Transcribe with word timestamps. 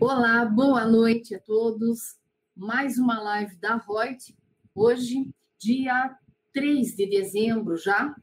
Olá, 0.00 0.44
boa 0.44 0.86
noite 0.86 1.34
a 1.34 1.40
todos. 1.40 2.14
Mais 2.54 2.98
uma 2.98 3.20
live 3.20 3.56
da 3.56 3.76
Reut. 3.76 4.32
Hoje, 4.72 5.28
dia 5.58 6.16
3 6.54 6.94
de 6.94 7.04
dezembro 7.04 7.76
já. 7.76 8.14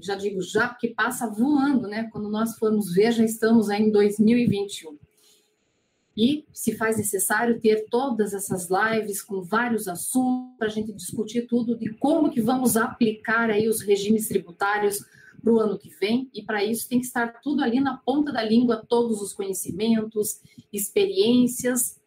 Já 0.00 0.16
digo 0.16 0.42
já, 0.42 0.68
porque 0.68 0.88
passa 0.88 1.28
voando, 1.28 1.86
né? 1.86 2.08
Quando 2.10 2.28
nós 2.28 2.58
formos 2.58 2.92
ver, 2.92 3.12
já 3.12 3.24
estamos 3.24 3.70
aí 3.70 3.80
em 3.80 3.92
2021. 3.92 4.98
E 6.16 6.44
se 6.52 6.76
faz 6.76 6.96
necessário 6.96 7.60
ter 7.60 7.86
todas 7.88 8.34
essas 8.34 8.68
lives 8.68 9.22
com 9.22 9.40
vários 9.40 9.86
assuntos 9.86 10.56
para 10.58 10.66
a 10.66 10.70
gente 10.70 10.92
discutir 10.92 11.46
tudo 11.46 11.78
de 11.78 11.94
como 11.94 12.32
que 12.32 12.42
vamos 12.42 12.76
aplicar 12.76 13.50
aí 13.50 13.68
os 13.68 13.82
regimes 13.82 14.26
tributários 14.26 15.04
para 15.40 15.52
o 15.52 15.58
ano 15.58 15.78
que 15.78 15.90
vem, 15.90 16.30
e 16.34 16.42
para 16.42 16.64
isso 16.64 16.88
tem 16.88 17.00
que 17.00 17.06
estar 17.06 17.40
tudo 17.40 17.62
ali 17.62 17.80
na 17.80 17.96
ponta 17.96 18.32
da 18.32 18.42
língua, 18.42 18.84
todos 18.88 19.20
os 19.20 19.32
conhecimentos, 19.32 20.40
experiências. 20.72 22.00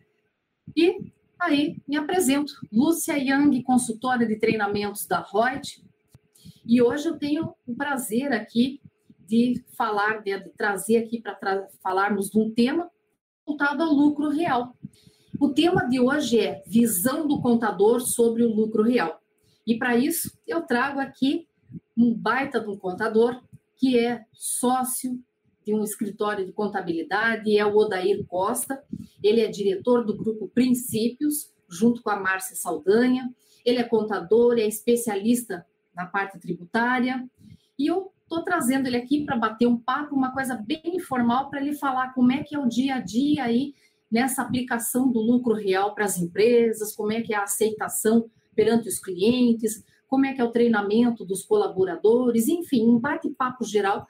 E 0.76 1.12
aí 1.40 1.78
me 1.88 1.98
apresento, 1.98 2.54
Lúcia 2.72 3.18
Yang, 3.18 3.64
consultora 3.64 4.26
de 4.26 4.38
treinamentos 4.38 5.06
da 5.06 5.22
Reut, 5.22 5.84
e 6.66 6.82
hoje 6.82 7.10
eu 7.10 7.18
tenho 7.18 7.54
o 7.68 7.76
prazer 7.76 8.32
aqui 8.32 8.82
de 9.28 9.64
falar, 9.76 10.22
de, 10.22 10.40
trazer 10.58 10.98
aqui 10.98 11.22
para 11.22 11.68
falarmos 11.82 12.30
de 12.30 12.40
um 12.40 12.52
tema 12.52 12.90
voltado 13.46 13.84
ao 13.84 13.94
lucro 13.94 14.30
real. 14.30 14.76
O 15.40 15.50
tema 15.50 15.88
de 15.90 16.00
hoje 16.00 16.40
é 16.40 16.64
visão 16.66 17.28
do 17.28 17.42
contador 17.42 18.00
sobre 18.00 18.44
o 18.44 18.54
lucro 18.54 18.84
real. 18.84 19.22
E 19.66 19.78
para 19.78 19.98
isso 19.98 20.32
eu 20.48 20.62
trago 20.62 21.00
aqui 21.00 21.48
um 21.98 22.14
baita 22.14 22.60
de 22.60 22.70
um 22.70 22.78
contador 22.78 23.42
que 23.76 23.98
é 23.98 24.24
sócio 24.32 25.20
de 25.66 25.74
um 25.74 25.84
escritório 25.84 26.46
de 26.46 26.52
contabilidade, 26.52 27.58
é 27.58 27.66
o 27.66 27.76
Odair 27.76 28.26
Costa. 28.26 28.84
Ele 29.22 29.42
é 29.42 29.48
diretor 29.48 30.06
do 30.06 30.16
grupo 30.16 30.50
Princípios, 30.50 31.52
junto 31.70 32.02
com 32.02 32.10
a 32.10 32.20
Márcia 32.20 32.56
Saldanha. 32.56 33.34
Ele 33.66 33.80
é 33.80 33.84
contador, 33.84 34.58
é 34.58 34.68
especialista 34.68 35.66
na 35.96 36.06
parte 36.06 36.38
tributária. 36.40 37.26
E 37.80 37.88
eu 37.88 38.12
estou 38.24 38.44
trazendo 38.44 38.88
ele 38.88 38.98
aqui 38.98 39.24
para 39.24 39.38
bater 39.38 39.68
um 39.68 39.78
papo, 39.78 40.16
uma 40.16 40.34
coisa 40.34 40.56
bem 40.56 40.82
informal, 40.86 41.50
para 41.50 41.62
ele 41.62 41.74
falar 41.74 42.14
como 42.14 42.32
é 42.32 42.44
que 42.44 42.56
é 42.56 42.60
o 42.60 42.68
dia 42.68 42.96
a 42.96 43.00
dia 43.00 43.44
aí 43.44 43.74
nessa 44.12 44.42
aplicação 44.42 45.12
do 45.12 45.20
lucro 45.20 45.56
real 45.56 45.96
para 45.96 46.06
as 46.06 46.18
empresas, 46.18 46.96
como 46.96 47.12
é 47.12 47.22
que 47.22 47.34
é 47.34 47.38
a 47.38 47.44
aceitação 47.44 48.30
perante 48.56 48.88
os 48.88 49.00
clientes, 49.00 49.84
como 50.14 50.28
é 50.28 50.34
que 50.36 50.40
é 50.40 50.44
o 50.44 50.52
treinamento 50.52 51.26
dos 51.26 51.42
colaboradores, 51.42 52.48
enfim, 52.48 52.86
um 52.86 53.00
bate-papo 53.00 53.66
geral 53.66 54.06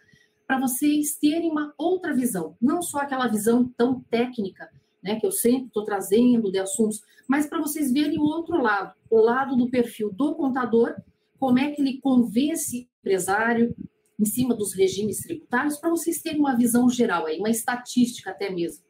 para 0.45 0.59
vocês 0.59 1.15
terem 1.15 1.49
uma 1.49 1.73
outra 1.77 2.13
visão, 2.13 2.57
não 2.61 2.81
só 2.81 2.97
aquela 2.97 3.25
visão 3.25 3.71
tão 3.77 4.01
técnica, 4.11 4.69
né, 5.01 5.17
que 5.17 5.25
eu 5.25 5.31
sempre 5.31 5.67
estou 5.67 5.85
trazendo 5.85 6.51
de 6.51 6.59
assuntos, 6.59 7.01
mas 7.25 7.47
para 7.47 7.61
vocês 7.61 7.89
verem 7.89 8.19
o 8.19 8.23
outro 8.23 8.61
lado, 8.61 8.93
o 9.09 9.17
lado 9.17 9.55
do 9.55 9.69
perfil 9.69 10.11
do 10.11 10.35
contador, 10.35 10.93
como 11.39 11.57
é 11.57 11.71
que 11.71 11.81
ele 11.81 12.01
convence 12.01 12.79
o 12.79 12.99
empresário 12.99 13.73
em 14.19 14.25
cima 14.25 14.53
dos 14.53 14.73
regimes 14.73 15.21
tributários, 15.21 15.77
para 15.77 15.89
vocês 15.89 16.21
terem 16.21 16.41
uma 16.41 16.57
visão 16.57 16.89
geral 16.89 17.27
aí, 17.27 17.39
uma 17.39 17.49
estatística 17.49 18.31
até 18.31 18.49
mesmo. 18.49 18.83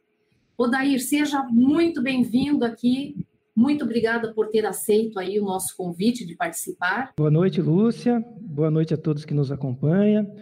Odair, 0.58 1.00
seja 1.00 1.44
muito 1.44 2.02
bem-vindo 2.02 2.66
aqui 2.66 3.23
muito 3.56 3.84
obrigada 3.86 4.34
por 4.34 4.50
ter 4.50 4.66
aceito 4.66 5.20
aí 5.20 5.40
o 5.40 5.46
nosso 5.46 5.76
convite 5.78 6.26
de 6.26 6.36
participar. 6.36 7.14
Boa 7.16 7.32
noite, 7.32 7.62
Lúcia. 7.62 8.23
Boa 8.42 8.72
noite 8.72 8.94
a 8.94 8.98
todos 8.98 9.26
que 9.26 9.34
nos 9.34 9.52
acompanham. 9.52 10.36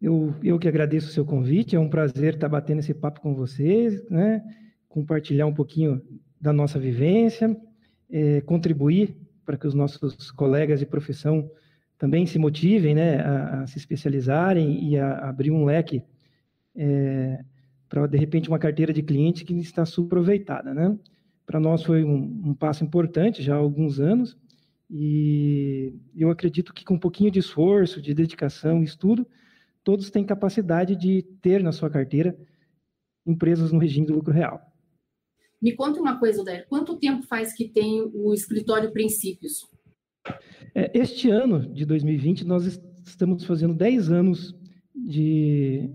Eu, 0.00 0.34
eu 0.42 0.58
que 0.58 0.68
agradeço 0.68 1.08
o 1.08 1.12
seu 1.12 1.24
convite. 1.24 1.76
É 1.76 1.80
um 1.80 1.88
prazer 1.88 2.34
estar 2.34 2.48
batendo 2.48 2.80
esse 2.80 2.94
papo 2.94 3.20
com 3.20 3.34
vocês, 3.34 4.08
né? 4.10 4.42
Compartilhar 4.88 5.46
um 5.46 5.54
pouquinho 5.54 6.02
da 6.40 6.52
nossa 6.52 6.78
vivência, 6.78 7.56
é, 8.10 8.40
contribuir 8.40 9.16
para 9.44 9.56
que 9.56 9.66
os 9.66 9.74
nossos 9.74 10.30
colegas 10.30 10.80
de 10.80 10.86
profissão 10.86 11.50
também 11.96 12.26
se 12.26 12.38
motivem, 12.38 12.94
né, 12.94 13.20
a, 13.20 13.62
a 13.62 13.66
se 13.66 13.76
especializarem 13.76 14.88
e 14.88 14.96
a, 14.96 15.14
a 15.14 15.28
abrir 15.30 15.50
um 15.50 15.64
leque 15.64 16.02
é, 16.76 17.44
para 17.88 18.06
de 18.06 18.16
repente 18.16 18.48
uma 18.48 18.58
carteira 18.58 18.92
de 18.92 19.02
cliente 19.02 19.44
que 19.44 19.54
está 19.58 19.84
subaproveitada, 19.84 20.72
né? 20.72 20.96
Para 21.48 21.58
nós 21.58 21.82
foi 21.82 22.04
um, 22.04 22.50
um, 22.50 22.54
passo 22.54 22.84
importante 22.84 23.42
já 23.42 23.54
há 23.54 23.58
alguns 23.58 23.98
anos, 23.98 24.36
e 24.90 25.94
eu 26.14 26.30
acredito 26.30 26.74
que 26.74 26.84
com 26.84 26.94
um 26.94 26.98
pouquinho 26.98 27.30
de 27.30 27.38
esforço, 27.38 28.02
de 28.02 28.12
dedicação, 28.12 28.82
estudo, 28.82 29.26
todos 29.82 30.10
têm 30.10 30.26
capacidade 30.26 30.94
de 30.94 31.22
ter 31.40 31.62
na 31.62 31.72
sua 31.72 31.88
carteira 31.88 32.38
empresas 33.26 33.72
no 33.72 33.78
regime 33.78 34.06
do 34.06 34.12
lucro 34.12 34.30
real. 34.30 34.60
Me 35.60 35.74
conta 35.74 35.98
uma 35.98 36.18
coisa, 36.18 36.42
Odair, 36.42 36.66
quanto 36.68 36.98
tempo 36.98 37.26
faz 37.26 37.54
que 37.54 37.66
tem 37.66 38.02
o 38.02 38.34
escritório 38.34 38.92
Princípios? 38.92 39.66
É, 40.74 40.98
este 40.98 41.30
ano 41.30 41.66
de 41.72 41.86
2020, 41.86 42.44
nós 42.44 42.78
estamos 43.06 43.42
fazendo 43.44 43.72
10 43.72 44.10
anos 44.10 44.54
de, 44.94 45.90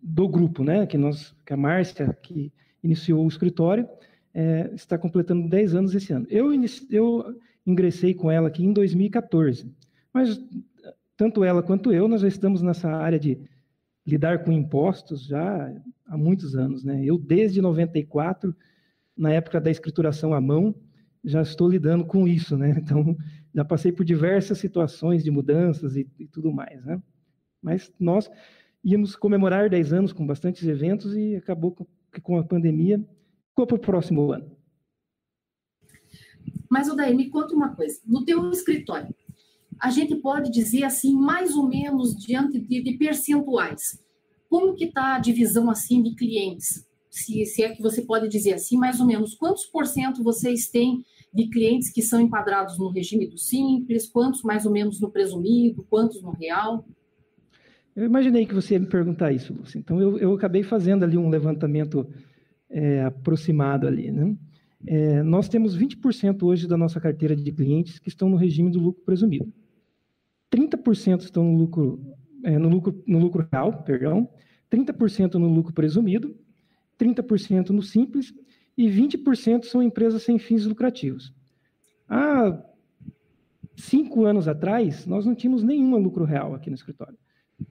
do 0.00 0.28
grupo, 0.28 0.62
né? 0.62 0.86
Que, 0.86 0.96
nós, 0.96 1.34
que 1.44 1.52
a 1.52 1.56
Márcia, 1.56 2.16
que 2.22 2.52
iniciou 2.80 3.24
o 3.24 3.28
escritório, 3.28 3.88
é, 4.34 4.70
está 4.74 4.98
completando 4.98 5.48
10 5.48 5.74
anos 5.74 5.94
esse 5.94 6.12
ano. 6.12 6.26
Eu, 6.28 6.50
eu 6.90 7.40
ingressei 7.64 8.12
com 8.12 8.30
ela 8.30 8.48
aqui 8.48 8.64
em 8.64 8.72
2014, 8.72 9.72
mas 10.12 10.38
tanto 11.16 11.44
ela 11.44 11.62
quanto 11.62 11.92
eu, 11.92 12.08
nós 12.08 12.20
já 12.20 12.28
estamos 12.28 12.60
nessa 12.60 12.90
área 12.90 13.18
de 13.18 13.38
lidar 14.04 14.44
com 14.44 14.52
impostos 14.52 15.24
já 15.24 15.72
há 16.04 16.16
muitos 16.16 16.56
anos. 16.56 16.84
Né? 16.84 17.02
Eu, 17.04 17.16
desde 17.16 17.62
94, 17.62 18.54
na 19.16 19.32
época 19.32 19.60
da 19.60 19.70
escrituração 19.70 20.34
à 20.34 20.40
mão, 20.40 20.74
já 21.22 21.40
estou 21.40 21.68
lidando 21.68 22.04
com 22.04 22.26
isso. 22.28 22.56
Né? 22.56 22.74
Então, 22.76 23.16
já 23.54 23.64
passei 23.64 23.92
por 23.92 24.04
diversas 24.04 24.58
situações 24.58 25.22
de 25.22 25.30
mudanças 25.30 25.96
e, 25.96 26.06
e 26.18 26.26
tudo 26.26 26.52
mais. 26.52 26.84
Né? 26.84 27.00
Mas 27.62 27.90
nós 27.98 28.28
íamos 28.82 29.16
comemorar 29.16 29.70
10 29.70 29.92
anos 29.92 30.12
com 30.12 30.26
bastantes 30.26 30.66
eventos 30.66 31.16
e 31.16 31.36
acabou 31.36 31.74
que 32.12 32.20
com 32.20 32.36
a 32.36 32.44
pandemia 32.44 33.02
ficou 33.54 33.66
para 33.68 33.76
o 33.76 33.78
próximo 33.78 34.32
ano. 34.32 34.50
Mas, 36.68 36.88
Odair, 36.90 37.14
me 37.14 37.30
conta 37.30 37.54
uma 37.54 37.74
coisa. 37.74 38.00
No 38.04 38.24
teu 38.24 38.50
escritório, 38.50 39.14
a 39.80 39.90
gente 39.90 40.16
pode 40.16 40.50
dizer 40.50 40.82
assim, 40.82 41.14
mais 41.14 41.54
ou 41.54 41.68
menos, 41.68 42.16
diante 42.16 42.58
de, 42.58 42.82
de 42.82 42.98
percentuais, 42.98 44.02
como 44.48 44.74
que 44.74 44.86
está 44.86 45.14
a 45.14 45.18
divisão 45.20 45.70
assim 45.70 46.02
de 46.02 46.16
clientes? 46.16 46.84
Se, 47.08 47.46
se 47.46 47.62
é 47.62 47.72
que 47.72 47.80
você 47.80 48.02
pode 48.02 48.28
dizer 48.28 48.54
assim, 48.54 48.76
mais 48.76 48.98
ou 48.98 49.06
menos, 49.06 49.34
quantos 49.34 49.66
por 49.66 49.86
cento 49.86 50.22
vocês 50.24 50.68
têm 50.68 51.04
de 51.32 51.48
clientes 51.48 51.92
que 51.92 52.02
são 52.02 52.20
enquadrados 52.20 52.76
no 52.76 52.88
regime 52.88 53.28
do 53.28 53.38
simples, 53.38 54.08
quantos 54.08 54.42
mais 54.42 54.66
ou 54.66 54.72
menos 54.72 55.00
no 55.00 55.10
presumido, 55.10 55.86
quantos 55.88 56.20
no 56.22 56.32
real? 56.32 56.84
Eu 57.94 58.04
imaginei 58.04 58.46
que 58.46 58.54
você 58.54 58.74
ia 58.74 58.80
me 58.80 58.86
perguntar 58.86 59.30
isso, 59.30 59.52
Lúcia. 59.52 59.78
Então, 59.78 60.00
eu, 60.00 60.18
eu 60.18 60.34
acabei 60.34 60.64
fazendo 60.64 61.04
ali 61.04 61.16
um 61.16 61.28
levantamento 61.28 62.08
é, 62.74 63.04
aproximado 63.04 63.86
ali. 63.86 64.10
Né? 64.10 64.36
É, 64.84 65.22
nós 65.22 65.48
temos 65.48 65.78
20% 65.78 66.42
hoje 66.42 66.66
da 66.66 66.76
nossa 66.76 67.00
carteira 67.00 67.36
de 67.36 67.52
clientes 67.52 68.00
que 68.00 68.08
estão 68.08 68.28
no 68.28 68.36
regime 68.36 68.70
do 68.70 68.80
lucro 68.80 69.02
presumido. 69.04 69.52
30% 70.52 71.20
estão 71.20 71.44
no 71.44 71.56
lucro, 71.56 72.04
é, 72.42 72.58
no 72.58 72.68
lucro, 72.68 73.02
no 73.06 73.18
lucro 73.18 73.46
real, 73.50 73.84
perdão, 73.84 74.28
30% 74.70 75.34
no 75.34 75.48
lucro 75.48 75.72
presumido, 75.72 76.36
30% 76.98 77.70
no 77.70 77.82
simples 77.82 78.34
e 78.76 78.88
20% 78.88 79.64
são 79.64 79.82
empresas 79.82 80.22
sem 80.22 80.38
fins 80.38 80.66
lucrativos. 80.66 81.32
Há 82.08 82.60
cinco 83.76 84.24
anos 84.24 84.48
atrás, 84.48 85.06
nós 85.06 85.24
não 85.24 85.34
tínhamos 85.34 85.62
nenhuma 85.62 85.96
lucro 85.96 86.24
real 86.24 86.54
aqui 86.54 86.70
no 86.70 86.76
escritório. 86.76 87.16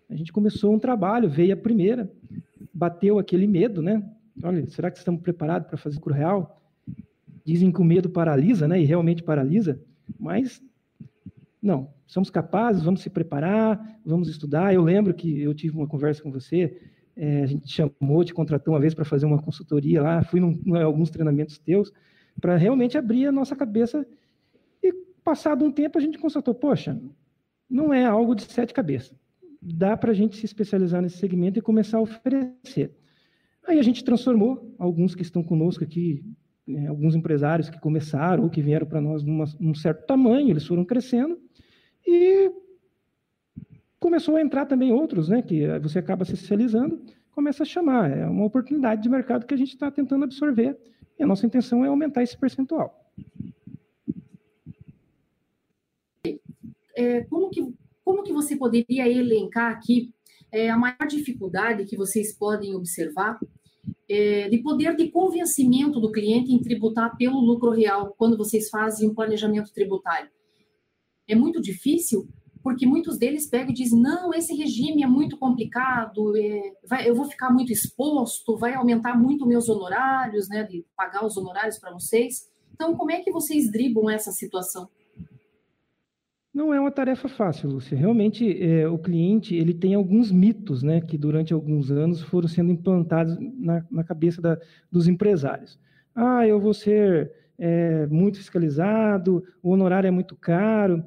A 0.10 0.16
gente 0.16 0.32
começou 0.32 0.74
um 0.74 0.80
trabalho, 0.80 1.30
veio 1.30 1.54
a 1.54 1.58
primeira, 1.58 2.12
bateu 2.74 3.20
aquele 3.20 3.48
medo, 3.48 3.82
né? 3.82 4.02
Olha, 4.42 4.66
será 4.68 4.90
que 4.90 4.98
estamos 4.98 5.22
preparados 5.22 5.68
para 5.68 5.78
fazer 5.78 5.96
lucro 5.96 6.14
real? 6.14 6.62
Dizem 7.46 7.72
que 7.72 7.82
o 7.82 7.84
medo 7.84 8.10
paralisa, 8.10 8.68
né? 8.68 8.82
E 8.82 8.86
realmente 8.86 9.22
paralisa, 9.22 9.80
mas 10.20 10.62
não, 11.62 11.94
somos 12.06 12.30
capazes, 12.30 12.84
vamos 12.84 13.02
se 13.02 13.10
preparar, 13.10 14.00
vamos 14.06 14.28
estudar. 14.28 14.74
Eu 14.74 14.84
lembro 14.84 15.14
que 15.14 15.42
eu 15.42 15.54
tive 15.54 15.78
uma 15.78 15.88
conversa 15.88 16.22
com 16.22 16.32
você, 16.32 16.78
é, 17.16 17.44
a 17.44 17.46
gente 17.46 17.66
te 17.66 17.74
chamou, 17.74 18.24
te 18.24 18.34
contratou 18.34 18.74
uma 18.74 18.80
vez 18.80 18.94
para 18.94 19.06
fazer 19.06 19.26
uma 19.26 19.42
consultoria 19.42 20.02
lá, 20.02 20.24
fui 20.24 20.40
em 20.40 20.76
alguns 20.82 21.10
treinamentos 21.10 21.58
teus, 21.58 21.92
para 22.40 22.58
realmente 22.58 22.98
abrir 22.98 23.28
a 23.28 23.32
nossa 23.32 23.56
cabeça. 23.56 24.06
E 24.82 24.92
passado 25.24 25.64
um 25.64 25.72
tempo 25.72 25.98
a 25.98 26.02
gente 26.02 26.18
constatou, 26.18 26.54
poxa, 26.54 27.00
não 27.70 27.94
é 27.94 28.06
algo 28.06 28.36
de 28.36 28.44
sete 28.44 28.74
cabeças. 28.74 29.18
Dá 29.62 29.96
para 29.96 30.12
a 30.12 30.14
gente 30.14 30.36
se 30.36 30.46
especializar 30.46 31.02
nesse 31.02 31.18
segmento 31.18 31.58
e 31.58 31.62
começar 31.62 31.98
a 31.98 32.02
oferecer. 32.02 32.92
Aí 33.66 33.80
a 33.80 33.84
gente 33.84 34.04
transformou 34.04 34.76
alguns 34.78 35.16
que 35.16 35.22
estão 35.22 35.44
conosco 35.44 35.84
aqui, 35.84 36.24
né, 36.68 36.88
alguns 36.88 37.16
empresários 37.16 37.70
que 37.70 37.80
começaram 37.80 38.44
ou 38.44 38.50
que 38.50 38.62
vieram 38.62 38.86
para 38.86 39.02
nós 39.02 39.24
numa, 39.24 39.46
num 39.60 39.74
certo 39.74 40.06
tamanho, 40.06 40.50
eles 40.50 40.66
foram 40.66 40.84
crescendo 40.84 41.40
e 42.06 42.52
começou 44.00 44.36
a 44.36 44.42
entrar 44.42 44.66
também 44.66 44.92
outros, 44.92 45.30
né, 45.30 45.42
que 45.42 45.66
você 45.80 46.00
acaba 46.00 46.26
se 46.26 46.34
especializando, 46.34 47.02
começa 47.32 47.64
a 47.64 47.66
chamar. 47.66 48.12
É 48.12 48.26
uma 48.26 48.46
oportunidade 48.46 49.02
de 49.02 49.10
mercado 49.10 49.46
que 49.46 49.54
a 49.54 49.58
gente 49.58 49.70
está 49.70 49.90
tentando 49.90 50.26
absorver 50.26 50.78
e 51.18 51.24
a 51.24 51.28
nossa 51.28 51.46
intenção 51.46 51.86
é 51.86 51.88
aumentar 51.88 52.22
esse 52.22 52.38
percentual. 52.38 53.00
É, 56.96 57.22
como, 57.24 57.50
que, 57.50 57.74
como 58.04 58.24
que 58.24 58.34
você 58.34 58.56
poderia 58.56 59.10
elencar 59.10 59.72
aqui 59.72 60.14
é, 60.54 60.70
a 60.70 60.78
maior 60.78 61.08
dificuldade 61.10 61.86
que 61.86 61.98
vocês 61.98 62.38
podem 62.38 62.76
observar 62.76 63.40
é, 64.08 64.48
de 64.48 64.60
poder 64.60 64.96
de 64.96 65.10
convencimento 65.10 66.00
do 66.00 66.12
cliente 66.12 66.54
em 66.54 66.62
tributar 66.62 67.18
pelo 67.18 67.40
lucro 67.40 67.72
real 67.72 68.14
quando 68.16 68.38
vocês 68.38 68.70
fazem 68.70 69.10
um 69.10 69.16
planejamento 69.16 69.74
tributário? 69.74 70.30
É 71.28 71.34
muito 71.34 71.60
difícil 71.60 72.28
porque 72.62 72.86
muitos 72.86 73.18
deles 73.18 73.50
pegam 73.50 73.72
e 73.72 73.74
dizem: 73.74 74.00
não, 74.00 74.34
esse 74.34 74.56
regime 74.56 75.04
é 75.04 75.08
muito 75.08 75.38
complicado, 75.38 76.38
é, 76.38 76.62
vai, 76.88 77.10
eu 77.10 77.16
vou 77.16 77.26
ficar 77.26 77.50
muito 77.52 77.74
exposto, 77.74 78.56
vai 78.56 78.76
aumentar 78.76 79.18
muito 79.18 79.46
meus 79.48 79.68
honorários, 79.68 80.48
né, 80.48 80.64
de 80.64 80.86
pagar 80.96 81.26
os 81.26 81.36
honorários 81.36 81.80
para 81.80 81.92
vocês. 81.92 82.48
Então, 82.74 82.96
como 82.96 83.12
é 83.12 83.22
que 83.22 83.32
vocês 83.32 83.72
driblam 83.72 84.10
essa 84.10 84.32
situação? 84.32 84.88
Não 86.54 86.74
é 86.74 86.80
uma 86.80 86.92
tarefa 86.92 87.28
fácil, 87.28 87.70
Lúcia. 87.70 87.98
Realmente, 87.98 88.62
é, 88.62 88.88
o 88.88 88.98
cliente 88.98 89.56
ele 89.56 89.74
tem 89.74 89.96
alguns 89.96 90.32
mitos, 90.32 90.84
né, 90.84 91.02
que 91.02 91.18
durante 91.18 91.52
alguns 91.52 91.90
anos 91.90 92.22
foram 92.22 92.48
sendo 92.48 92.72
implantados 92.72 93.38
na, 93.40 93.84
na 93.90 94.04
cabeça 94.04 94.42
da, 94.42 94.60
dos 94.92 95.08
empresários. 95.08 95.80
Ah, 96.14 96.48
eu 96.48 96.60
vou 96.60 96.74
ser 96.74 97.32
é, 97.58 98.06
muito 98.08 98.38
fiscalizado, 98.38 99.44
o 99.64 99.72
honorário 99.72 100.08
é 100.08 100.12
muito 100.12 100.36
caro 100.36 101.04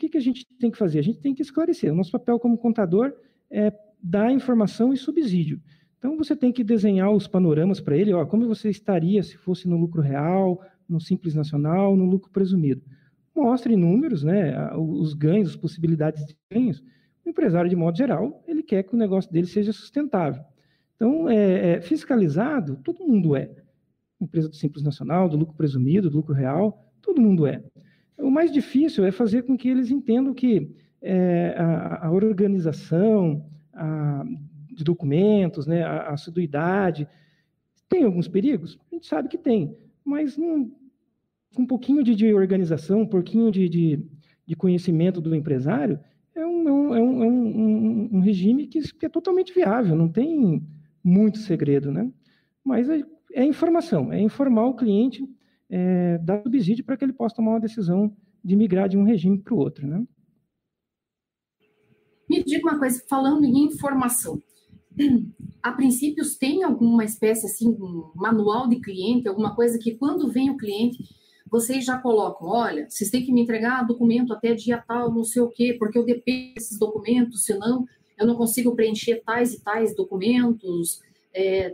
que, 0.00 0.08
que 0.08 0.16
a 0.16 0.20
gente 0.20 0.46
tem 0.58 0.70
que 0.70 0.78
fazer? 0.78 0.98
A 0.98 1.02
gente 1.02 1.20
tem 1.20 1.34
que 1.34 1.42
esclarecer. 1.42 1.92
O 1.92 1.94
nosso 1.94 2.10
papel 2.10 2.38
como 2.38 2.56
contador 2.56 3.12
é 3.50 3.70
dar 4.02 4.32
informação 4.32 4.94
e 4.94 4.96
subsídio. 4.96 5.60
Então, 5.98 6.16
você 6.16 6.34
tem 6.34 6.50
que 6.50 6.64
desenhar 6.64 7.10
os 7.10 7.28
panoramas 7.28 7.80
para 7.80 7.96
ele, 7.96 8.14
ó, 8.14 8.24
como 8.24 8.48
você 8.48 8.70
estaria 8.70 9.22
se 9.22 9.36
fosse 9.36 9.68
no 9.68 9.76
lucro 9.76 10.00
real, 10.00 10.64
no 10.88 10.98
simples 10.98 11.34
nacional, 11.34 11.94
no 11.94 12.06
lucro 12.06 12.30
presumido. 12.30 12.80
Mostre 13.34 13.76
números, 13.76 14.22
né, 14.22 14.74
os 14.76 15.14
ganhos, 15.14 15.50
as 15.50 15.56
possibilidades 15.56 16.26
de 16.26 16.36
ganhos. 16.50 16.82
O 17.24 17.28
empresário, 17.28 17.70
de 17.70 17.76
modo 17.76 17.96
geral, 17.96 18.42
ele 18.46 18.62
quer 18.62 18.82
que 18.82 18.94
o 18.94 18.98
negócio 18.98 19.30
dele 19.30 19.46
seja 19.46 19.72
sustentável. 19.72 20.42
Então, 20.96 21.28
é, 21.30 21.72
é, 21.72 21.80
fiscalizado, 21.80 22.76
todo 22.84 23.06
mundo 23.06 23.34
é. 23.34 23.50
Empresa 24.20 24.48
do 24.48 24.56
Simples 24.56 24.82
Nacional, 24.82 25.28
do 25.28 25.36
lucro 25.36 25.54
presumido, 25.56 26.10
do 26.10 26.16
lucro 26.18 26.34
real, 26.34 26.92
todo 27.00 27.22
mundo 27.22 27.46
é. 27.46 27.62
O 28.18 28.30
mais 28.30 28.52
difícil 28.52 29.04
é 29.04 29.10
fazer 29.10 29.44
com 29.44 29.56
que 29.56 29.68
eles 29.68 29.90
entendam 29.90 30.34
que 30.34 30.70
é, 31.00 31.54
a, 31.56 32.06
a, 32.06 32.10
organização 32.10 33.46
a, 33.72 34.24
de 34.70 34.84
documentos, 34.84 35.66
né, 35.66 35.82
a, 35.82 36.10
assiduidade, 36.10 37.08
tem 37.88 38.04
alguns 38.04 38.28
perigos? 38.28 38.78
A 38.90 38.94
gente 38.94 39.06
sabe 39.06 39.28
que 39.28 39.38
tem, 39.38 39.74
mas 40.04 40.38
um, 40.38 40.70
um 41.58 41.66
pouquinho 41.66 42.02
de, 42.02 42.14
de 42.14 42.32
organização, 42.32 43.00
um 43.00 43.06
pouquinho 43.06 43.50
de, 43.50 43.68
de, 43.68 44.06
de, 44.46 44.56
conhecimento 44.56 45.20
do 45.20 45.34
empresário, 45.34 45.98
é 46.34 46.46
um, 46.46 46.68
é 46.68 46.72
um, 46.72 46.94
é 46.94 47.02
um, 47.02 47.22
um, 47.24 48.10
um 48.14 48.20
regime 48.20 48.66
que, 48.66 48.80
que, 48.94 49.06
é 49.06 49.08
totalmente 49.08 49.52
viável, 49.52 49.96
não 49.96 50.08
tem 50.08 50.62
muito 51.02 51.38
segredo, 51.38 51.90
né? 51.90 52.10
Mas 52.64 52.88
é, 52.88 53.02
é 53.32 53.44
informação, 53.44 54.12
é 54.12 54.20
informar 54.20 54.66
o 54.66 54.74
cliente 54.74 55.28
é, 55.70 56.18
dar 56.18 56.42
subsídio 56.42 56.84
para 56.84 56.96
que 56.96 57.04
ele 57.04 57.12
possa 57.12 57.36
tomar 57.36 57.52
uma 57.52 57.60
decisão 57.60 58.14
de 58.44 58.56
migrar 58.56 58.88
de 58.88 58.98
um 58.98 59.04
regime 59.04 59.38
para 59.38 59.54
o 59.54 59.58
outro. 59.58 59.86
Né? 59.86 60.04
Me 62.28 62.42
diga 62.42 62.68
uma 62.68 62.78
coisa, 62.78 63.02
falando 63.08 63.44
em 63.44 63.64
informação, 63.64 64.42
a 65.62 65.72
princípios 65.72 66.36
tem 66.36 66.64
alguma 66.64 67.04
espécie 67.04 67.46
assim, 67.46 67.68
um 67.68 68.10
manual 68.14 68.68
de 68.68 68.80
cliente, 68.80 69.28
alguma 69.28 69.54
coisa 69.54 69.78
que 69.78 69.94
quando 69.94 70.30
vem 70.30 70.50
o 70.50 70.56
cliente, 70.56 70.98
vocês 71.50 71.84
já 71.84 71.98
colocam, 71.98 72.48
olha, 72.48 72.88
vocês 72.88 73.10
têm 73.10 73.24
que 73.24 73.32
me 73.32 73.42
entregar 73.42 73.86
documento 73.86 74.32
até 74.32 74.54
dia 74.54 74.82
tal, 74.86 75.12
não 75.12 75.24
sei 75.24 75.42
o 75.42 75.48
quê, 75.48 75.76
porque 75.78 75.98
eu 75.98 76.04
dependo 76.04 76.54
desses 76.54 76.78
documentos, 76.78 77.44
senão 77.44 77.84
eu 78.18 78.26
não 78.26 78.36
consigo 78.36 78.74
preencher 78.76 79.22
tais 79.24 79.54
e 79.54 79.60
tais 79.60 79.94
documentos, 79.94 81.00
é, 81.32 81.70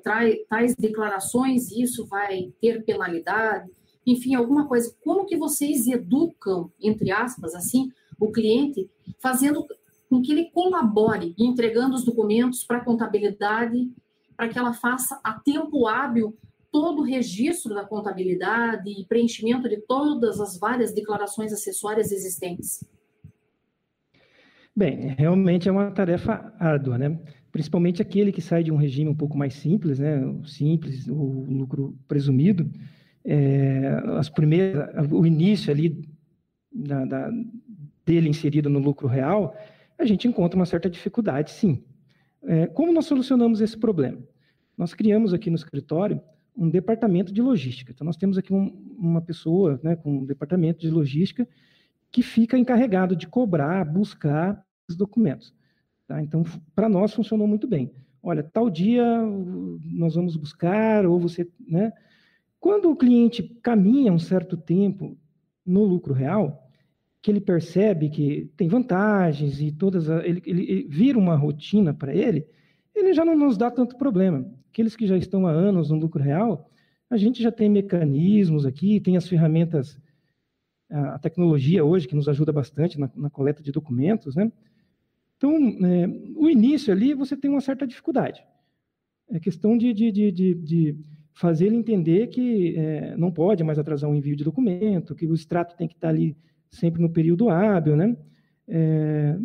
tais 0.49 0.75
declarações, 0.76 1.70
e 1.70 1.82
isso 1.82 2.06
vai 2.06 2.52
ter 2.61 2.84
penalidade 2.84 3.70
enfim, 4.06 4.37
alguma 4.37 4.69
coisa. 4.69 4.94
Como 5.02 5.26
que 5.26 5.37
vocês 5.37 5.88
educam, 5.88 6.70
entre 6.81 7.11
aspas, 7.11 7.55
assim, 7.55 7.90
o 8.20 8.31
cliente, 8.31 8.88
fazendo 9.19 9.67
com 10.08 10.23
que 10.23 10.31
ele 10.31 10.50
colabore, 10.52 11.34
entregando 11.37 11.96
os 11.96 12.05
documentos 12.05 12.62
para 12.62 12.78
a 12.78 12.84
contabilidade, 12.84 13.90
para 14.37 14.49
que 14.49 14.58
ela 14.58 14.73
faça 14.73 15.20
a 15.25 15.32
tempo 15.32 15.88
hábil 15.88 16.37
todo 16.76 17.00
o 17.00 17.05
registro 17.05 17.75
da 17.75 17.87
contabilidade 17.87 18.90
e 18.90 19.06
preenchimento 19.06 19.67
de 19.67 19.78
todas 19.78 20.38
as 20.38 20.58
várias 20.58 20.93
declarações 20.93 21.50
acessórias 21.50 22.12
existentes? 22.12 22.84
Bem, 24.76 25.14
realmente 25.17 25.70
é 25.70 25.73
uma 25.73 25.90
tarefa 25.90 26.55
árdua, 26.58 26.99
né? 26.99 27.19
Principalmente 27.50 28.02
aquele 28.02 28.31
que 28.31 28.43
sai 28.43 28.62
de 28.62 28.70
um 28.70 28.76
regime 28.76 29.08
um 29.08 29.14
pouco 29.14 29.38
mais 29.38 29.55
simples, 29.55 29.99
né? 29.99 30.23
O 30.23 30.44
simples, 30.44 31.08
o 31.08 31.46
lucro 31.49 31.99
presumido, 32.06 32.70
é, 33.25 33.99
as 34.19 34.28
primeiras, 34.28 35.11
o 35.11 35.25
início 35.25 35.73
ali 35.73 36.06
da, 36.70 37.06
da, 37.06 37.31
dele 38.05 38.28
inserido 38.28 38.69
no 38.69 38.81
lucro 38.81 39.08
real, 39.08 39.56
a 39.99 40.05
gente 40.05 40.28
encontra 40.28 40.58
uma 40.58 40.67
certa 40.67 40.90
dificuldade, 40.90 41.52
sim. 41.52 41.82
É, 42.44 42.67
como 42.67 42.93
nós 42.93 43.06
solucionamos 43.06 43.62
esse 43.62 43.78
problema? 43.78 44.19
Nós 44.76 44.93
criamos 44.93 45.32
aqui 45.32 45.49
no 45.49 45.56
escritório 45.56 46.20
um 46.56 46.70
departamento 46.70 47.32
de 47.32 47.42
logística. 47.42 47.92
Então, 47.92 48.04
nós 48.04 48.16
temos 48.16 48.38
aqui 48.38 48.52
um, 48.52 48.68
uma 48.98 49.20
pessoa 49.20 49.78
né, 49.82 49.94
com 49.94 50.18
um 50.18 50.24
departamento 50.24 50.80
de 50.80 50.90
logística 50.90 51.46
que 52.10 52.22
fica 52.22 52.56
encarregado 52.56 53.14
de 53.14 53.26
cobrar, 53.26 53.84
buscar 53.84 54.64
os 54.88 54.96
documentos. 54.96 55.52
Tá? 56.06 56.22
Então, 56.22 56.44
para 56.74 56.88
nós 56.88 57.12
funcionou 57.12 57.46
muito 57.46 57.66
bem. 57.66 57.92
Olha, 58.22 58.42
tal 58.42 58.70
dia 58.70 59.04
nós 59.84 60.14
vamos 60.14 60.36
buscar, 60.36 61.04
ou 61.06 61.20
você, 61.20 61.48
né, 61.68 61.92
quando 62.58 62.90
o 62.90 62.96
cliente 62.96 63.42
caminha 63.62 64.12
um 64.12 64.18
certo 64.18 64.56
tempo 64.56 65.16
no 65.64 65.84
lucro 65.84 66.14
real, 66.14 66.66
que 67.20 67.30
ele 67.30 67.40
percebe 67.40 68.08
que 68.08 68.50
tem 68.56 68.68
vantagens 68.68 69.60
e 69.60 69.70
todas, 69.70 70.08
a, 70.08 70.26
ele, 70.26 70.40
ele, 70.46 70.62
ele 70.70 70.88
vira 70.88 71.18
uma 71.18 71.36
rotina 71.36 71.92
para 71.92 72.14
ele, 72.14 72.46
ele 72.94 73.12
já 73.12 73.24
não 73.24 73.36
nos 73.36 73.56
dá 73.56 73.70
tanto 73.70 73.96
problema. 73.96 74.48
Aqueles 74.76 74.94
que 74.94 75.06
já 75.06 75.17
estão 75.17 75.46
há 75.46 75.50
anos 75.50 75.88
no 75.88 75.96
lucro 75.96 76.23
real, 76.23 76.71
a 77.09 77.16
gente 77.16 77.42
já 77.42 77.50
tem 77.50 77.66
mecanismos 77.66 78.66
aqui, 78.66 79.00
tem 79.00 79.16
as 79.16 79.26
ferramentas, 79.26 79.99
a 80.90 81.18
tecnologia 81.18 81.83
hoje 81.83 82.06
que 82.06 82.14
nos 82.14 82.28
ajuda 82.28 82.52
bastante 82.52 83.00
na, 83.00 83.11
na 83.16 83.30
coleta 83.30 83.62
de 83.62 83.73
documentos, 83.73 84.37
né? 84.37 84.52
Então, 85.38 85.56
é, 85.83 86.06
o 86.37 86.50
início 86.50 86.92
ali 86.92 87.14
você 87.14 87.35
tem 87.35 87.50
uma 87.50 87.62
certa 87.62 87.87
dificuldade. 87.87 88.45
É 89.30 89.40
questão 89.40 89.78
de, 89.78 89.95
de, 89.95 90.12
de, 90.12 90.54
de 90.54 90.99
fazer 91.33 91.68
ele 91.68 91.76
entender 91.76 92.26
que 92.26 92.76
é, 92.76 93.16
não 93.16 93.33
pode 93.33 93.64
mais 93.64 93.78
atrasar 93.78 94.11
um 94.11 94.14
envio 94.14 94.37
de 94.37 94.45
documento, 94.45 95.14
que 95.14 95.26
o 95.26 95.33
extrato 95.33 95.75
tem 95.75 95.88
que 95.88 95.95
estar 95.95 96.11
ali 96.11 96.37
sempre 96.71 97.00
no 97.00 97.09
período 97.09 97.49
hábil, 97.49 97.97
né? 97.97 98.14
É, 98.68 99.38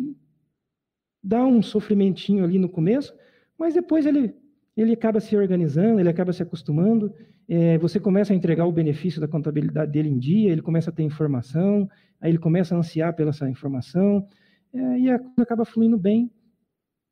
dá 1.24 1.42
um 1.42 1.62
sofrimentinho 1.62 2.44
ali 2.44 2.58
no 2.58 2.68
começo, 2.68 3.14
mas 3.58 3.72
depois 3.72 4.04
ele, 4.04 4.41
ele 4.76 4.92
acaba 4.92 5.20
se 5.20 5.36
organizando, 5.36 6.00
ele 6.00 6.08
acaba 6.08 6.32
se 6.32 6.42
acostumando, 6.42 7.12
é, 7.48 7.76
você 7.78 8.00
começa 8.00 8.32
a 8.32 8.36
entregar 8.36 8.66
o 8.66 8.72
benefício 8.72 9.20
da 9.20 9.28
contabilidade 9.28 9.92
dele 9.92 10.08
em 10.08 10.18
dia, 10.18 10.50
ele 10.50 10.62
começa 10.62 10.90
a 10.90 10.92
ter 10.92 11.02
informação, 11.02 11.88
aí 12.20 12.30
ele 12.30 12.38
começa 12.38 12.74
a 12.74 12.78
ansiar 12.78 13.14
pela 13.14 13.30
essa 13.30 13.48
informação, 13.48 14.26
é, 14.72 14.98
e 14.98 15.10
a 15.10 15.18
coisa 15.18 15.42
acaba 15.42 15.64
fluindo 15.64 15.98
bem. 15.98 16.30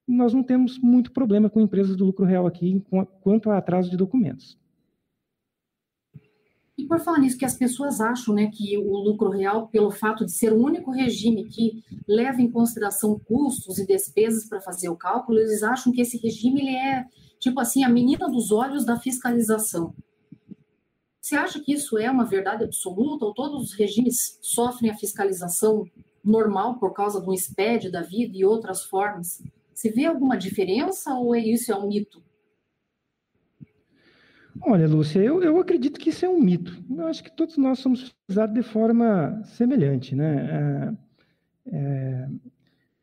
Nós 0.06 0.34
não 0.34 0.42
temos 0.42 0.78
muito 0.78 1.12
problema 1.12 1.48
com 1.48 1.60
empresas 1.60 1.96
do 1.96 2.04
lucro 2.04 2.24
real 2.24 2.46
aqui 2.46 2.82
quanto 3.20 3.50
a 3.50 3.58
atraso 3.58 3.90
de 3.90 3.96
documentos. 3.96 4.59
E 6.80 6.86
por 6.86 6.98
falar 6.98 7.18
nisso, 7.18 7.36
que 7.36 7.44
as 7.44 7.58
pessoas 7.58 8.00
acham 8.00 8.34
né, 8.34 8.50
que 8.50 8.78
o 8.78 8.96
lucro 8.96 9.28
real, 9.28 9.68
pelo 9.68 9.90
fato 9.90 10.24
de 10.24 10.32
ser 10.32 10.50
o 10.50 10.56
único 10.56 10.90
regime 10.90 11.44
que 11.44 11.84
leva 12.08 12.40
em 12.40 12.50
consideração 12.50 13.18
custos 13.18 13.78
e 13.78 13.86
despesas 13.86 14.48
para 14.48 14.62
fazer 14.62 14.88
o 14.88 14.96
cálculo, 14.96 15.38
eles 15.38 15.62
acham 15.62 15.92
que 15.92 16.00
esse 16.00 16.16
regime 16.16 16.62
ele 16.62 16.74
é, 16.74 17.04
tipo 17.38 17.60
assim, 17.60 17.84
a 17.84 17.88
menina 17.90 18.30
dos 18.30 18.50
olhos 18.50 18.86
da 18.86 18.98
fiscalização. 18.98 19.94
Você 21.20 21.36
acha 21.36 21.60
que 21.60 21.74
isso 21.74 21.98
é 21.98 22.10
uma 22.10 22.24
verdade 22.24 22.64
absoluta 22.64 23.26
ou 23.26 23.34
todos 23.34 23.62
os 23.62 23.74
regimes 23.74 24.38
sofrem 24.40 24.90
a 24.90 24.96
fiscalização 24.96 25.84
normal 26.24 26.78
por 26.78 26.94
causa 26.94 27.20
do 27.20 27.34
SPED 27.34 27.90
da 27.90 28.00
vida 28.00 28.38
e 28.38 28.42
outras 28.42 28.84
formas? 28.84 29.42
Você 29.74 29.90
vê 29.90 30.06
alguma 30.06 30.34
diferença 30.34 31.12
ou 31.12 31.34
é 31.34 31.40
isso 31.40 31.70
é 31.70 31.76
um 31.76 31.88
mito? 31.88 32.22
Olha, 34.62 34.88
Lúcia, 34.88 35.20
eu, 35.20 35.42
eu 35.42 35.58
acredito 35.58 35.98
que 35.98 36.10
isso 36.10 36.24
é 36.24 36.28
um 36.28 36.40
mito. 36.40 36.82
Eu 36.90 37.06
acho 37.06 37.22
que 37.22 37.30
todos 37.30 37.56
nós 37.56 37.78
somos 37.78 38.12
utilizados 38.26 38.54
de 38.54 38.62
forma 38.62 39.42
semelhante, 39.44 40.14
né? 40.14 40.96
É, 41.66 41.76
é, 41.76 42.28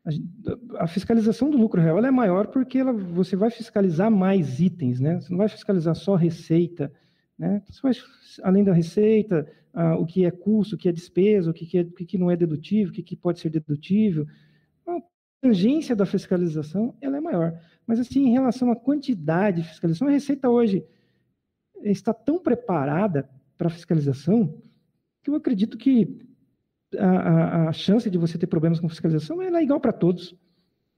a, 0.04 0.84
a 0.84 0.86
fiscalização 0.86 1.50
do 1.50 1.58
lucro 1.58 1.80
real 1.80 2.04
é 2.04 2.10
maior 2.10 2.48
porque 2.48 2.78
ela, 2.78 2.92
você 2.92 3.36
vai 3.36 3.50
fiscalizar 3.50 4.10
mais 4.10 4.60
itens, 4.60 5.00
né? 5.00 5.20
Você 5.20 5.30
não 5.30 5.38
vai 5.38 5.48
fiscalizar 5.48 5.94
só 5.94 6.14
receita, 6.14 6.92
né? 7.38 7.62
Você 7.68 7.80
vai, 7.82 7.92
além 8.42 8.64
da 8.64 8.72
receita, 8.72 9.46
ah, 9.72 9.96
o 9.96 10.06
que 10.06 10.24
é 10.24 10.30
custo, 10.30 10.74
o 10.74 10.78
que 10.78 10.88
é 10.88 10.92
despesa, 10.92 11.50
o 11.50 11.54
que, 11.54 11.78
é, 11.78 11.82
o 11.82 11.92
que 11.92 12.18
não 12.18 12.30
é 12.30 12.36
dedutível, 12.36 12.90
o 12.90 12.94
que, 12.94 13.02
que 13.02 13.16
pode 13.16 13.40
ser 13.40 13.50
dedutível. 13.50 14.26
A 14.86 14.98
tangência 15.40 15.94
da 15.94 16.06
fiscalização 16.06 16.94
ela 17.00 17.16
é 17.16 17.20
maior. 17.20 17.58
Mas, 17.86 18.00
assim, 18.00 18.26
em 18.26 18.32
relação 18.32 18.70
à 18.70 18.76
quantidade 18.76 19.62
de 19.62 19.68
fiscalização, 19.68 20.08
a 20.08 20.10
Receita 20.10 20.50
hoje 20.50 20.84
está 21.82 22.12
tão 22.12 22.38
preparada 22.38 23.28
para 23.56 23.70
fiscalização 23.70 24.60
que 25.22 25.30
eu 25.30 25.34
acredito 25.34 25.76
que 25.76 26.18
a, 26.96 27.06
a, 27.06 27.68
a, 27.68 27.72
chance 27.72 28.08
de 28.08 28.16
você 28.16 28.38
ter 28.38 28.46
problemas 28.46 28.80
com 28.80 28.88
fiscalização 28.88 29.42
é 29.42 29.62
igual 29.62 29.80
para 29.80 29.92
todos. 29.92 30.34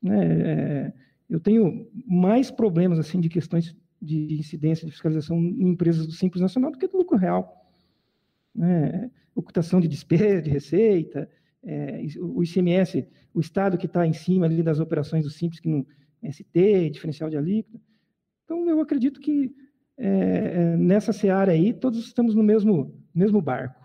Né? 0.02 0.24
É, 0.24 0.92
eu 1.28 1.40
tenho 1.40 1.88
mais 2.06 2.50
problemas 2.50 2.98
assim 2.98 3.20
de 3.20 3.28
questões 3.28 3.74
de 4.00 4.38
incidência 4.38 4.86
de 4.86 4.92
fiscalização 4.92 5.36
em 5.38 5.68
empresas 5.68 6.06
do 6.06 6.12
Simples 6.12 6.40
Nacional 6.40 6.70
do 6.70 6.78
que 6.78 6.88
do 6.88 6.96
lucro 6.96 7.16
real. 7.16 7.68
Né? 8.54 9.10
Ocultação 9.34 9.80
de 9.80 9.88
despesa, 9.88 10.42
de 10.42 10.50
receita, 10.50 11.28
é, 11.62 12.00
o 12.20 12.42
ICMS, 12.42 13.06
o 13.34 13.40
Estado 13.40 13.76
que 13.76 13.86
está 13.86 14.06
em 14.06 14.12
cima 14.12 14.46
ali 14.46 14.62
das 14.62 14.80
operações 14.80 15.24
do 15.24 15.30
Simples, 15.30 15.60
que 15.60 15.68
não 15.68 15.86
ST, 16.30 16.90
diferencial 16.90 17.30
de 17.30 17.36
alíquota. 17.36 17.80
Então, 18.44 18.68
eu 18.68 18.80
acredito 18.80 19.20
que 19.20 19.54
é, 20.02 20.06
é, 20.06 20.76
nessa 20.78 21.12
seara 21.12 21.52
aí, 21.52 21.74
todos 21.74 21.98
estamos 22.06 22.34
no 22.34 22.42
mesmo, 22.42 22.90
mesmo 23.14 23.42
barco. 23.42 23.78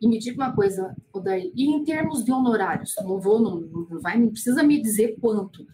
E 0.00 0.08
me 0.08 0.18
diga 0.18 0.42
uma 0.42 0.52
coisa, 0.52 0.96
Odair, 1.12 1.52
e 1.54 1.70
em 1.70 1.84
termos 1.84 2.24
de 2.24 2.32
honorários? 2.32 2.94
Não 3.04 3.20
vou, 3.20 3.40
não, 3.40 3.60
não 3.60 4.00
vai, 4.00 4.18
não 4.18 4.30
precisa 4.30 4.64
me 4.64 4.82
dizer 4.82 5.16
quanto, 5.20 5.64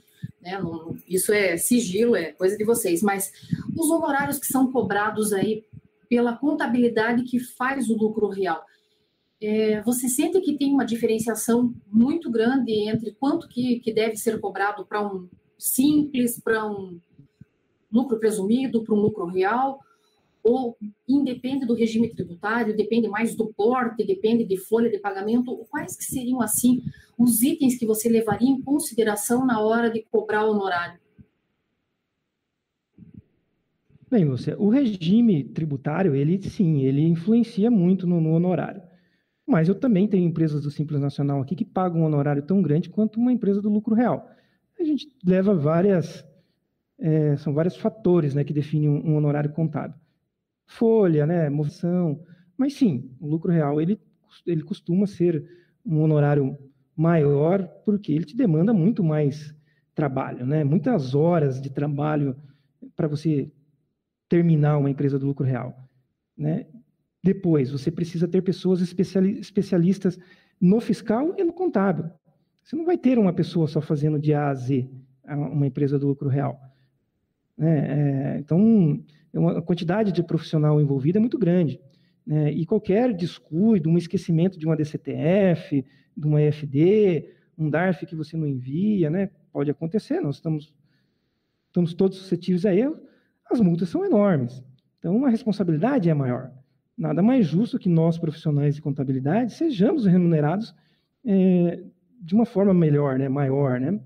né? 0.43 0.59
Não, 0.59 0.95
isso 1.09 1.33
é 1.33 1.57
sigilo, 1.57 2.15
é 2.15 2.33
coisa 2.33 2.55
de 2.55 2.65
vocês, 2.65 3.03
mas 3.03 3.33
os 3.75 3.89
honorários 3.89 4.39
que 4.39 4.47
são 4.47 4.71
cobrados 4.71 5.33
aí 5.33 5.65
pela 6.11 6.37
contabilidade 6.37 7.23
que 7.23 7.39
faz 7.39 7.89
o 7.89 7.97
lucro 7.97 8.29
real, 8.29 8.63
é, 9.41 9.81
você 9.83 10.09
sente 10.09 10.41
que 10.41 10.59
tem 10.59 10.73
uma 10.73 10.85
diferenciação 10.85 11.75
muito 11.87 12.31
grande 12.31 12.73
entre 12.73 13.13
quanto 13.13 13.49
que, 13.49 13.81
que 13.81 13.93
deve 13.93 14.17
ser 14.17 14.39
cobrado 14.39 14.85
para 14.85 15.07
um 15.07 15.29
simples, 15.59 16.39
para 16.41 16.67
um 16.67 17.01
lucro 17.91 18.19
presumido, 18.19 18.83
para 18.83 18.95
um 18.95 18.99
lucro 18.99 19.27
real? 19.27 19.81
ou 20.49 20.79
independe 21.09 21.67
do 21.67 21.75
regime 21.75 22.09
tributário, 22.09 22.77
depende 22.77 23.09
mais 23.09 23.35
do 23.35 23.53
porte, 23.53 24.07
depende 24.07 24.45
de 24.45 24.57
folha 24.57 24.89
de 24.89 24.99
pagamento, 24.99 25.67
quais 25.69 25.97
que 25.97 26.05
seriam, 26.05 26.41
assim, 26.41 26.85
os 27.19 27.43
itens 27.43 27.77
que 27.77 27.85
você 27.85 28.09
levaria 28.09 28.49
em 28.49 28.63
consideração 28.63 29.45
na 29.45 29.61
hora 29.61 29.91
de 29.91 30.07
cobrar 30.09 30.47
o 30.47 30.53
honorário? 30.53 31.01
Bem, 34.09 34.25
você, 34.25 34.55
o 34.55 34.69
regime 34.69 35.43
tributário, 35.43 36.15
ele 36.15 36.41
sim, 36.41 36.83
ele 36.83 37.03
influencia 37.03 37.69
muito 37.69 38.07
no, 38.07 38.21
no, 38.21 38.31
honorário. 38.31 38.81
Mas 39.45 39.69
eu 39.69 39.75
também 39.75 40.07
tenho 40.07 40.29
empresas 40.29 40.63
do 40.63 40.71
Simples 40.71 41.01
Nacional 41.01 41.41
aqui 41.41 41.57
que 41.57 41.65
pagam 41.65 42.03
um 42.03 42.05
honorário 42.05 42.43
tão 42.43 42.63
grande 42.63 42.89
quanto 42.89 43.19
uma 43.19 43.33
empresa 43.33 43.61
do 43.61 43.69
lucro 43.69 43.97
real. 43.97 44.31
A 44.79 44.85
gente 44.85 45.09
leva 45.25 45.57
várias, 45.57 46.25
é, 46.99 47.37
são 47.37 47.53
vários 47.53 47.77
fatores 47.77 48.35
né, 48.35 48.45
que 48.45 48.53
definem 48.53 48.89
um, 48.89 49.17
honorário 49.17 49.53
contábil 49.53 49.97
folha, 50.67 51.27
né, 51.27 51.49
moção. 51.49 52.21
Mas 52.57 52.75
sim, 52.75 53.11
o 53.21 53.27
lucro 53.27 53.53
real 53.53 53.81
ele, 53.81 54.01
ele 54.45 54.63
costuma 54.63 55.07
ser 55.07 55.49
um 55.85 56.01
honorário 56.01 56.59
maior 56.97 57.63
porque 57.85 58.13
ele 58.13 58.25
te 58.25 58.37
demanda 58.37 58.73
muito 58.73 59.05
mais 59.05 59.55
trabalho, 59.95 60.45
né? 60.45 60.65
Muitas 60.65 61.15
horas 61.15 61.61
de 61.61 61.71
trabalho 61.71 62.37
para 62.95 63.07
você 63.07 63.51
terminar 64.29 64.79
uma 64.79 64.91
empresa 64.91 65.19
do 65.19 65.27
lucro 65.27 65.47
real, 65.47 65.89
né? 66.37 66.67
Depois, 67.23 67.71
você 67.71 67.91
precisa 67.91 68.29
ter 68.29 68.43
pessoas 68.43 68.81
especialistas 68.81 70.19
no 70.61 70.81
fiscal 70.81 71.35
e 71.37 71.45
no 71.45 71.53
contábil. 71.53 72.11
Você 72.63 72.77
não 72.77 72.85
vai 72.85 72.97
ter 72.97 73.19
uma 73.19 73.33
pessoa 73.33 73.67
só 73.67 73.81
fazendo 73.81 74.19
de 74.19 74.33
A 74.33 74.49
a 74.49 74.55
Z 74.55 74.89
uma 75.29 75.67
empresa 75.67 75.99
do 75.99 76.07
lucro 76.07 76.29
real. 76.29 76.61
Né? 77.57 78.35
É, 78.35 78.39
então, 78.39 79.03
a 79.57 79.63
quantidade 79.63 80.13
de 80.13 80.23
profissional 80.23 80.81
envolvido 80.81 81.19
é 81.19 81.21
muito 81.21 81.39
grande. 81.39 81.81
Né? 82.27 82.53
E 82.53 82.67
qualquer 82.67 83.13
descuido, 83.13 83.89
um 83.89 83.99
esquecimento 83.99 84.59
de 84.59 84.67
uma 84.67 84.77
DCTF, 84.77 85.85
de 86.17 86.27
uma 86.27 86.43
EFD, 86.43 87.29
um 87.57 87.71
DARF 87.71 88.05
que 88.07 88.17
você 88.17 88.37
não 88.37 88.47
envia, 88.47 89.09
né? 89.09 89.31
pode 89.53 89.71
acontecer, 89.71 90.21
nós 90.21 90.37
estamos, 90.37 90.75
estamos 91.69 91.95
todos 91.95 92.19
suscetíveis 92.19 92.67
a 92.67 92.75
erro, 92.75 92.99
as 93.51 93.61
multas 93.61 93.89
são 93.89 94.05
enormes. 94.05 94.63
Então, 94.99 95.25
a 95.25 95.31
responsabilidade 95.31 96.11
é 96.11 96.15
maior. 96.15 96.51
Nada 96.97 97.23
mais 97.23 97.47
justo 97.47 97.79
que 97.79 97.89
nós, 97.89 98.19
profissionais 98.19 98.75
de 98.75 98.83
contabilidade, 98.83 99.53
sejamos 99.53 100.07
remunerados 100.07 100.75
é, 101.25 101.83
de 102.21 102.35
uma 102.35 102.47
forma 102.47 102.75
melhor, 102.75 103.19
né? 103.19 103.29
maior. 103.29 103.79
Né? 103.79 104.01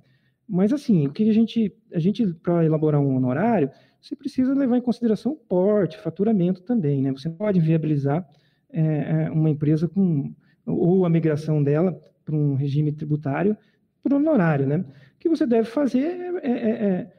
Mas, 0.50 0.72
assim, 0.72 1.06
o 1.06 1.12
que 1.12 1.30
a 1.30 1.32
gente, 1.32 1.72
a 1.94 2.00
gente 2.00 2.26
para 2.42 2.64
elaborar 2.64 3.00
um 3.00 3.14
honorário, 3.14 3.70
você 4.00 4.16
precisa 4.16 4.52
levar 4.52 4.76
em 4.76 4.82
consideração 4.82 5.32
o 5.32 5.36
porte, 5.36 5.96
faturamento 5.96 6.60
também. 6.62 7.00
Né? 7.00 7.12
Você 7.12 7.30
pode 7.30 7.60
viabilizar 7.60 8.28
é, 8.68 8.82
é, 9.26 9.30
uma 9.30 9.48
empresa 9.48 9.86
com, 9.86 10.34
ou 10.66 11.06
a 11.06 11.08
migração 11.08 11.62
dela 11.62 11.96
para 12.24 12.34
um 12.34 12.56
regime 12.56 12.90
tributário 12.90 13.56
por 14.02 14.12
honorário. 14.12 14.66
Né? 14.66 14.78
O 14.78 15.18
que 15.20 15.28
você 15.28 15.46
deve 15.46 15.68
fazer 15.68 16.04
é, 16.04 16.40
é, 16.42 16.50
é, 16.50 16.84
é 16.84 17.12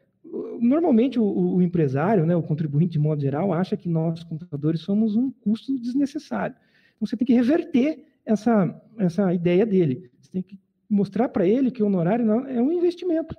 normalmente 0.59 1.17
o, 1.17 1.23
o, 1.23 1.61
empresário, 1.61 2.25
né, 2.25 2.35
o 2.35 2.43
contribuinte 2.43 2.93
de 2.93 2.99
modo 2.99 3.21
geral, 3.21 3.53
acha 3.53 3.77
que 3.77 3.87
nós, 3.87 4.25
computadores, 4.25 4.81
somos 4.81 5.15
um 5.15 5.31
custo 5.31 5.79
desnecessário. 5.79 6.55
Então, 6.95 7.07
você 7.07 7.15
tem 7.15 7.25
que 7.25 7.33
reverter 7.33 8.05
essa, 8.25 8.81
essa 8.97 9.33
ideia 9.33 9.65
dele. 9.65 10.11
Você 10.19 10.31
tem 10.31 10.41
que 10.41 10.59
mostrar 10.91 11.29
para 11.29 11.47
ele 11.47 11.71
que 11.71 11.81
o 11.81 11.85
honorário 11.87 12.29
é 12.47 12.61
um 12.61 12.71
investimento. 12.71 13.35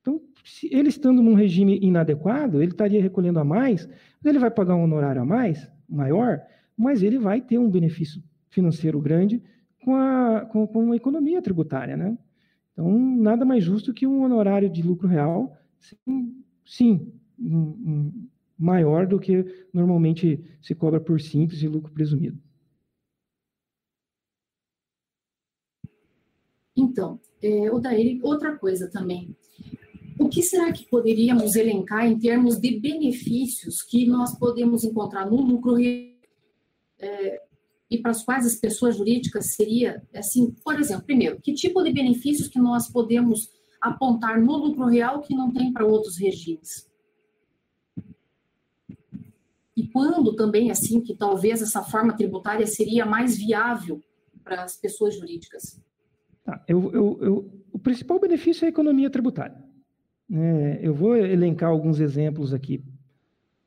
Então, 0.00 0.20
se 0.44 0.72
ele 0.72 0.88
estando 0.88 1.22
num 1.22 1.34
regime 1.34 1.78
inadequado, 1.82 2.62
ele 2.62 2.70
estaria 2.70 3.02
recolhendo 3.02 3.40
a 3.40 3.44
mais, 3.44 3.88
ele 4.24 4.38
vai 4.38 4.50
pagar 4.50 4.76
um 4.76 4.84
honorário 4.84 5.20
a 5.20 5.24
mais, 5.24 5.70
maior, 5.88 6.40
mas 6.76 7.02
ele 7.02 7.18
vai 7.18 7.40
ter 7.40 7.58
um 7.58 7.68
benefício 7.68 8.22
financeiro 8.48 9.00
grande 9.00 9.42
com 9.84 9.94
a, 9.94 10.46
com, 10.50 10.66
com 10.66 10.92
a 10.92 10.96
economia 10.96 11.42
tributária, 11.42 11.96
né? 11.96 12.16
Então, 12.72 12.98
nada 12.98 13.44
mais 13.44 13.62
justo 13.64 13.92
que 13.92 14.06
um 14.06 14.22
honorário 14.22 14.70
de 14.70 14.82
lucro 14.82 15.06
real, 15.08 15.54
sim, 15.78 16.44
sim 16.64 17.12
um, 17.38 17.58
um, 17.58 18.28
maior 18.58 19.06
do 19.06 19.18
que 19.18 19.44
normalmente 19.72 20.42
se 20.62 20.74
cobra 20.74 21.00
por 21.00 21.20
simples 21.20 21.62
e 21.62 21.68
lucro 21.68 21.92
presumido. 21.92 22.38
Então, 26.80 27.20
é, 27.42 27.70
Odair, 27.70 28.18
outra 28.22 28.56
coisa 28.56 28.90
também. 28.90 29.36
O 30.18 30.28
que 30.28 30.42
será 30.42 30.72
que 30.72 30.88
poderíamos 30.88 31.54
elencar 31.56 32.06
em 32.06 32.18
termos 32.18 32.58
de 32.58 32.78
benefícios 32.78 33.82
que 33.82 34.06
nós 34.06 34.38
podemos 34.38 34.82
encontrar 34.82 35.30
no 35.30 35.40
lucro 35.40 35.76
é, 36.98 37.42
e 37.90 37.98
para 37.98 38.12
os 38.12 38.22
quais 38.22 38.46
as 38.46 38.54
pessoas 38.54 38.96
jurídicas 38.96 39.54
seria, 39.54 40.02
assim, 40.14 40.54
por 40.64 40.78
exemplo, 40.78 41.04
primeiro, 41.04 41.40
que 41.40 41.52
tipo 41.52 41.82
de 41.82 41.92
benefícios 41.92 42.48
que 42.48 42.58
nós 42.58 42.88
podemos 42.90 43.50
apontar 43.80 44.40
no 44.40 44.56
lucro 44.56 44.86
real 44.86 45.20
que 45.20 45.34
não 45.34 45.52
tem 45.52 45.72
para 45.72 45.86
outros 45.86 46.16
regimes? 46.18 46.88
E 49.76 49.86
quando 49.88 50.34
também, 50.34 50.70
assim, 50.70 51.00
que 51.00 51.14
talvez 51.14 51.62
essa 51.62 51.82
forma 51.82 52.16
tributária 52.16 52.66
seria 52.66 53.04
mais 53.04 53.36
viável 53.36 54.02
para 54.44 54.64
as 54.64 54.76
pessoas 54.76 55.16
jurídicas? 55.16 55.80
Tá, 56.50 56.64
eu, 56.66 56.90
eu, 56.92 57.18
eu, 57.20 57.62
o 57.72 57.78
principal 57.78 58.18
benefício 58.18 58.64
é 58.64 58.66
a 58.66 58.70
economia 58.70 59.08
tributária. 59.08 59.56
É, 60.32 60.80
eu 60.82 60.92
vou 60.92 61.16
elencar 61.16 61.70
alguns 61.70 62.00
exemplos 62.00 62.52
aqui. 62.52 62.82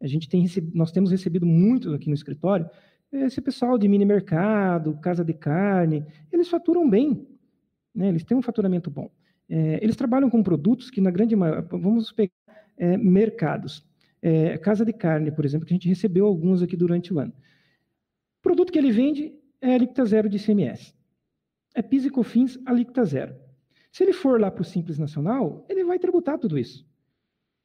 A 0.01 0.07
gente 0.07 0.27
tem 0.27 0.45
nós 0.73 0.91
temos 0.91 1.11
recebido 1.11 1.45
muito 1.45 1.93
aqui 1.93 2.07
no 2.09 2.13
escritório 2.13 2.69
esse 3.13 3.39
pessoal 3.39 3.77
de 3.77 3.87
mini 3.87 4.05
mercado, 4.05 4.97
casa 4.97 5.23
de 5.23 5.33
carne, 5.33 6.03
eles 6.31 6.47
faturam 6.49 6.89
bem, 6.89 7.27
né? 7.93 8.09
eles 8.09 8.23
têm 8.23 8.35
um 8.35 8.41
faturamento 8.41 8.89
bom. 8.89 9.11
É, 9.47 9.79
eles 9.83 9.95
trabalham 9.95 10.29
com 10.29 10.41
produtos 10.41 10.89
que, 10.89 10.99
na 10.99 11.11
grande 11.11 11.35
maioria, 11.35 11.61
vamos 11.69 12.11
pegar 12.11 12.33
é, 12.75 12.97
mercados. 12.97 13.85
É, 14.19 14.57
casa 14.57 14.83
de 14.83 14.93
carne, 14.93 15.31
por 15.31 15.45
exemplo, 15.45 15.67
que 15.67 15.73
a 15.73 15.75
gente 15.75 15.87
recebeu 15.87 16.25
alguns 16.25 16.63
aqui 16.63 16.75
durante 16.75 17.13
o 17.13 17.19
ano. 17.19 17.31
O 18.39 18.41
produto 18.41 18.71
que 18.71 18.79
ele 18.79 18.91
vende 18.91 19.31
é 19.61 19.75
alíquota 19.75 20.05
zero 20.05 20.27
de 20.27 20.37
ICMS. 20.37 20.93
É 21.73 21.81
PIS 21.81 22.05
e 22.05 22.09
COFINS, 22.09 22.59
alíquota 22.65 23.03
zero. 23.03 23.35
Se 23.91 24.03
ele 24.03 24.13
for 24.13 24.39
lá 24.39 24.49
para 24.49 24.61
o 24.61 24.65
Simples 24.65 24.97
Nacional, 24.97 25.65
ele 25.69 25.83
vai 25.83 25.99
tributar 25.99 26.37
tudo 26.37 26.57
isso. 26.57 26.85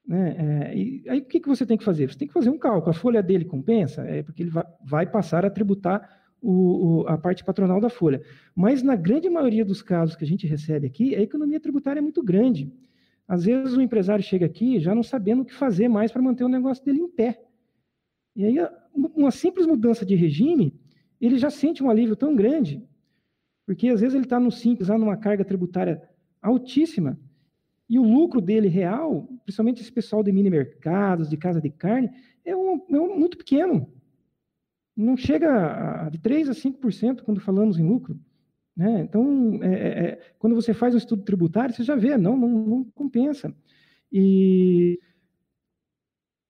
Né? 0.06 0.36
É, 0.38 0.76
e 0.76 1.04
aí 1.08 1.18
o 1.20 1.24
que, 1.24 1.40
que 1.40 1.48
você 1.48 1.66
tem 1.66 1.76
que 1.76 1.84
fazer? 1.84 2.10
Você 2.10 2.18
tem 2.18 2.28
que 2.28 2.34
fazer 2.34 2.48
um 2.48 2.58
cálculo. 2.58 2.90
A 2.90 2.94
folha 2.94 3.22
dele 3.22 3.44
compensa? 3.44 4.02
É 4.02 4.22
porque 4.22 4.42
ele 4.42 4.50
vai, 4.50 4.64
vai 4.82 5.06
passar 5.06 5.44
a 5.44 5.50
tributar 5.50 6.18
o, 6.40 7.02
o, 7.02 7.08
a 7.08 7.18
parte 7.18 7.44
patronal 7.44 7.80
da 7.80 7.90
folha. 7.90 8.22
Mas, 8.54 8.82
na 8.82 8.96
grande 8.96 9.28
maioria 9.28 9.64
dos 9.64 9.82
casos 9.82 10.16
que 10.16 10.24
a 10.24 10.26
gente 10.26 10.46
recebe 10.46 10.86
aqui, 10.86 11.14
a 11.14 11.20
economia 11.20 11.60
tributária 11.60 12.00
é 12.00 12.02
muito 12.02 12.22
grande. 12.22 12.72
Às 13.26 13.44
vezes, 13.44 13.74
o 13.74 13.82
empresário 13.82 14.24
chega 14.24 14.46
aqui 14.46 14.78
já 14.80 14.94
não 14.94 15.02
sabendo 15.02 15.42
o 15.42 15.44
que 15.44 15.52
fazer 15.52 15.88
mais 15.88 16.10
para 16.10 16.22
manter 16.22 16.44
o 16.44 16.48
negócio 16.48 16.84
dele 16.84 17.00
em 17.00 17.08
pé. 17.08 17.42
E 18.34 18.44
aí, 18.44 18.56
uma 18.94 19.30
simples 19.30 19.66
mudança 19.66 20.06
de 20.06 20.14
regime, 20.14 20.72
ele 21.20 21.36
já 21.38 21.50
sente 21.50 21.82
um 21.82 21.90
alívio 21.90 22.16
tão 22.16 22.34
grande, 22.34 22.82
porque 23.68 23.88
às 23.88 24.00
vezes 24.00 24.14
ele 24.14 24.24
está 24.24 24.40
no 24.40 24.50
simples, 24.50 24.88
lá 24.88 24.96
numa 24.96 25.18
carga 25.18 25.44
tributária 25.44 26.02
altíssima, 26.40 27.20
e 27.86 27.98
o 27.98 28.02
lucro 28.02 28.40
dele 28.40 28.68
real, 28.68 29.28
principalmente 29.44 29.82
esse 29.82 29.92
pessoal 29.92 30.22
de 30.22 30.32
mini 30.32 30.48
mercados, 30.48 31.28
de 31.28 31.36
casa 31.36 31.60
de 31.60 31.68
carne, 31.68 32.08
é, 32.44 32.56
um, 32.56 32.80
é 32.90 32.98
um 32.98 33.18
muito 33.18 33.36
pequeno 33.36 33.86
não 34.98 35.16
chega 35.16 36.06
a, 36.06 36.10
de 36.10 36.18
3% 36.18 36.48
a 36.48 36.52
5% 36.52 37.22
quando 37.22 37.40
falamos 37.40 37.78
em 37.78 37.86
lucro. 37.86 38.18
Né? 38.76 39.02
Então, 39.02 39.60
é, 39.62 39.68
é, 39.68 40.04
é, 40.06 40.32
quando 40.38 40.56
você 40.56 40.74
faz 40.74 40.92
um 40.92 40.98
estudo 40.98 41.22
tributário, 41.22 41.74
você 41.74 41.84
já 41.84 41.94
vê, 41.94 42.16
não, 42.16 42.36
não, 42.36 42.48
não 42.48 42.84
compensa. 42.84 43.54
E 44.10 44.98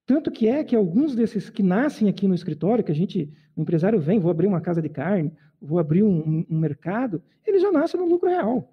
tanto 0.07 0.31
que 0.31 0.49
é 0.49 0.65
que 0.65 0.75
alguns 0.75 1.15
desses 1.15 1.51
que 1.51 1.63
nascem 1.63 2.09
aqui 2.09 2.27
no 2.27 2.35
escritório, 2.35 2.83
que 2.83 2.93
a 2.93 2.95
gente, 2.95 3.31
o 3.59 3.63
empresário 3.63 3.99
vem, 3.99 4.21
vou 4.21 4.31
abrir 4.31 4.47
uma 4.47 4.61
casa 4.61 4.81
de 4.81 4.89
carne, 4.89 5.33
vou 5.61 5.81
abrir 5.81 6.05
um, 6.05 6.47
um 6.49 6.57
mercado, 6.57 7.21
ele 7.45 7.59
já 7.59 7.73
nasce 7.73 7.97
no 7.97 8.07
lucro 8.07 8.29
real. 8.29 8.73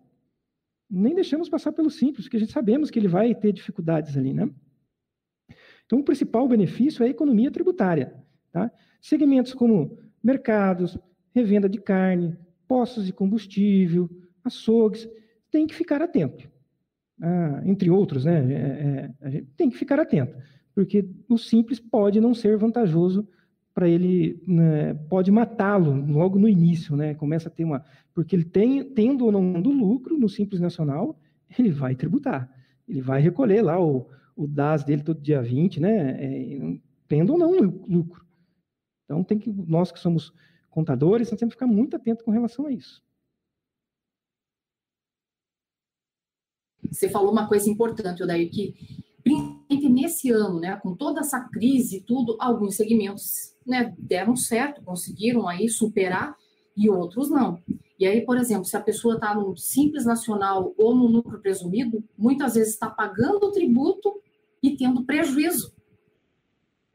Nem 0.87 1.15
deixamos 1.15 1.49
passar 1.49 1.71
pelo 1.71 1.89
simples, 1.89 2.25
porque 2.25 2.37
a 2.37 2.39
gente 2.39 2.51
sabemos 2.51 2.91
que 2.91 2.99
ele 2.99 3.07
vai 3.07 3.33
ter 3.33 3.51
dificuldades 3.51 4.15
ali, 4.15 4.31
né? 4.31 4.47
Então, 5.87 5.99
o 5.99 6.03
principal 6.03 6.47
benefício 6.47 7.01
é 7.03 7.07
a 7.07 7.09
economia 7.09 7.49
tributária. 7.49 8.13
Tá? 8.51 8.71
Segmentos 9.01 9.55
como 9.55 9.97
mercados, 10.23 10.99
revenda 11.33 11.67
de 11.67 11.81
carne, 11.81 12.37
postos 12.67 13.07
de 13.07 13.13
combustível, 13.13 14.07
açougues, 14.43 15.09
tem 15.49 15.65
que 15.65 15.73
ficar 15.73 15.99
atento. 15.99 16.47
Ah, 17.19 17.63
entre 17.65 17.89
outros, 17.89 18.25
né? 18.25 18.53
É, 18.53 19.11
é, 19.19 19.43
tem 19.57 19.67
que 19.67 19.77
ficar 19.77 19.99
atento, 19.99 20.37
porque 20.75 21.09
o 21.27 21.39
simples 21.39 21.79
pode 21.79 22.21
não 22.21 22.35
ser 22.35 22.55
vantajoso 22.55 23.27
para 23.75 23.89
ele, 23.89 24.41
né, 24.47 24.93
pode 25.09 25.29
matá-lo 25.29 25.93
logo 26.09 26.39
no 26.39 26.47
início, 26.47 26.95
né? 26.95 27.13
Começa 27.13 27.49
a 27.49 27.51
ter 27.51 27.65
uma, 27.65 27.83
porque 28.13 28.33
ele 28.33 28.45
tem, 28.45 28.81
tendo 28.85 29.25
ou 29.25 29.33
não 29.33 29.61
do 29.61 29.69
lucro 29.69 30.17
no 30.17 30.29
simples 30.29 30.61
nacional, 30.61 31.19
ele 31.59 31.71
vai 31.71 31.93
tributar, 31.93 32.49
ele 32.87 33.01
vai 33.01 33.19
recolher 33.21 33.61
lá 33.61 33.77
o, 33.77 34.07
o 34.33 34.47
DAS 34.47 34.85
dele 34.85 35.03
todo 35.03 35.21
dia 35.21 35.41
20, 35.41 35.81
né? 35.81 36.23
É, 36.23 36.79
tendo 37.05 37.33
ou 37.33 37.37
não 37.37 37.51
lucro. 37.51 38.25
Então, 39.03 39.21
tem 39.25 39.37
que, 39.37 39.51
nós 39.51 39.91
que 39.91 39.99
somos 39.99 40.33
contadores, 40.69 41.27
temos 41.27 41.41
que 41.41 41.49
ficar 41.49 41.67
muito 41.67 41.97
atento 41.97 42.23
com 42.23 42.31
relação 42.31 42.67
a 42.67 42.71
isso. 42.71 43.03
Você 46.89 47.09
falou 47.09 47.29
uma 47.29 47.47
coisa 47.47 47.69
importante, 47.69 48.23
Odair, 48.23 48.49
que 48.49 48.73
principalmente 49.21 49.89
nesse 49.89 50.29
ano, 50.29 50.61
né, 50.61 50.77
com 50.77 50.95
toda 50.95 51.19
essa 51.19 51.41
crise 51.49 51.97
e 51.97 52.01
tudo, 52.01 52.37
alguns 52.39 52.75
segmentos 52.75 53.54
né, 53.65 53.93
deram 53.97 54.35
certo, 54.35 54.83
conseguiram 54.83 55.47
aí 55.47 55.67
superar 55.67 56.35
e 56.75 56.89
outros 56.89 57.29
não. 57.29 57.61
E 57.97 58.05
aí, 58.05 58.25
por 58.25 58.37
exemplo, 58.37 58.65
se 58.65 58.75
a 58.75 58.81
pessoa 58.81 59.15
está 59.15 59.33
no 59.33 59.55
Simples 59.55 60.05
Nacional 60.05 60.73
ou 60.77 60.93
no 60.93 61.07
lucro 61.07 61.39
presumido, 61.39 62.03
muitas 62.17 62.55
vezes 62.55 62.73
está 62.73 62.89
pagando 62.89 63.45
o 63.45 63.51
tributo 63.51 64.21
e 64.61 64.75
tendo 64.75 65.05
prejuízo 65.05 65.75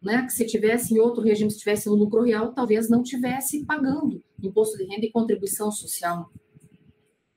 né, 0.03 0.25
que 0.25 0.33
se 0.33 0.47
tivesse 0.47 0.95
em 0.95 0.99
outro 0.99 1.23
regime, 1.23 1.51
se 1.51 1.59
tivesse 1.59 1.89
no 1.89 1.95
lucro 1.95 2.23
real, 2.23 2.53
talvez 2.53 2.89
não 2.89 3.03
tivesse 3.03 3.65
pagando 3.67 4.23
imposto 4.43 4.79
de 4.79 4.85
renda 4.85 5.05
e 5.05 5.11
contribuição 5.13 5.71
social. 5.71 6.31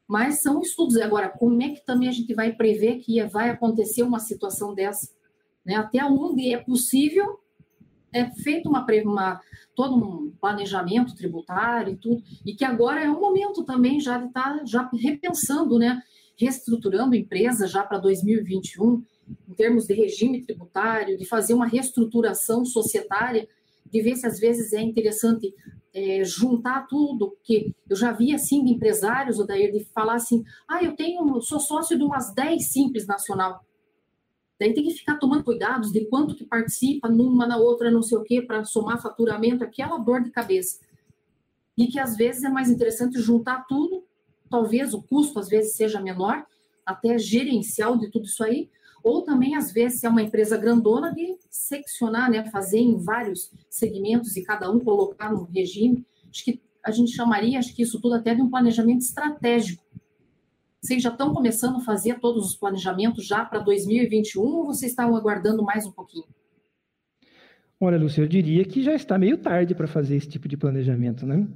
Mas 0.07 0.41
são 0.41 0.61
estudos. 0.61 0.97
Agora, 0.97 1.29
como 1.29 1.61
é 1.61 1.69
que 1.69 1.85
também 1.85 2.07
a 2.07 2.11
gente 2.11 2.33
vai 2.33 2.53
prever 2.53 2.99
que 2.99 3.21
vai 3.25 3.49
acontecer 3.49 4.03
uma 4.03 4.19
situação 4.19 4.73
dessa? 4.73 5.09
Né? 5.65 5.75
Até 5.75 6.03
onde 6.05 6.53
é 6.53 6.57
possível, 6.57 7.39
é 8.13 8.29
feito 8.31 8.69
uma, 8.69 8.85
uma, 9.03 9.41
todo 9.75 9.95
um 9.95 10.31
planejamento 10.39 11.15
tributário 11.15 11.93
e 11.93 11.97
tudo, 11.97 12.21
e 12.45 12.53
que 12.53 12.63
agora 12.63 13.03
é 13.03 13.09
um 13.09 13.19
momento 13.19 13.63
também 13.63 13.99
já 13.99 14.17
de 14.17 14.27
estar 14.27 14.59
tá, 14.59 14.65
já 14.65 14.89
repensando, 14.93 15.79
né? 15.79 16.01
reestruturando 16.35 17.15
empresas 17.15 17.71
já 17.71 17.83
para 17.83 17.99
2021, 17.99 19.03
em 19.47 19.53
termos 19.53 19.85
de 19.85 19.93
regime 19.93 20.43
tributário, 20.43 21.17
de 21.17 21.25
fazer 21.25 21.53
uma 21.53 21.67
reestruturação 21.67 22.65
societária, 22.65 23.47
de 23.85 24.01
ver 24.01 24.15
se 24.15 24.25
às 24.25 24.39
vezes 24.39 24.73
é 24.73 24.81
interessante 24.81 25.53
é, 25.93 26.23
juntar 26.23 26.87
tudo, 26.87 27.31
porque 27.31 27.71
eu 27.87 27.95
já 27.95 28.11
vi 28.11 28.33
assim 28.33 28.63
de 28.63 28.71
empresários, 28.71 29.39
o 29.39 29.45
Daí 29.45 29.71
de 29.71 29.85
falar 29.93 30.15
assim, 30.15 30.43
ah, 30.67 30.83
eu 30.83 30.95
tenho, 30.95 31.39
sou 31.41 31.59
sócio 31.59 31.97
de 31.97 32.03
umas 32.03 32.33
10 32.33 32.71
simples 32.71 33.05
nacional. 33.05 33.63
Daí 34.63 34.73
tem 34.73 34.85
que 34.85 34.93
ficar 34.93 35.17
tomando 35.17 35.43
cuidados 35.43 35.91
de 35.91 36.05
quanto 36.05 36.35
que 36.35 36.45
participa 36.45 37.09
numa, 37.09 37.45
na 37.45 37.57
outra, 37.57 37.91
não 37.91 38.01
sei 38.01 38.17
o 38.17 38.23
quê, 38.23 38.41
para 38.41 38.63
somar 38.63 39.01
faturamento, 39.01 39.61
aquela 39.61 39.97
dor 39.97 40.23
de 40.23 40.31
cabeça. 40.31 40.79
E 41.77 41.87
que 41.87 41.99
às 41.99 42.15
vezes 42.15 42.45
é 42.45 42.49
mais 42.49 42.69
interessante 42.69 43.19
juntar 43.19 43.65
tudo, 43.67 44.05
talvez 44.49 44.93
o 44.93 45.03
custo 45.03 45.37
às 45.37 45.49
vezes 45.49 45.75
seja 45.75 45.99
menor, 45.99 46.45
até 46.85 47.17
gerencial 47.17 47.97
de 47.97 48.09
tudo 48.09 48.23
isso 48.23 48.41
aí, 48.41 48.69
ou 49.03 49.23
também, 49.23 49.53
às 49.53 49.69
vezes, 49.69 50.01
é 50.01 50.07
uma 50.07 50.21
empresa 50.21 50.55
grandona, 50.55 51.13
de 51.13 51.37
seccionar, 51.49 52.31
né, 52.31 52.49
fazer 52.49 52.79
em 52.79 52.95
vários 52.95 53.51
segmentos 53.69 54.37
e 54.37 54.45
cada 54.45 54.71
um 54.71 54.79
colocar 54.79 55.29
no 55.29 55.43
regime. 55.43 56.05
Acho 56.29 56.45
que 56.45 56.61
a 56.81 56.89
gente 56.89 57.11
chamaria, 57.11 57.59
acho 57.59 57.75
que 57.75 57.83
isso 57.83 57.99
tudo 57.99 58.15
até 58.15 58.33
de 58.33 58.41
um 58.41 58.49
planejamento 58.49 59.01
estratégico. 59.01 59.82
Vocês 60.83 61.01
já 61.01 61.09
estão 61.09 61.33
começando 61.33 61.77
a 61.77 61.79
fazer 61.79 62.19
todos 62.19 62.45
os 62.45 62.57
planejamentos 62.57 63.25
já 63.25 63.45
para 63.45 63.59
2021 63.59 64.41
ou 64.41 64.65
vocês 64.65 64.91
estão 64.91 65.15
aguardando 65.15 65.63
mais 65.63 65.85
um 65.85 65.91
pouquinho? 65.93 66.25
Olha, 67.79 67.97
Lúcia, 67.97 68.21
eu 68.21 68.27
diria 68.27 68.65
que 68.65 68.83
já 68.83 68.93
está 68.93 69.17
meio 69.17 69.37
tarde 69.37 69.73
para 69.73 69.87
fazer 69.87 70.17
esse 70.17 70.27
tipo 70.27 70.45
de 70.45 70.57
planejamento, 70.57 71.25
né? 71.25 71.47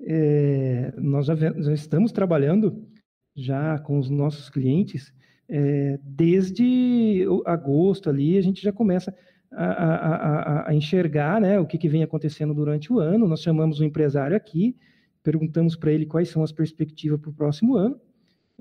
É, 0.00 0.94
nós 0.96 1.26
já, 1.26 1.34
já, 1.34 1.74
estamos 1.74 2.12
trabalhando 2.12 2.88
já 3.36 3.78
com 3.78 3.98
os 3.98 4.08
nossos 4.08 4.48
clientes 4.48 5.12
é, 5.50 6.00
desde 6.02 7.26
agosto 7.44 8.08
ali, 8.08 8.38
a 8.38 8.42
gente 8.42 8.62
já 8.62 8.72
começa 8.72 9.14
a, 9.52 9.66
a, 9.66 10.14
a, 10.14 10.70
a 10.70 10.74
enxergar 10.74 11.42
né, 11.42 11.60
o 11.60 11.66
que, 11.66 11.76
que, 11.76 11.90
vem 11.90 12.02
acontecendo 12.02 12.54
durante 12.54 12.90
o 12.90 12.98
ano. 12.98 13.28
Nós 13.28 13.42
chamamos 13.42 13.80
o 13.80 13.84
empresário 13.84 14.34
aqui, 14.34 14.74
perguntamos 15.22 15.76
para 15.76 15.92
ele 15.92 16.06
quais 16.06 16.30
são 16.30 16.42
as 16.42 16.52
perspectivas 16.52 17.20
para 17.20 17.30
o 17.30 17.34
próximo 17.34 17.76
ano, 17.76 18.00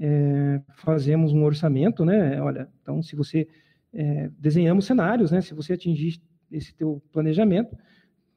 é, 0.04 0.60
fazemos 0.78 1.32
um 1.32 1.44
orçamento, 1.44 2.04
né? 2.04 2.42
Olha, 2.42 2.68
então 2.82 3.04
se 3.04 3.16
você 3.16 3.48
é, 3.94 4.32
desenhamos 4.40 4.86
cenários, 4.86 5.32
né? 5.32 5.42
Se 5.42 5.54
você 5.54 5.74
atingir 5.74 6.20
esse 6.52 6.74
teu 6.74 7.02
planejamento, 7.12 7.78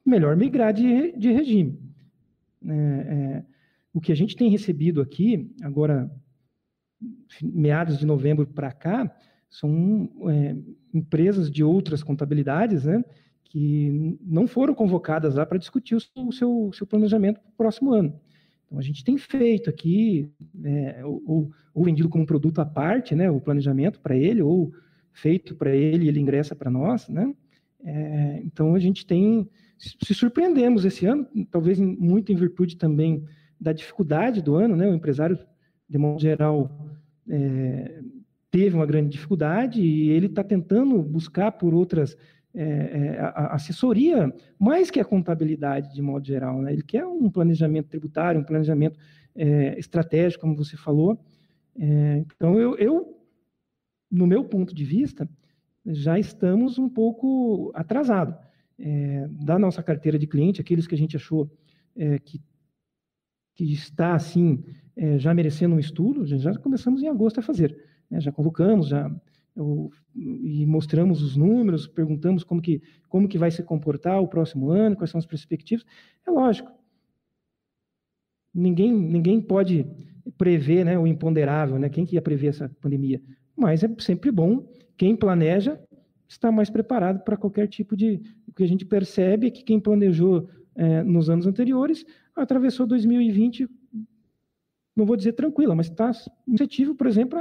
melhor 0.05 0.35
migrar 0.37 0.71
de, 0.71 1.11
de 1.17 1.31
regime. 1.31 1.79
É, 2.63 2.73
é, 2.73 3.45
o 3.91 3.99
que 3.99 4.11
a 4.11 4.15
gente 4.15 4.35
tem 4.35 4.47
recebido 4.47 5.01
aqui, 5.01 5.51
agora 5.63 6.11
meados 7.41 7.97
de 7.97 8.05
novembro 8.05 8.45
para 8.45 8.71
cá, 8.71 9.11
são 9.49 10.09
é, 10.29 10.55
empresas 10.93 11.49
de 11.49 11.63
outras 11.63 12.03
contabilidades, 12.03 12.85
né, 12.85 13.03
que 13.45 14.17
não 14.21 14.45
foram 14.45 14.75
convocadas 14.75 15.35
lá 15.35 15.45
para 15.45 15.57
discutir 15.57 15.95
o 15.95 15.99
seu, 15.99 16.27
o 16.27 16.31
seu, 16.31 16.71
seu 16.73 16.85
planejamento 16.85 17.39
para 17.39 17.49
o 17.49 17.55
próximo 17.57 17.91
ano. 17.91 18.19
Então, 18.65 18.79
a 18.79 18.81
gente 18.81 19.03
tem 19.03 19.17
feito 19.17 19.69
aqui, 19.69 20.29
é, 20.63 21.01
ou, 21.05 21.51
ou, 21.73 21.83
vendido 21.83 22.09
como 22.09 22.25
produto 22.25 22.59
à 22.59 22.65
parte, 22.65 23.15
né, 23.15 23.29
o 23.29 23.39
planejamento 23.39 23.99
para 23.99 24.15
ele, 24.15 24.41
ou 24.41 24.73
feito 25.13 25.55
para 25.55 25.75
ele 25.75 26.05
e 26.05 26.07
ele 26.07 26.19
ingressa 26.19 26.55
para 26.55 26.69
nós, 26.69 27.07
né? 27.07 27.33
É, 27.83 28.41
então, 28.43 28.73
a 28.73 28.79
gente 28.79 29.05
tem, 29.05 29.47
se 29.77 30.13
surpreendemos 30.13 30.83
esse 30.85 31.05
ano, 31.05 31.27
talvez 31.51 31.79
muito 31.79 32.31
em 32.31 32.35
virtude 32.35 32.75
também 32.75 33.23
da 33.59 33.71
dificuldade 33.71 34.41
do 34.41 34.55
ano, 34.55 34.75
né? 34.75 34.87
O 34.87 34.93
empresário, 34.93 35.37
de 35.87 35.97
modo 35.97 36.19
geral, 36.19 36.89
é, 37.29 38.01
teve 38.49 38.75
uma 38.75 38.85
grande 38.85 39.09
dificuldade 39.09 39.81
e 39.81 40.09
ele 40.09 40.27
está 40.27 40.43
tentando 40.43 41.01
buscar 41.03 41.51
por 41.51 41.73
outras 41.73 42.17
é, 42.57 42.63
é, 42.63 43.19
a, 43.19 43.55
assessoria, 43.55 44.33
mais 44.57 44.89
que 44.89 44.99
a 44.99 45.05
contabilidade 45.05 45.93
de 45.93 46.01
modo 46.01 46.25
geral. 46.25 46.61
Né? 46.61 46.71
Ele 46.71 46.83
quer 46.83 47.05
um 47.05 47.29
planejamento 47.29 47.89
tributário, 47.89 48.39
um 48.39 48.45
planejamento 48.45 48.97
é, 49.35 49.77
estratégico, 49.77 50.41
como 50.41 50.55
você 50.55 50.77
falou. 50.77 51.19
É, 51.77 52.23
então, 52.25 52.57
eu, 52.57 52.77
eu, 52.77 53.19
no 54.09 54.25
meu 54.25 54.45
ponto 54.45 54.73
de 54.73 54.85
vista, 54.85 55.29
já 55.85 56.17
estamos 56.17 56.79
um 56.79 56.87
pouco 56.87 57.71
atrasados. 57.75 58.35
É, 58.79 59.27
da 59.29 59.59
nossa 59.59 59.83
carteira 59.83 60.17
de 60.17 60.27
cliente, 60.27 60.61
aqueles 60.61 60.87
que 60.87 60.95
a 60.95 60.97
gente 60.97 61.15
achou 61.15 61.49
é, 61.95 62.19
que, 62.19 62.41
que 63.53 63.71
está 63.73 64.13
assim 64.13 64.63
já 65.17 65.33
merecendo 65.33 65.75
um 65.75 65.79
estudo, 65.79 66.25
já 66.25 66.57
começamos 66.57 67.03
em 67.03 67.09
agosto 67.09 67.41
a 67.41 67.43
fazer. 67.43 67.77
Né? 68.09 68.21
Já 68.21 68.31
convocamos, 68.31 68.87
já 68.87 69.13
e 70.13 70.65
mostramos 70.65 71.21
os 71.21 71.35
números, 71.37 71.87
perguntamos 71.87 72.43
como 72.43 72.61
que, 72.61 72.81
como 73.07 73.27
que 73.27 73.37
vai 73.37 73.49
se 73.51 73.63
comportar 73.63 74.21
o 74.21 74.27
próximo 74.27 74.69
ano, 74.69 74.95
quais 74.95 75.09
são 75.09 75.19
as 75.19 75.25
perspectivas. 75.25 75.85
É 76.27 76.31
lógico, 76.31 76.71
ninguém, 78.53 78.91
ninguém 78.91 79.41
pode 79.41 79.85
prever 80.37 80.83
né, 80.85 80.97
o 80.97 81.07
imponderável, 81.07 81.77
né? 81.77 81.89
quem 81.89 82.05
que 82.05 82.15
ia 82.15 82.21
prever 82.21 82.47
essa 82.47 82.69
pandemia? 82.81 83.21
Mas 83.55 83.83
é 83.83 83.89
sempre 83.99 84.31
bom, 84.31 84.67
quem 84.97 85.15
planeja 85.15 85.79
está 86.27 86.51
mais 86.51 86.69
preparado 86.69 87.23
para 87.23 87.37
qualquer 87.37 87.67
tipo 87.67 87.95
de... 87.95 88.21
O 88.47 88.53
que 88.53 88.63
a 88.63 88.67
gente 88.67 88.85
percebe 88.85 89.47
é 89.47 89.51
que 89.51 89.63
quem 89.63 89.79
planejou 89.79 90.49
é, 90.75 91.03
nos 91.03 91.29
anos 91.29 91.45
anteriores 91.45 92.05
atravessou 92.35 92.85
2020, 92.85 93.67
não 94.95 95.05
vou 95.05 95.15
dizer 95.15 95.33
tranquila, 95.33 95.75
mas 95.75 95.87
está 95.87 96.11
suscetível, 96.13 96.95
por 96.95 97.07
exemplo, 97.07 97.37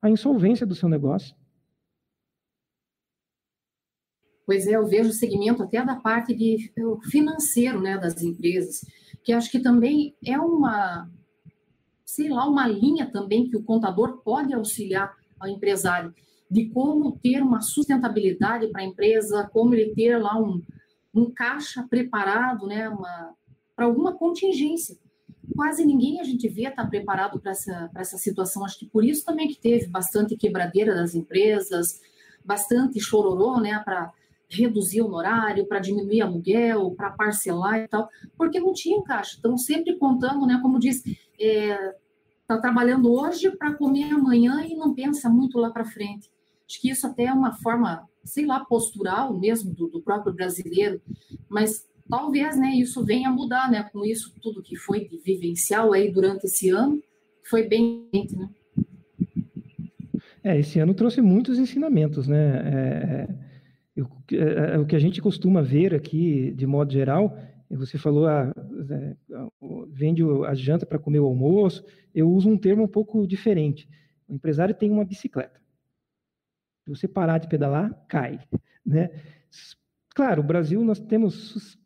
à 0.00 0.08
insolvência 0.10 0.66
do 0.66 0.74
seu 0.74 0.88
negócio. 0.88 1.36
Pois 4.46 4.66
é, 4.66 4.76
eu 4.76 4.86
vejo 4.86 5.10
o 5.10 5.14
segmento 5.14 5.62
até 5.62 5.84
da 5.84 5.96
parte 5.96 6.34
de 6.34 6.72
financeiro 7.10 7.80
né, 7.80 7.98
das 7.98 8.22
empresas, 8.22 8.84
que 9.22 9.32
acho 9.32 9.50
que 9.50 9.58
também 9.58 10.14
é 10.24 10.38
uma, 10.38 11.10
sei 12.04 12.28
lá, 12.28 12.46
uma 12.46 12.66
linha 12.66 13.10
também 13.10 13.48
que 13.48 13.56
o 13.56 13.62
contador 13.62 14.22
pode 14.22 14.52
auxiliar 14.52 15.14
ao 15.40 15.48
empresário 15.48 16.14
de 16.50 16.68
como 16.68 17.18
ter 17.18 17.42
uma 17.42 17.60
sustentabilidade 17.60 18.68
para 18.68 18.82
a 18.82 18.84
empresa, 18.84 19.48
como 19.52 19.74
ele 19.74 19.94
ter 19.94 20.18
lá 20.18 20.38
um, 20.38 20.62
um 21.14 21.30
caixa 21.30 21.82
preparado, 21.88 22.66
né, 22.66 22.90
para 23.74 23.86
alguma 23.86 24.14
contingência. 24.14 24.96
Quase 25.54 25.84
ninguém 25.84 26.20
a 26.20 26.24
gente 26.24 26.48
vê 26.48 26.62
estar 26.62 26.84
tá 26.84 26.88
preparado 26.88 27.40
para 27.40 27.52
essa, 27.52 27.90
essa 27.94 28.18
situação. 28.18 28.64
Acho 28.64 28.78
que 28.78 28.86
por 28.86 29.04
isso 29.04 29.24
também 29.24 29.48
que 29.48 29.58
teve 29.58 29.86
bastante 29.86 30.36
quebradeira 30.36 30.94
das 30.94 31.14
empresas, 31.14 32.00
bastante 32.44 33.00
chororô, 33.00 33.60
né, 33.60 33.80
para 33.84 34.12
reduzir 34.48 35.02
o 35.02 35.12
horário, 35.12 35.66
para 35.66 35.80
diminuir 35.80 36.22
aluguel, 36.22 36.92
para 36.92 37.10
parcelar 37.10 37.80
e 37.80 37.88
tal, 37.88 38.08
porque 38.36 38.60
não 38.60 38.72
tinha 38.72 39.02
caixa. 39.02 39.36
Estão 39.36 39.56
sempre 39.56 39.96
contando, 39.96 40.46
né, 40.46 40.58
como 40.62 40.78
diz, 40.78 41.02
é, 41.40 41.94
está 42.42 42.58
trabalhando 42.58 43.12
hoje 43.12 43.50
para 43.56 43.74
comer 43.74 44.12
amanhã 44.12 44.64
e 44.64 44.74
não 44.74 44.94
pensa 44.94 45.28
muito 45.28 45.58
lá 45.58 45.70
para 45.70 45.84
frente. 45.84 46.30
Acho 46.68 46.80
que 46.80 46.90
isso 46.90 47.06
até 47.06 47.24
é 47.24 47.32
uma 47.32 47.54
forma, 47.54 48.08
sei 48.24 48.46
lá, 48.46 48.64
postural 48.64 49.36
mesmo 49.38 49.74
do, 49.74 49.88
do, 49.88 50.00
próprio 50.00 50.32
brasileiro, 50.32 51.00
mas 51.48 51.86
talvez, 52.08 52.58
né, 52.58 52.74
isso 52.76 53.04
venha 53.04 53.28
a 53.28 53.32
mudar, 53.32 53.70
né, 53.70 53.88
com 53.92 54.04
isso 54.04 54.34
tudo 54.40 54.62
que 54.62 54.76
foi 54.76 55.08
vivencial 55.24 55.92
aí 55.92 56.10
durante 56.10 56.44
esse 56.44 56.70
ano, 56.70 57.02
foi 57.48 57.66
bem, 57.66 58.08
né? 58.12 58.48
É, 60.42 60.58
esse 60.58 60.78
ano 60.78 60.92
trouxe 60.92 61.22
muitos 61.22 61.58
ensinamentos, 61.58 62.28
né? 62.28 62.36
É, 62.36 63.30
é 63.30 63.44
eu, 63.96 64.08
é, 64.32 64.74
é, 64.74 64.78
o 64.78 64.84
que 64.84 64.96
a 64.96 64.98
gente 64.98 65.22
costuma 65.22 65.62
ver 65.62 65.94
aqui, 65.94 66.52
de 66.52 66.66
modo 66.66 66.92
geral, 66.92 67.38
você 67.70 67.96
falou, 67.96 68.26
ah, 68.26 68.52
é, 68.90 69.16
vende 69.88 70.22
a 70.46 70.54
janta 70.54 70.84
para 70.84 70.98
comer 70.98 71.20
o 71.20 71.26
almoço, 71.26 71.84
eu 72.14 72.28
uso 72.30 72.48
um 72.48 72.58
termo 72.58 72.84
um 72.84 72.88
pouco 72.88 73.26
diferente. 73.26 73.88
O 74.28 74.34
empresário 74.34 74.74
tem 74.74 74.90
uma 74.90 75.04
bicicleta. 75.04 75.60
Se 76.84 76.90
você 76.90 77.08
parar 77.08 77.38
de 77.38 77.48
pedalar, 77.48 77.90
cai. 78.08 78.40
Né? 78.84 79.10
Claro, 80.14 80.42
o 80.42 80.46
Brasil, 80.46 80.84
nós 80.84 81.00
temos. 81.00 81.78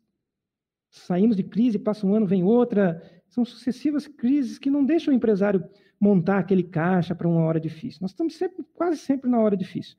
Saímos 0.89 1.35
de 1.35 1.43
crise, 1.43 1.77
passa 1.77 2.05
um 2.05 2.15
ano, 2.15 2.25
vem 2.25 2.43
outra. 2.43 3.01
São 3.27 3.45
sucessivas 3.45 4.07
crises 4.07 4.57
que 4.57 4.69
não 4.69 4.83
deixam 4.83 5.13
o 5.13 5.17
empresário 5.17 5.63
montar 5.99 6.39
aquele 6.39 6.63
caixa 6.63 7.13
para 7.13 7.27
uma 7.27 7.41
hora 7.41 7.59
difícil. 7.59 7.99
Nós 8.01 8.11
estamos 8.11 8.35
sempre, 8.35 8.65
quase 8.73 8.97
sempre 8.97 9.29
na 9.29 9.39
hora 9.39 9.55
difícil. 9.55 9.95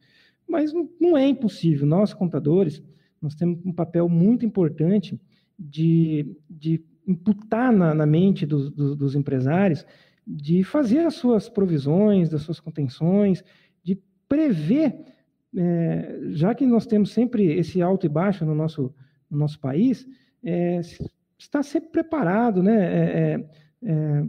Mas 0.49 0.73
não 1.01 1.17
é 1.17 1.29
impossível. 1.29 1.87
Nós, 1.87 2.13
contadores, 2.13 2.83
nós 3.21 3.35
temos 3.35 3.65
um 3.65 3.73
papel 3.73 4.09
muito 4.09 4.45
importante 4.45 5.21
de, 5.59 6.35
de 6.49 6.83
imputar 7.07 7.73
na, 7.73 7.95
na 7.95 8.07
mente 8.07 8.47
dos, 8.47 8.71
dos, 8.71 8.97
dos 8.97 9.15
empresários, 9.15 9.85
de 10.27 10.65
fazer 10.65 11.01
as 11.01 11.15
suas 11.15 11.49
provisões, 11.49 12.29
das 12.29 12.43
suas 12.43 12.61
contenções, 12.61 13.45
de 13.83 13.99
prever, 14.29 14.95
é, 15.57 16.19
já 16.31 16.55
que 16.55 16.65
nós 16.65 16.87
temos 16.87 17.11
sempre 17.11 17.45
esse 17.53 17.83
alto 17.83 18.07
e 18.07 18.09
baixo 18.09 18.45
no 18.45 18.55
nosso, 18.55 18.95
no 19.31 19.39
nosso 19.39 19.59
país, 19.61 20.07
é, 20.45 20.81
está 21.39 21.63
sempre 21.63 21.91
preparado, 21.91 22.63
né? 22.63 22.77
É, 22.77 23.35
é, 23.35 23.91
é 23.91 24.25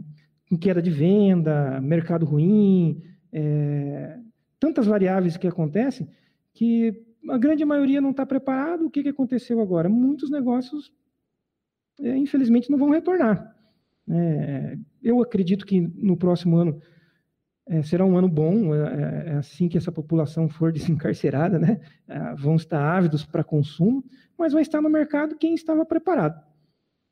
com 0.48 0.58
queda 0.58 0.82
de 0.82 0.90
venda, 0.90 1.80
mercado 1.80 2.26
ruim, 2.26 3.02
é, 3.32 4.18
tantas 4.60 4.86
variáveis 4.86 5.38
que 5.38 5.46
acontecem 5.46 6.06
que 6.52 7.02
a 7.30 7.38
grande 7.38 7.64
maioria 7.64 8.00
não 8.00 8.10
está 8.10 8.26
preparado. 8.26 8.86
O 8.86 8.90
que, 8.90 9.02
que 9.02 9.08
aconteceu 9.08 9.60
agora? 9.60 9.88
Muitos 9.88 10.30
negócios, 10.30 10.92
é, 12.00 12.16
infelizmente, 12.16 12.70
não 12.70 12.76
vão 12.76 12.90
retornar. 12.90 13.56
É, 14.10 14.76
eu 15.02 15.22
acredito 15.22 15.64
que 15.64 15.80
no 15.80 16.16
próximo 16.16 16.56
ano 16.56 16.80
é, 17.66 17.82
será 17.82 18.04
um 18.04 18.16
ano 18.16 18.28
bom, 18.28 18.74
é, 18.74 18.78
é, 18.78 19.30
é 19.30 19.34
assim 19.34 19.68
que 19.68 19.78
essa 19.78 19.92
população 19.92 20.48
for 20.48 20.72
desencarcerada, 20.72 21.58
né? 21.58 21.80
É, 22.08 22.34
vão 22.34 22.56
estar 22.56 22.80
ávidos 22.80 23.24
para 23.24 23.44
consumo, 23.44 24.04
mas 24.36 24.52
vai 24.52 24.62
estar 24.62 24.80
no 24.80 24.90
mercado 24.90 25.36
quem 25.36 25.54
estava 25.54 25.84
preparado. 25.84 26.42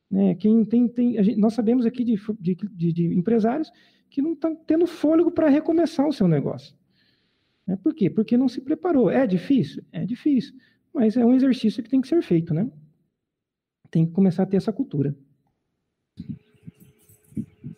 Né? 0.09 0.35
Quem 0.35 0.65
tem, 0.65 0.87
tem 0.87 1.23
gente, 1.23 1.39
nós 1.39 1.53
sabemos 1.53 1.85
aqui 1.85 2.03
de, 2.03 2.15
de, 2.39 2.55
de, 2.55 2.93
de 2.93 3.05
empresários 3.17 3.71
que 4.09 4.21
não 4.21 4.33
estão 4.33 4.53
tendo 4.55 4.85
fôlego 4.85 5.31
para 5.31 5.47
recomeçar 5.47 6.05
o 6.05 6.11
seu 6.11 6.27
negócio. 6.27 6.75
Né? 7.65 7.77
Por 7.81 7.95
quê? 7.95 8.09
Porque 8.09 8.35
não 8.35 8.49
se 8.49 8.59
preparou. 8.59 9.09
É 9.09 9.25
difícil? 9.25 9.83
É 9.91 10.05
difícil. 10.05 10.53
Mas 10.93 11.15
é 11.15 11.25
um 11.25 11.33
exercício 11.33 11.81
que 11.81 11.89
tem 11.89 12.01
que 12.01 12.09
ser 12.09 12.21
feito, 12.21 12.53
né? 12.53 12.69
Tem 13.89 14.05
que 14.05 14.11
começar 14.11 14.43
a 14.43 14.45
ter 14.45 14.57
essa 14.57 14.73
cultura. 14.73 15.15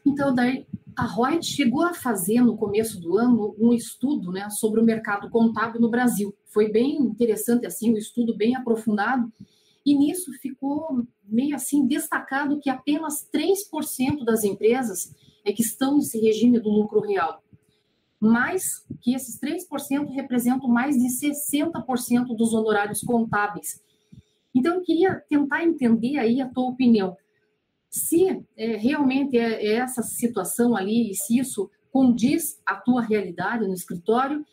Então, 0.03 0.33
daí, 0.33 0.65
a 0.95 1.05
Reut 1.05 1.45
chegou 1.45 1.83
a 1.83 1.93
fazer 1.93 2.41
no 2.41 2.57
começo 2.57 2.99
do 2.99 3.17
ano 3.17 3.55
um 3.59 3.73
estudo 3.73 4.31
né, 4.31 4.49
sobre 4.49 4.79
o 4.79 4.83
mercado 4.83 5.29
contábil 5.29 5.81
no 5.81 5.89
Brasil. 5.89 6.35
Foi 6.45 6.71
bem 6.71 6.97
interessante, 6.97 7.65
assim, 7.65 7.93
um 7.93 7.97
estudo 7.97 8.35
bem 8.35 8.55
aprofundado. 8.55 9.31
E 9.85 9.95
nisso 9.95 10.31
ficou 10.41 11.05
meio 11.25 11.55
assim 11.55 11.85
destacado 11.85 12.59
que 12.59 12.69
apenas 12.69 13.27
3% 13.33 14.23
das 14.23 14.43
empresas 14.43 15.13
é 15.45 15.51
que 15.51 15.61
estão 15.61 15.97
nesse 15.97 16.19
regime 16.19 16.59
do 16.59 16.69
lucro 16.69 17.01
real 17.01 17.43
mais 18.23 18.85
que 19.01 19.13
esses 19.13 19.37
3% 19.39 20.09
representam 20.13 20.69
mais 20.69 20.95
de 20.95 21.07
60% 21.09 22.35
dos 22.37 22.53
honorários 22.53 23.01
contábeis. 23.01 23.83
Então, 24.55 24.75
eu 24.75 24.81
queria 24.81 25.21
tentar 25.27 25.63
entender 25.63 26.17
aí 26.17 26.39
a 26.39 26.47
tua 26.47 26.69
opinião. 26.69 27.17
Se 27.93 28.43
é, 28.57 28.75
realmente 28.75 29.37
é, 29.37 29.67
é 29.67 29.73
essa 29.75 30.01
situação 30.01 30.75
ali, 30.75 31.11
e 31.11 31.13
se 31.13 31.37
isso 31.37 31.69
condiz 31.91 32.59
a 32.65 32.75
tua 32.75 33.03
realidade 33.03 33.67
no 33.67 33.73
escritório, 33.73 34.43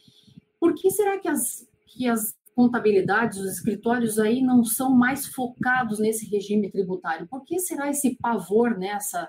por 0.61 0.75
que 0.75 0.91
será 0.91 1.19
que 1.19 1.27
as, 1.27 1.67
que 1.87 2.07
as 2.07 2.37
contabilidades, 2.55 3.39
os 3.39 3.51
escritórios 3.51 4.19
aí 4.19 4.43
não 4.43 4.63
são 4.63 4.95
mais 4.95 5.25
focados 5.25 5.99
nesse 5.99 6.29
regime 6.29 6.71
tributário? 6.71 7.27
Por 7.27 7.43
que 7.43 7.59
será 7.59 7.89
esse 7.89 8.15
pavor 8.17 8.77
nessa, 8.77 9.27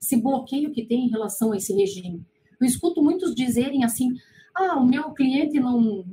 esse 0.00 0.16
bloqueio 0.16 0.72
que 0.72 0.86
tem 0.86 1.04
em 1.04 1.10
relação 1.10 1.52
a 1.52 1.56
esse 1.58 1.74
regime? 1.74 2.24
Eu 2.58 2.66
escuto 2.66 3.02
muitos 3.02 3.34
dizerem 3.34 3.84
assim: 3.84 4.08
ah, 4.54 4.78
o 4.78 4.86
meu 4.86 5.12
cliente 5.12 5.60
não, 5.60 6.06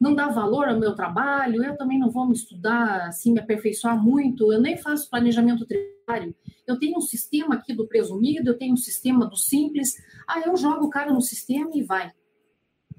não 0.00 0.14
dá 0.14 0.28
valor 0.28 0.68
ao 0.68 0.78
meu 0.78 0.94
trabalho, 0.94 1.64
eu 1.64 1.76
também 1.76 1.98
não 1.98 2.10
vou 2.10 2.26
me 2.26 2.34
estudar, 2.34 3.08
assim, 3.08 3.32
me 3.32 3.40
aperfeiçoar 3.40 4.02
muito, 4.02 4.52
eu 4.52 4.60
nem 4.60 4.76
faço 4.76 5.08
planejamento 5.08 5.66
tributário. 5.66 6.34
Eu 6.66 6.78
tenho 6.78 6.98
um 6.98 7.00
sistema 7.00 7.54
aqui 7.54 7.74
do 7.74 7.86
presumido, 7.86 8.50
eu 8.50 8.58
tenho 8.58 8.74
um 8.74 8.78
sistema 8.78 9.26
do 9.26 9.36
simples, 9.36 9.94
ah, 10.28 10.42
eu 10.46 10.56
jogo 10.56 10.86
o 10.86 10.90
cara 10.90 11.12
no 11.12 11.20
sistema 11.20 11.70
e 11.74 11.82
vai. 11.82 12.12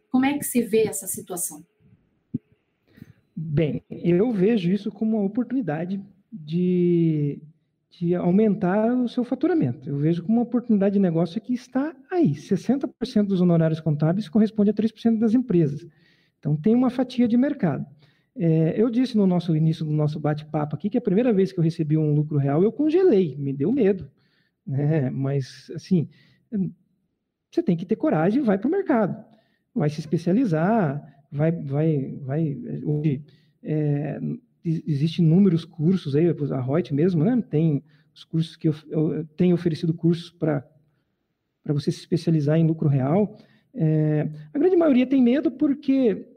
Como 0.10 0.25
é 0.25 0.38
que 0.38 0.43
você 0.43 0.62
vê 0.62 0.88
essa 0.88 1.05
situação? 1.05 1.63
Bem, 3.36 3.83
eu 3.89 4.31
vejo 4.31 4.71
isso 4.71 4.91
como 4.91 5.17
uma 5.17 5.25
oportunidade 5.25 6.01
de 6.31 7.39
de 7.99 8.13
aumentar 8.13 8.93
o 8.93 9.07
seu 9.07 9.23
faturamento. 9.23 9.89
Eu 9.89 9.97
vejo 9.97 10.21
como 10.21 10.38
uma 10.38 10.43
oportunidade 10.43 10.93
de 10.93 10.99
negócio 10.99 11.41
que 11.41 11.53
está 11.53 11.95
aí. 12.12 12.33
60% 12.33 13.25
dos 13.25 13.41
honorários 13.41 13.79
contábeis 13.79 14.29
corresponde 14.29 14.69
a 14.69 14.73
3% 14.73 15.17
das 15.17 15.33
empresas. 15.33 15.86
Então, 16.47 16.55
tem 16.55 16.73
uma 16.73 16.89
fatia 16.89 17.27
de 17.27 17.36
mercado. 17.36 17.86
É, 18.33 18.81
eu 18.81 18.89
disse 18.89 19.17
no 19.17 19.27
nosso 19.27 19.53
início 19.53 19.83
do 19.83 19.91
nosso 19.91 20.17
bate-papo 20.17 20.77
aqui 20.77 20.89
que 20.89 20.97
a 20.97 21.01
primeira 21.01 21.33
vez 21.33 21.51
que 21.51 21.60
eu 21.60 21.63
recebi 21.63 21.97
um 21.97 22.13
lucro 22.13 22.38
real, 22.38 22.63
eu 22.63 22.71
congelei, 22.71 23.36
me 23.36 23.51
deu 23.51 23.69
medo. 23.69 24.10
Né? 24.65 25.10
Mas, 25.10 25.69
assim, 25.75 26.07
você 27.51 27.62
tem 27.62 27.75
que 27.75 27.86
ter 27.86 27.97
coragem 27.97 28.41
e 28.41 28.45
vai 28.45 28.57
para 28.57 28.67
o 28.67 28.71
mercado. 28.71 29.25
Vai 29.75 29.89
se 29.89 29.99
especializar, 29.99 31.03
vai... 31.29 31.51
vai, 31.51 32.15
vai 32.21 32.57
hoje, 32.86 33.25
é, 33.62 34.21
existem 34.63 35.25
inúmeros 35.25 35.65
cursos 35.65 36.15
aí, 36.15 36.27
a 36.29 36.62
Reut 36.62 36.93
mesmo, 36.93 37.25
né? 37.25 37.41
Tem 37.49 37.83
os 38.13 38.23
cursos 38.23 38.55
que 38.55 38.69
eu, 38.69 38.75
eu 38.89 39.25
tenho 39.36 39.53
oferecido 39.53 39.93
cursos 39.93 40.29
para 40.31 40.65
para 41.63 41.73
você 41.73 41.91
se 41.91 41.99
especializar 41.99 42.57
em 42.57 42.65
lucro 42.65 42.88
real. 42.88 43.38
É, 43.73 44.29
a 44.53 44.57
grande 44.57 44.77
maioria 44.77 45.05
tem 45.05 45.21
medo 45.21 45.51
porque 45.51 46.37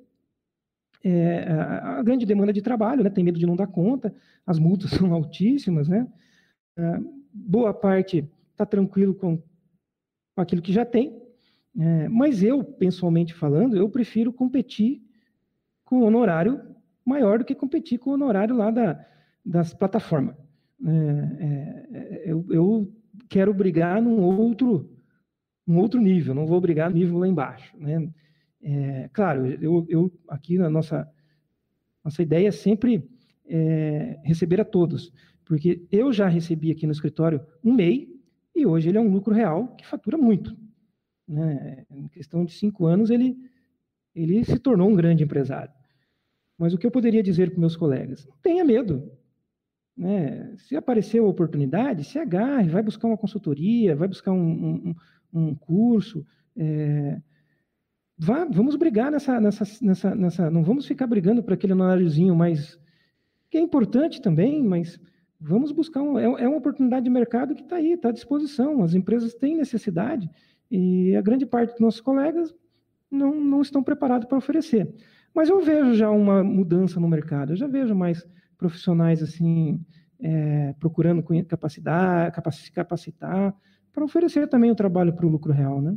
é, 1.03 1.47
a, 1.49 2.03
grande 2.03 2.27
demanda 2.27 2.53
de 2.53 2.63
trabalho, 2.63 3.03
né? 3.03 3.11
Tem 3.11 3.25
medo 3.25 3.39
de 3.39 3.47
não 3.47 3.57
dar 3.57 3.67
conta, 3.67 4.15
as 4.47 4.59
multas 4.59 4.91
são 4.99 5.13
altíssimas, 5.13 5.89
né? 5.89 6.07
É, 6.77 7.01
boa 7.33 7.73
parte 7.73 8.29
está 8.53 8.67
tranquilo 8.67 9.15
com, 9.15 9.43
aquilo 10.37 10.63
que 10.63 10.73
já 10.73 10.85
tem. 10.85 11.21
É, 11.79 12.09
mas 12.09 12.43
eu, 12.43 12.65
pessoalmente 12.65 13.33
falando, 13.33 13.77
eu 13.77 13.89
prefiro 13.89 14.33
competir 14.33 15.03
com 15.85 16.03
honorário 16.03 16.61
maior 17.05 17.39
do 17.39 17.45
que 17.45 17.55
competir 17.55 17.99
com 17.99 18.11
o 18.11 18.15
honorário 18.15 18.57
lá 18.57 18.71
da, 18.71 19.05
das 19.45 19.73
plataformas. 19.73 20.37
É, 20.85 21.45
é, 21.45 21.87
é, 21.93 22.23
eu, 22.31 22.47
eu, 22.51 22.93
quero 23.29 23.53
brigar 23.55 24.01
num 24.03 24.21
outro, 24.21 24.91
num 25.67 25.79
outro 25.79 26.01
nível, 26.01 26.35
não 26.35 26.47
vou 26.47 26.61
brigar 26.61 26.91
no 26.91 26.97
nível 26.97 27.19
lá 27.19 27.29
embaixo. 27.29 27.77
Né? 27.79 28.11
É, 28.63 29.09
claro, 29.13 29.47
eu, 29.47 29.87
eu, 29.89 30.13
aqui 30.29 30.59
na 30.59 30.69
nossa, 30.69 31.09
nossa 32.05 32.23
ideia 32.23 32.49
é 32.49 32.53
sempre 32.53 33.09
é, 33.47 34.21
receber 34.23 34.61
a 34.61 34.65
todos, 34.65 35.13
porque 35.45 35.87
eu 35.91 36.13
já 36.13 36.29
recebi 36.29 36.71
aqui 36.71 36.87
no 36.87 36.93
escritório 36.93 37.41
um 37.65 37.73
MEI 37.73 38.09
e 38.55 38.67
hoje 38.67 38.89
ele 38.89 38.99
é 38.99 39.01
um 39.01 39.11
lucro 39.11 39.35
real 39.35 39.75
que 39.77 39.87
fatura 39.87 40.19
muito. 40.19 40.57
Né? 41.27 41.87
Em 41.91 42.09
questão 42.09 42.45
de 42.45 42.53
cinco 42.53 42.87
anos, 42.87 43.11
ele, 43.11 43.37
ele 44.15 44.45
se 44.45 44.59
tornou 44.59 44.89
um 44.89 44.95
grande 44.95 45.25
empresário. 45.25 45.73
Mas 46.59 46.75
o 46.75 46.79
que 46.79 46.87
eu 46.87 46.91
poderia 46.91 47.23
dizer 47.23 47.51
para 47.51 47.61
meus 47.61 47.77
colegas? 47.77 48.27
Não 48.27 48.37
tenha 48.43 48.65
medo. 48.65 49.11
Né? 49.97 50.55
Se 50.59 50.77
aparecer 50.77 51.21
a 51.21 51.25
oportunidade, 51.25 52.05
se 52.05 52.19
agarre, 52.19 52.69
vai 52.69 52.83
buscar 52.83 53.09
uma 53.09 53.17
consultoria, 53.17 53.97
vai 53.97 54.09
buscar 54.09 54.33
um, 54.33 54.91
um, 54.91 54.95
um 55.33 55.55
curso. 55.55 56.27
É, 56.57 57.21
vá, 58.21 58.45
vamos 58.45 58.77
brigar 58.77 59.11
nessa, 59.11 59.41
nessa, 59.41 59.65
nessa, 59.81 60.15
nessa. 60.15 60.51
Não 60.51 60.63
vamos 60.63 60.87
ficar 60.87 61.07
brigando 61.07 61.43
por 61.43 61.55
aquele 61.55 61.73
horáriozinho 61.73 62.37
mais. 62.37 62.79
que 63.51 63.57
é 63.57 63.61
importante 63.61 64.21
também, 64.21 64.63
mas 64.63 65.01
vamos 65.41 65.73
buscar. 65.73 66.03
Um, 66.03 66.19
é, 66.19 66.25
é 66.25 66.49
uma 66.49 66.59
oportunidade 66.59 67.05
de 67.05 67.11
mercado 67.11 67.55
que 67.55 67.63
está 67.63 67.77
aí, 67.77 67.93
está 67.93 68.11
à 68.11 68.13
disposição. 68.13 68.83
As 68.83 68.93
empresas 68.93 69.35
têm 69.35 69.57
necessidade 69.57 70.29
e 70.71 71.17
a 71.17 71.23
grande 71.23 71.47
parte 71.47 71.71
dos 71.71 71.81
nossos 71.81 72.01
colegas 72.03 72.55
não, 73.11 73.35
não 73.35 73.63
estão 73.63 73.83
preparados 73.83 74.29
para 74.29 74.39
oferecer. 74.39 74.95
Mas 75.35 75.49
eu 75.49 75.61
vejo 75.61 75.95
já 75.95 76.11
uma 76.11 76.45
mudança 76.45 77.01
no 77.01 77.09
mercado, 77.09 77.53
eu 77.53 77.57
já 77.57 77.67
vejo 77.67 77.95
mais 77.95 78.27
profissionais 78.59 79.23
assim 79.23 79.81
é, 80.21 80.75
procurando 80.79 81.25
capacidade, 81.49 82.37
se 82.53 82.71
capacitar 82.71 83.55
para 83.93 84.05
oferecer 84.05 84.47
também 84.49 84.71
o 84.71 84.75
trabalho 84.75 85.15
para 85.15 85.27
o 85.27 85.29
lucro 85.29 85.53
real, 85.53 85.81
né? 85.81 85.97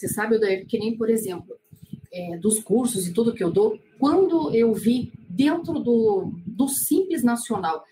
Você 0.00 0.08
sabe, 0.08 0.36
Odair, 0.36 0.66
que 0.66 0.78
nem, 0.78 0.96
por 0.96 1.10
exemplo, 1.10 1.54
é, 2.10 2.38
dos 2.38 2.58
cursos 2.58 3.06
e 3.06 3.12
tudo 3.12 3.34
que 3.34 3.44
eu 3.44 3.52
dou, 3.52 3.78
quando 3.98 4.50
eu 4.54 4.72
vi 4.72 5.12
dentro 5.28 5.78
do, 5.78 6.32
do 6.46 6.68
Simples 6.68 7.22
Nacional 7.22 7.84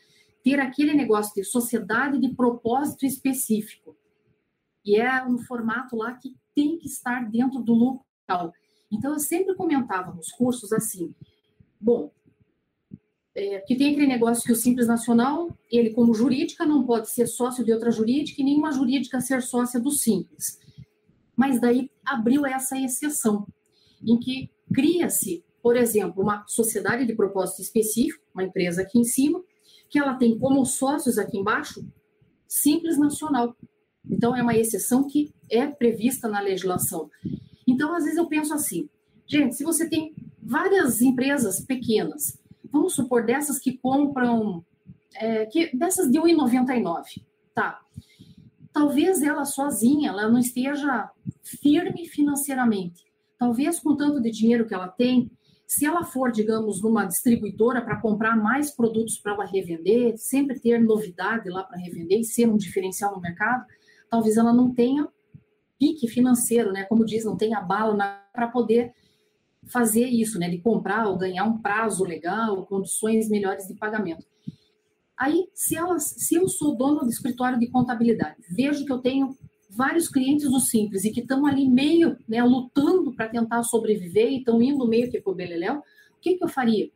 ter 0.42 0.58
aquele 0.58 0.94
negócio 0.94 1.34
de 1.34 1.44
sociedade 1.44 2.18
de 2.18 2.34
propósito 2.34 3.04
específico, 3.04 3.94
e 4.82 4.96
é 4.96 5.22
um 5.26 5.36
formato 5.36 5.96
lá 5.96 6.14
que 6.14 6.34
tem 6.54 6.78
que 6.78 6.88
estar 6.88 7.30
dentro 7.30 7.60
do 7.60 7.74
local. 7.74 8.54
Então, 8.90 9.12
eu 9.12 9.18
sempre 9.18 9.54
comentava 9.54 10.14
nos 10.14 10.32
cursos 10.32 10.72
assim, 10.72 11.14
bom, 11.78 12.10
é, 13.34 13.58
que 13.60 13.76
tem 13.76 13.90
aquele 13.92 14.06
negócio 14.06 14.44
que 14.44 14.52
o 14.52 14.56
Simples 14.56 14.86
Nacional, 14.86 15.54
ele 15.70 15.90
como 15.90 16.14
jurídica 16.14 16.64
não 16.64 16.86
pode 16.86 17.10
ser 17.10 17.26
sócio 17.26 17.62
de 17.62 17.70
outra 17.70 17.90
jurídica 17.90 18.40
e 18.40 18.44
nenhuma 18.44 18.72
jurídica 18.72 19.20
ser 19.20 19.42
sócia 19.42 19.78
do 19.78 19.90
Simples. 19.90 20.58
Mas 21.38 21.60
daí 21.60 21.88
abriu 22.04 22.44
essa 22.44 22.76
exceção, 22.76 23.46
em 24.04 24.18
que 24.18 24.50
cria-se, 24.74 25.44
por 25.62 25.76
exemplo, 25.76 26.20
uma 26.20 26.44
sociedade 26.48 27.06
de 27.06 27.14
propósito 27.14 27.62
específico, 27.62 28.24
uma 28.34 28.42
empresa 28.42 28.82
aqui 28.82 28.98
em 28.98 29.04
cima, 29.04 29.40
que 29.88 30.00
ela 30.00 30.14
tem 30.14 30.36
como 30.36 30.66
sócios 30.66 31.16
aqui 31.16 31.38
embaixo 31.38 31.86
Simples 32.48 32.98
Nacional. 32.98 33.56
Então, 34.10 34.34
é 34.34 34.42
uma 34.42 34.56
exceção 34.56 35.06
que 35.06 35.32
é 35.48 35.64
prevista 35.68 36.26
na 36.26 36.40
legislação. 36.40 37.08
Então, 37.64 37.94
às 37.94 38.02
vezes 38.02 38.18
eu 38.18 38.26
penso 38.26 38.52
assim, 38.52 38.88
gente, 39.24 39.54
se 39.54 39.62
você 39.62 39.88
tem 39.88 40.16
várias 40.42 41.00
empresas 41.00 41.64
pequenas, 41.64 42.36
vamos 42.64 42.96
supor 42.96 43.24
dessas 43.24 43.60
que 43.60 43.78
compram, 43.78 44.64
é, 45.14 45.46
que, 45.46 45.76
dessas 45.76 46.10
de 46.10 46.18
1,99, 46.18 47.22
tá? 47.54 47.80
Talvez 48.72 49.22
ela 49.22 49.44
sozinha, 49.44 50.10
ela 50.10 50.28
não 50.28 50.38
esteja 50.38 51.10
firme 51.42 52.06
financeiramente. 52.06 53.04
Talvez 53.38 53.80
com 53.80 53.96
tanto 53.96 54.20
de 54.20 54.30
dinheiro 54.30 54.66
que 54.66 54.74
ela 54.74 54.88
tem, 54.88 55.30
se 55.66 55.84
ela 55.84 56.02
for, 56.02 56.32
digamos, 56.32 56.82
numa 56.82 57.04
distribuidora 57.04 57.82
para 57.82 58.00
comprar 58.00 58.34
mais 58.34 58.70
produtos 58.70 59.18
para 59.18 59.32
ela 59.32 59.44
revender, 59.44 60.16
sempre 60.16 60.58
ter 60.58 60.80
novidade 60.80 61.50
lá 61.50 61.62
para 61.62 61.78
revender 61.78 62.20
e 62.20 62.24
ser 62.24 62.48
um 62.48 62.56
diferencial 62.56 63.14
no 63.14 63.20
mercado, 63.20 63.66
talvez 64.10 64.38
ela 64.38 64.52
não 64.52 64.72
tenha 64.72 65.06
pique 65.78 66.08
financeiro, 66.08 66.72
né? 66.72 66.84
Como 66.84 67.04
diz, 67.04 67.24
não 67.24 67.36
tenha 67.36 67.60
bala 67.60 67.94
para 68.32 68.48
poder 68.48 68.94
fazer 69.66 70.06
isso, 70.06 70.38
né? 70.38 70.48
De 70.48 70.58
comprar 70.58 71.06
ou 71.06 71.18
ganhar 71.18 71.44
um 71.44 71.58
prazo 71.58 72.02
legal, 72.02 72.64
condições 72.66 73.28
melhores 73.28 73.68
de 73.68 73.74
pagamento. 73.74 74.24
Aí, 75.18 75.48
se, 75.52 75.76
se 75.98 76.34
eu 76.36 76.48
sou 76.48 76.76
dono 76.76 77.00
do 77.00 77.08
escritório 77.08 77.58
de 77.58 77.68
contabilidade, 77.68 78.36
vejo 78.50 78.84
que 78.84 78.92
eu 78.92 78.98
tenho 78.98 79.36
vários 79.70 80.08
clientes 80.08 80.50
do 80.50 80.60
Simples 80.60 81.04
e 81.04 81.10
que 81.10 81.20
estão 81.20 81.44
ali 81.44 81.68
meio, 81.68 82.16
né, 82.26 82.42
lutando 82.42 83.14
para 83.14 83.28
tentar 83.28 83.62
sobreviver 83.62 84.30
e 84.30 84.38
estão 84.38 84.62
indo 84.62 84.86
meio 84.86 85.10
que 85.10 85.20
para 85.20 85.32
o 85.32 85.34
Beleléu, 85.34 85.78
o 85.78 86.20
que, 86.20 86.36
que 86.36 86.44
eu 86.44 86.48
faria? 86.48 86.90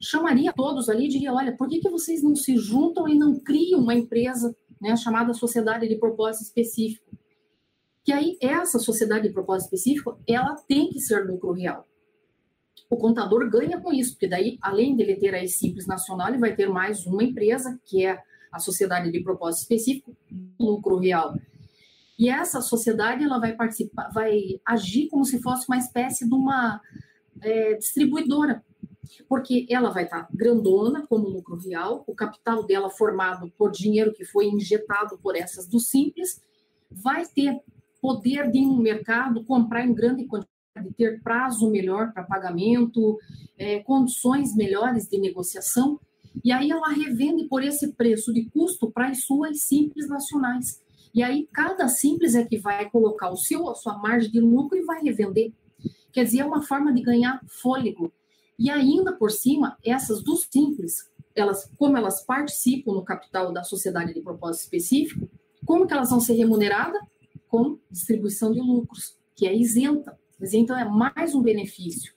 Chamaria 0.00 0.52
todos 0.52 0.88
ali 0.88 1.06
e 1.06 1.08
diria, 1.08 1.32
olha, 1.32 1.56
por 1.56 1.68
que, 1.68 1.80
que 1.80 1.88
vocês 1.88 2.22
não 2.22 2.36
se 2.36 2.56
juntam 2.56 3.08
e 3.08 3.14
não 3.14 3.38
criam 3.38 3.80
uma 3.80 3.94
empresa 3.94 4.54
né, 4.84 4.94
chamada 4.96 5.32
Sociedade 5.32 5.88
de 5.88 5.96
Propósito 5.96 6.44
Específico. 6.44 7.16
Que 8.04 8.12
aí, 8.12 8.36
essa 8.38 8.78
sociedade 8.78 9.28
de 9.28 9.32
propósito 9.32 9.74
específico, 9.74 10.18
ela 10.28 10.54
tem 10.68 10.90
que 10.90 11.00
ser 11.00 11.24
lucro 11.26 11.52
real. 11.52 11.86
O 12.88 12.96
contador 12.96 13.48
ganha 13.50 13.80
com 13.80 13.92
isso, 13.92 14.12
porque 14.12 14.28
daí, 14.28 14.58
além 14.60 14.94
dele 14.94 15.16
ter 15.16 15.34
a 15.34 15.46
Simples 15.46 15.86
Nacional, 15.86 16.28
ele 16.28 16.38
vai 16.38 16.54
ter 16.54 16.68
mais 16.68 17.06
uma 17.06 17.24
empresa, 17.24 17.78
que 17.84 18.04
é 18.04 18.18
a 18.52 18.58
sociedade 18.58 19.10
de 19.10 19.22
propósito 19.22 19.62
específico, 19.62 20.16
lucro 20.58 20.98
real. 20.98 21.34
E 22.18 22.28
essa 22.28 22.60
sociedade, 22.60 23.24
ela 23.24 23.40
vai 23.40 23.54
participar, 23.54 24.10
vai 24.12 24.60
agir 24.64 25.08
como 25.08 25.24
se 25.24 25.42
fosse 25.42 25.66
uma 25.68 25.78
espécie 25.78 26.28
de 26.28 26.34
uma 26.34 26.80
é, 27.40 27.74
distribuidora 27.74 28.62
porque 29.28 29.66
ela 29.70 29.90
vai 29.90 30.04
estar 30.04 30.28
grandona 30.32 31.06
como 31.06 31.28
lucro 31.28 31.56
real, 31.56 32.04
o 32.06 32.14
capital 32.14 32.64
dela 32.64 32.90
formado 32.90 33.50
por 33.56 33.70
dinheiro 33.70 34.12
que 34.12 34.24
foi 34.24 34.46
injetado 34.46 35.18
por 35.18 35.36
essas 35.36 35.66
do 35.66 35.78
Simples, 35.78 36.40
vai 36.90 37.26
ter 37.26 37.60
poder 38.00 38.50
de 38.50 38.58
um 38.60 38.76
mercado 38.76 39.44
comprar 39.44 39.84
em 39.84 39.94
grande 39.94 40.24
quantidade, 40.26 40.53
ter 40.96 41.22
prazo 41.22 41.70
melhor 41.70 42.12
para 42.12 42.24
pagamento, 42.24 43.18
é, 43.56 43.80
condições 43.80 44.54
melhores 44.54 45.08
de 45.08 45.18
negociação, 45.18 46.00
e 46.42 46.50
aí 46.50 46.70
ela 46.70 46.88
revende 46.88 47.44
por 47.44 47.62
esse 47.62 47.92
preço 47.92 48.32
de 48.32 48.46
custo 48.50 48.90
para 48.90 49.08
as 49.08 49.24
suas 49.24 49.62
simples 49.62 50.08
nacionais. 50.08 50.82
E 51.14 51.22
aí 51.22 51.48
cada 51.52 51.86
simples 51.86 52.34
é 52.34 52.44
que 52.44 52.58
vai 52.58 52.90
colocar 52.90 53.30
o 53.30 53.36
seu, 53.36 53.70
a 53.70 53.74
sua 53.74 53.96
margem 53.98 54.30
de 54.30 54.40
lucro 54.40 54.76
e 54.76 54.84
vai 54.84 55.00
revender. 55.00 55.52
Quer 56.12 56.24
dizer, 56.24 56.40
é 56.40 56.44
uma 56.44 56.62
forma 56.62 56.92
de 56.92 57.02
ganhar 57.02 57.40
fôlego. 57.46 58.12
E 58.58 58.70
ainda 58.70 59.12
por 59.12 59.30
cima, 59.30 59.76
essas 59.84 60.22
do 60.22 60.36
simples, 60.36 61.08
elas, 61.34 61.70
como 61.76 61.96
elas 61.96 62.24
participam 62.24 62.92
no 62.92 63.04
capital 63.04 63.52
da 63.52 63.62
sociedade 63.62 64.14
de 64.14 64.20
propósito 64.20 64.64
específico, 64.64 65.28
como 65.64 65.86
que 65.86 65.92
elas 65.92 66.10
vão 66.10 66.20
ser 66.20 66.34
remuneradas? 66.34 67.00
Com 67.48 67.78
distribuição 67.90 68.52
de 68.52 68.60
lucros, 68.60 69.16
que 69.34 69.46
é 69.46 69.56
isenta. 69.56 70.18
Então, 70.52 70.78
é 70.78 70.84
mais 70.84 71.34
um 71.34 71.40
benefício. 71.40 72.12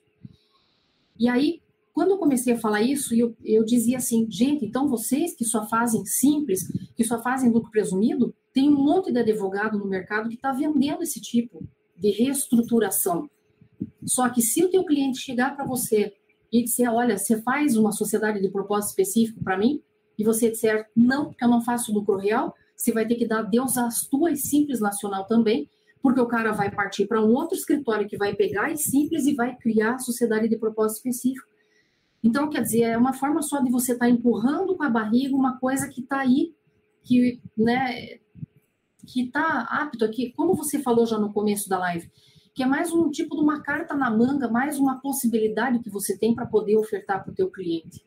E 1.20 1.30
aí, 1.30 1.62
quando 1.94 2.12
eu 2.12 2.18
comecei 2.18 2.54
a 2.54 2.60
falar 2.60 2.82
isso, 2.82 3.16
eu, 3.16 3.36
eu 3.44 3.64
dizia 3.64 3.98
assim, 3.98 4.28
gente, 4.30 4.66
então 4.66 4.88
vocês 4.88 5.36
que 5.36 5.46
só 5.46 5.68
fazem 5.68 6.06
simples, 6.06 6.60
que 6.96 7.04
só 7.04 7.22
fazem 7.22 7.52
lucro 7.52 7.72
presumido, 7.72 8.36
tem 8.54 8.70
um 8.70 8.84
monte 8.84 9.12
de 9.12 9.20
advogado 9.20 9.78
no 9.80 9.88
mercado 9.88 10.30
que 10.30 10.36
está 10.36 10.52
vendendo 10.52 11.02
esse 11.02 11.20
tipo 11.20 11.64
de 11.96 12.12
reestruturação. 12.12 13.30
Só 14.06 14.30
que 14.30 14.42
se 14.42 14.64
o 14.64 14.70
teu 14.70 14.86
cliente 14.86 15.20
chegar 15.20 15.56
para 15.56 15.66
você 15.66 16.14
e 16.52 16.64
disser, 16.64 16.92
olha, 16.94 17.18
você 17.18 17.42
faz 17.42 17.76
uma 17.76 17.92
sociedade 17.92 18.42
de 18.42 18.50
propósito 18.50 18.92
específico 18.92 19.44
para 19.44 19.58
mim, 19.58 19.82
e 20.18 20.24
você 20.24 20.50
disser, 20.50 20.88
não, 20.96 21.26
porque 21.26 21.44
eu 21.44 21.50
não 21.50 21.62
faço 21.64 21.94
lucro 21.94 22.18
real, 22.18 22.54
você 22.76 22.92
vai 22.92 23.08
ter 23.08 23.16
que 23.16 23.28
dar 23.28 23.42
Deus 23.42 23.78
às 23.78 24.08
tuas 24.08 24.44
simples 24.44 24.80
nacional 24.80 25.26
também, 25.26 25.70
porque 26.08 26.22
o 26.22 26.26
cara 26.26 26.54
vai 26.54 26.72
partir 26.72 27.06
para 27.06 27.22
um 27.22 27.34
outro 27.34 27.58
escritório 27.58 28.08
que 28.08 28.16
vai 28.16 28.34
pegar 28.34 28.72
as 28.72 28.84
simples 28.84 29.26
e 29.26 29.36
vai 29.36 29.58
criar 29.58 29.96
a 29.96 30.00
sociedade 30.00 30.48
de 30.48 30.58
propósito 30.58 31.00
específico. 31.00 31.46
Então, 32.24 32.50
quer 32.50 32.62
dizer, 32.62 32.84
é 32.84 32.98
uma 32.98 33.12
forma 33.12 33.42
só 33.42 33.60
de 33.60 33.70
você 33.70 33.92
estar 33.92 34.06
tá 34.06 34.10
empurrando 34.10 34.78
com 34.78 34.84
a 34.84 34.90
barriga 34.90 35.36
uma 35.36 35.60
coisa 35.60 35.90
que 35.90 36.00
está 36.00 36.20
aí, 36.20 36.56
que, 37.04 37.42
né, 37.58 38.20
que 39.06 39.24
está 39.26 39.64
apto 39.70 40.06
aqui, 40.06 40.32
como 40.32 40.56
você 40.56 40.80
falou 40.80 41.06
já 41.06 41.20
no 41.20 41.34
começo 41.34 41.68
da 41.68 41.78
live, 41.78 42.10
que 42.56 42.64
é 42.64 42.66
mais 42.66 42.94
um 42.94 43.12
tipo 43.12 43.36
de 43.36 43.42
uma 43.42 43.62
carta 43.62 43.94
na 43.94 44.10
manga, 44.10 44.48
mais 44.48 44.80
uma 44.80 45.02
possibilidade 45.02 45.80
que 45.80 45.90
você 45.90 46.18
tem 46.18 46.34
para 46.34 46.46
poder 46.46 46.78
ofertar 46.78 47.22
para 47.22 47.34
o 47.34 47.36
teu 47.36 47.52
cliente. 47.52 48.02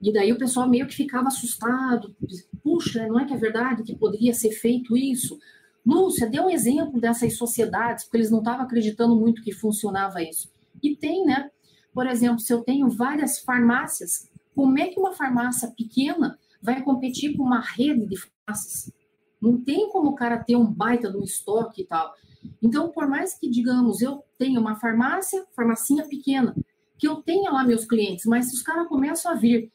E 0.00 0.10
daí 0.10 0.32
o 0.32 0.38
pessoal 0.38 0.66
meio 0.66 0.86
que 0.86 0.94
ficava 0.94 1.28
assustado. 1.28 2.16
Puxa, 2.62 3.06
não 3.06 3.20
é 3.20 3.26
que 3.26 3.34
é 3.34 3.36
verdade 3.36 3.82
que 3.82 3.94
poderia 3.94 4.32
ser 4.32 4.52
feito 4.52 4.96
isso? 4.96 5.38
Lúcia, 5.84 6.28
dê 6.28 6.40
um 6.40 6.50
exemplo 6.50 7.00
dessas 7.00 7.36
sociedades, 7.36 8.04
porque 8.04 8.18
eles 8.18 8.30
não 8.30 8.38
estavam 8.38 8.64
acreditando 8.64 9.16
muito 9.16 9.42
que 9.42 9.52
funcionava 9.52 10.22
isso. 10.22 10.50
E 10.82 10.96
tem, 10.96 11.24
né? 11.24 11.50
Por 11.92 12.06
exemplo, 12.06 12.38
se 12.38 12.52
eu 12.52 12.62
tenho 12.62 12.88
várias 12.88 13.40
farmácias, 13.40 14.28
como 14.54 14.78
é 14.78 14.88
que 14.88 15.00
uma 15.00 15.12
farmácia 15.12 15.72
pequena 15.76 16.38
vai 16.62 16.82
competir 16.82 17.36
com 17.36 17.42
uma 17.42 17.60
rede 17.60 18.06
de 18.06 18.16
farmácias? 18.16 18.92
Não 19.40 19.58
tem 19.58 19.88
como 19.90 20.10
o 20.10 20.14
cara 20.14 20.42
ter 20.44 20.56
um 20.56 20.66
baita 20.66 21.10
de 21.10 21.16
um 21.16 21.24
estoque 21.24 21.82
e 21.82 21.86
tal. 21.86 22.14
Então, 22.62 22.90
por 22.90 23.08
mais 23.08 23.38
que, 23.38 23.48
digamos, 23.48 24.02
eu 24.02 24.22
tenha 24.38 24.60
uma 24.60 24.76
farmácia, 24.76 25.44
farmacinha 25.56 26.06
pequena, 26.06 26.54
que 26.98 27.08
eu 27.08 27.16
tenha 27.16 27.50
lá 27.50 27.64
meus 27.64 27.86
clientes, 27.86 28.26
mas 28.26 28.50
se 28.50 28.54
os 28.54 28.62
caras 28.62 28.86
começam 28.86 29.32
a 29.32 29.34
vir 29.34 29.70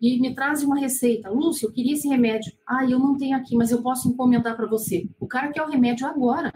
e 0.00 0.20
me 0.20 0.34
trazem 0.34 0.66
uma 0.66 0.78
receita, 0.78 1.28
Lúcia, 1.28 1.66
eu 1.66 1.72
queria 1.72 1.94
esse 1.94 2.08
remédio. 2.08 2.52
Ah, 2.66 2.84
eu 2.84 2.98
não 2.98 3.16
tenho 3.16 3.36
aqui, 3.36 3.56
mas 3.56 3.70
eu 3.70 3.82
posso 3.82 4.08
encomendar 4.08 4.56
para 4.56 4.66
você. 4.66 5.08
O 5.18 5.26
cara 5.26 5.52
quer 5.52 5.62
o 5.62 5.68
remédio 5.68 6.06
agora. 6.06 6.52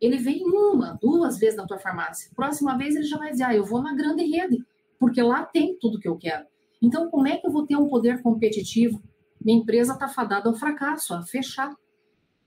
Ele 0.00 0.16
vem 0.16 0.42
uma, 0.44 0.98
duas 1.00 1.38
vezes 1.38 1.56
na 1.56 1.66
tua 1.66 1.78
farmácia. 1.78 2.30
Próxima 2.34 2.76
vez 2.76 2.96
ele 2.96 3.04
já 3.04 3.18
vai 3.18 3.30
dizer, 3.30 3.44
ah, 3.44 3.54
eu 3.54 3.64
vou 3.64 3.82
na 3.82 3.94
grande 3.94 4.24
rede, 4.24 4.64
porque 4.98 5.22
lá 5.22 5.44
tem 5.44 5.78
tudo 5.78 5.98
que 5.98 6.08
eu 6.08 6.16
quero. 6.16 6.46
Então, 6.80 7.10
como 7.10 7.28
é 7.28 7.36
que 7.36 7.46
eu 7.46 7.52
vou 7.52 7.66
ter 7.66 7.76
um 7.76 7.88
poder 7.88 8.22
competitivo? 8.22 9.02
Minha 9.40 9.58
empresa 9.58 9.92
está 9.92 10.08
fadada 10.08 10.48
ao 10.48 10.54
fracasso, 10.54 11.14
a 11.14 11.22
fechar. 11.22 11.74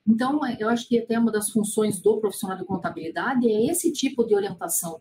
Então, 0.08 0.40
eu 0.60 0.70
acho 0.70 0.88
que 0.88 1.00
até 1.00 1.18
uma 1.20 1.32
das 1.32 1.52
funções 1.52 2.02
do 2.02 2.18
profissional 2.18 2.58
de 2.58 2.66
contabilidade 2.66 3.48
é 3.48 3.66
esse 3.66 3.92
tipo 3.92 4.24
de 4.24 4.34
orientação. 4.34 5.00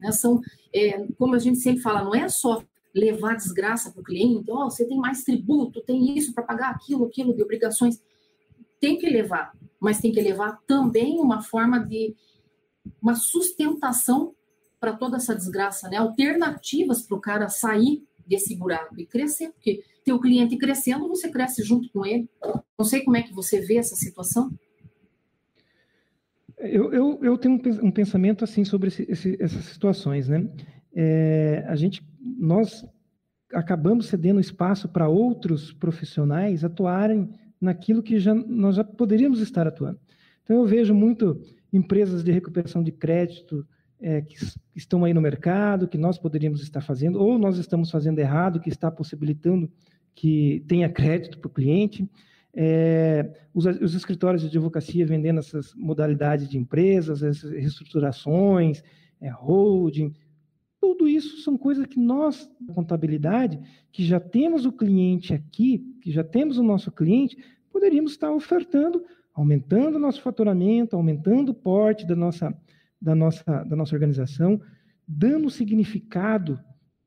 Né? 0.00 0.12
São, 0.12 0.40
é, 0.74 1.06
como 1.18 1.34
a 1.34 1.38
gente 1.38 1.58
sempre 1.58 1.82
fala, 1.82 2.02
não 2.02 2.14
é 2.14 2.28
só 2.28 2.62
levar 2.98 3.36
desgraça 3.36 3.90
para 3.90 4.00
o 4.00 4.04
cliente, 4.04 4.50
ó, 4.50 4.64
oh, 4.64 4.70
você 4.70 4.86
tem 4.86 4.96
mais 4.96 5.22
tributo, 5.22 5.82
tem 5.82 6.16
isso 6.16 6.32
para 6.32 6.42
pagar 6.42 6.70
aquilo, 6.70 7.04
aquilo 7.04 7.34
de 7.34 7.42
obrigações. 7.42 8.02
Tem 8.80 8.98
que 8.98 9.08
levar, 9.08 9.52
mas 9.78 10.00
tem 10.00 10.10
que 10.10 10.20
levar 10.20 10.58
também 10.66 11.20
uma 11.20 11.42
forma 11.42 11.78
de 11.78 12.14
uma 13.02 13.14
sustentação 13.14 14.34
para 14.80 14.94
toda 14.94 15.16
essa 15.16 15.34
desgraça, 15.34 15.88
né? 15.88 15.96
Alternativas 15.96 17.02
para 17.02 17.16
o 17.16 17.20
cara 17.20 17.48
sair 17.48 18.02
desse 18.26 18.56
buraco 18.56 18.98
e 18.98 19.06
crescer, 19.06 19.50
porque 19.52 19.84
teu 20.04 20.18
cliente 20.18 20.56
crescendo, 20.56 21.08
você 21.08 21.30
cresce 21.30 21.62
junto 21.62 21.90
com 21.90 22.04
ele. 22.04 22.28
Não 22.78 22.84
sei 22.84 23.02
como 23.02 23.16
é 23.16 23.22
que 23.22 23.34
você 23.34 23.60
vê 23.60 23.76
essa 23.76 23.96
situação. 23.96 24.50
Eu, 26.58 26.92
eu, 26.92 27.18
eu 27.22 27.38
tenho 27.38 27.60
um 27.82 27.90
pensamento 27.90 28.42
assim 28.42 28.64
sobre 28.64 28.88
esse, 28.88 29.04
esse, 29.08 29.36
essas 29.40 29.64
situações, 29.66 30.28
né? 30.28 30.48
É, 30.98 31.62
a 31.68 31.76
gente 31.76 32.02
nós 32.38 32.84
acabamos 33.52 34.06
cedendo 34.06 34.40
espaço 34.40 34.88
para 34.88 35.08
outros 35.08 35.72
profissionais 35.72 36.64
atuarem 36.64 37.30
naquilo 37.60 38.02
que 38.02 38.18
já, 38.18 38.34
nós 38.34 38.76
já 38.76 38.84
poderíamos 38.84 39.40
estar 39.40 39.66
atuando. 39.66 40.00
Então, 40.42 40.56
eu 40.56 40.66
vejo 40.66 40.94
muito 40.94 41.40
empresas 41.72 42.22
de 42.22 42.30
recuperação 42.30 42.82
de 42.82 42.92
crédito 42.92 43.66
é, 44.00 44.20
que, 44.20 44.36
estão 44.74 45.04
aí 45.04 45.14
no 45.14 45.20
mercado, 45.20 45.88
que 45.88 45.98
nós 45.98 46.18
poderíamos 46.18 46.62
estar 46.62 46.80
fazendo, 46.80 47.20
ou 47.20 47.38
nós 47.38 47.58
estamos 47.58 47.90
fazendo 47.90 48.18
errado, 48.18 48.60
que 48.60 48.68
está 48.68 48.90
possibilitando 48.90 49.70
que 50.14 50.64
tenha 50.66 50.88
crédito 50.88 51.38
para 51.38 51.48
o 51.48 51.52
cliente. 51.52 52.08
É, 52.54 53.28
os, 53.52 53.66
os, 53.66 53.94
escritórios 53.94 54.42
de 54.42 54.48
advocacia 54.48 55.06
vendendo 55.06 55.40
essas 55.40 55.74
modalidades 55.74 56.48
de 56.48 56.56
empresas, 56.56 57.22
essas 57.22 57.50
reestruturações, 57.50 58.82
é, 59.20 59.28
holding, 59.28 60.14
tudo 60.86 61.08
isso 61.08 61.38
são 61.38 61.58
coisas 61.58 61.84
que 61.84 61.98
nós, 61.98 62.48
na 62.60 62.72
contabilidade, 62.72 63.58
que 63.90 64.04
já 64.04 64.20
temos 64.20 64.64
o 64.64 64.70
cliente 64.70 65.34
aqui, 65.34 65.78
que 66.00 66.12
já 66.12 66.22
temos 66.22 66.58
o 66.58 66.62
nosso 66.62 66.92
cliente, 66.92 67.36
poderíamos 67.72 68.12
estar 68.12 68.30
ofertando, 68.30 69.04
aumentando 69.34 69.96
o 69.96 69.98
nosso 69.98 70.22
faturamento, 70.22 70.94
aumentando 70.94 71.50
o 71.50 71.54
porte 71.54 72.06
da 72.06 72.14
nossa, 72.14 72.56
da 73.02 73.16
nossa, 73.16 73.64
da 73.64 73.74
nossa 73.74 73.96
organização, 73.96 74.60
dando 75.08 75.50
significado 75.50 76.60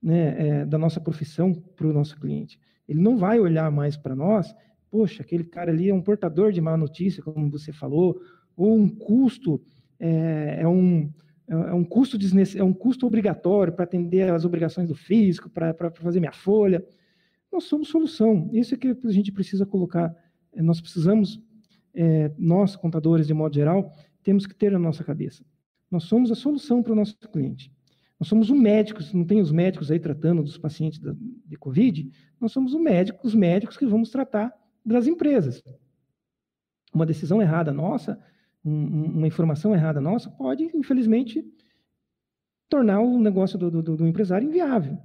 né, 0.04 0.48
é, 0.48 0.66
da 0.66 0.78
nossa 0.78 1.00
profissão 1.00 1.54
para 1.54 1.88
o 1.88 1.94
nosso 1.94 2.20
cliente. 2.20 2.60
Ele 2.86 3.00
não 3.00 3.18
vai 3.18 3.40
olhar 3.40 3.72
mais 3.72 3.96
para 3.96 4.14
nós, 4.14 4.54
poxa, 4.92 5.24
aquele 5.24 5.46
cara 5.46 5.72
ali 5.72 5.90
é 5.90 5.94
um 5.94 6.02
portador 6.02 6.52
de 6.52 6.60
má 6.60 6.76
notícia, 6.76 7.24
como 7.24 7.50
você 7.50 7.72
falou, 7.72 8.20
ou 8.58 8.78
um 8.78 8.90
custo, 8.90 9.62
é, 9.98 10.64
é 10.64 10.68
um 10.68 11.10
é, 11.50 11.54
é 11.54 11.74
um 11.74 11.84
custo, 11.84 12.18
é 12.56 12.64
um 12.64 12.74
custo 12.74 13.08
obrigatório 13.08 13.74
para 13.74 13.84
atender 13.84 14.32
às 14.32 14.46
obrigações 14.46 14.88
do 14.88 14.96
fisco, 14.96 15.50
para 15.50 15.92
fazer 15.96 16.20
minha 16.20 16.32
folha. 16.32 16.86
Nós 17.52 17.64
somos 17.64 17.88
solução. 17.88 18.50
Isso 18.54 18.76
é 18.76 18.78
que 18.78 18.96
a 19.04 19.12
gente 19.12 19.32
precisa 19.32 19.66
colocar. 19.66 20.16
É, 20.54 20.62
nós 20.62 20.80
precisamos, 20.80 21.42
é, 21.94 22.32
nós, 22.38 22.76
contadores, 22.76 23.26
de 23.26 23.34
modo 23.34 23.56
geral, 23.56 23.92
temos 24.24 24.46
que 24.46 24.54
ter 24.54 24.72
na 24.72 24.80
nossa 24.80 25.04
cabeça. 25.04 25.44
Nós 25.90 26.04
somos 26.04 26.32
a 26.32 26.36
solução 26.36 26.84
para 26.84 26.94
o 26.94 26.96
nosso 26.96 27.18
cliente. 27.32 27.72
Nós 28.20 28.28
somos 28.28 28.50
o 28.50 28.56
médico, 28.56 29.00
não 29.14 29.26
tem 29.26 29.40
os 29.40 29.52
médicos 29.52 29.90
aí 29.90 30.00
tratando 30.00 30.44
dos 30.44 30.58
pacientes 30.58 31.00
de 31.00 31.58
Covid, 31.58 32.12
nós 32.40 32.52
somos 32.52 32.74
o 32.74 32.80
médico, 32.80 33.26
os 33.26 33.34
médicos 33.34 33.78
que 33.78 33.86
vamos 33.86 34.12
tratar 34.12 34.54
das 34.86 35.08
empresas. 35.08 35.64
Uma 36.94 37.06
decisão 37.06 37.42
errada 37.42 37.72
nossa 37.72 38.20
um, 38.70 39.18
uma 39.18 39.28
informação 39.28 39.74
errada 39.74 40.00
nossa 40.00 40.30
pode, 40.30 40.70
infelizmente, 40.76 41.44
tornar 42.70 43.02
o 43.02 43.20
negócio 43.20 43.58
do, 43.58 43.70
do, 43.70 43.98
do 43.98 44.08
empresário 44.08 44.48
inviável. 44.48 44.98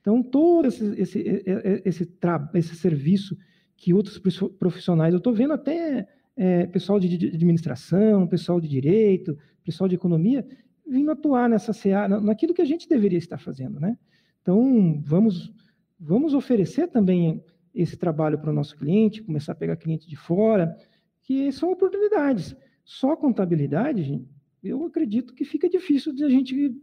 Então, 0.00 0.22
todo 0.22 0.68
esse, 0.68 0.84
esse, 1.00 1.42
esse, 1.84 2.18
esse 2.54 2.74
serviço 2.76 3.36
que 3.76 3.94
outros 3.94 4.18
profissionais, 4.58 5.12
eu 5.12 5.18
estou 5.18 5.32
vendo 5.32 5.52
até 5.52 6.06
é, 6.36 6.66
pessoal 6.66 7.00
de, 7.00 7.26
administração, 7.26 8.26
pessoal 8.26 8.60
de 8.60 8.68
direito, 8.68 9.36
pessoal 9.64 9.88
de 9.88 9.94
economia, 9.94 10.46
vindo 10.86 11.10
atuar 11.10 11.48
nessa 11.48 11.72
seara, 11.72 12.20
naquilo 12.20 12.54
que 12.54 12.62
a 12.62 12.64
gente 12.64 12.88
deveria 12.88 13.18
estar 13.18 13.38
fazendo, 13.38 13.78
né? 13.78 13.98
Então, 14.40 15.00
vamos, 15.04 15.52
vamos 15.98 16.32
oferecer 16.34 16.88
também 16.88 17.44
esse 17.74 17.96
trabalho 17.96 18.38
para 18.38 18.50
o 18.50 18.54
nosso 18.54 18.76
cliente, 18.76 19.22
começar 19.22 19.52
a 19.52 19.56
pegar 19.56 19.76
cliente 19.76 20.08
de 20.08 20.16
fora, 20.16 20.76
que 21.22 21.52
são 21.52 21.70
oportunidades. 21.70 22.56
Só 22.88 23.14
contabilidade, 23.14 24.26
eu 24.64 24.82
acredito 24.86 25.34
que 25.34 25.44
fica 25.44 25.68
difícil 25.68 26.10
de 26.10 26.24
a 26.24 26.28
gente 26.30 26.74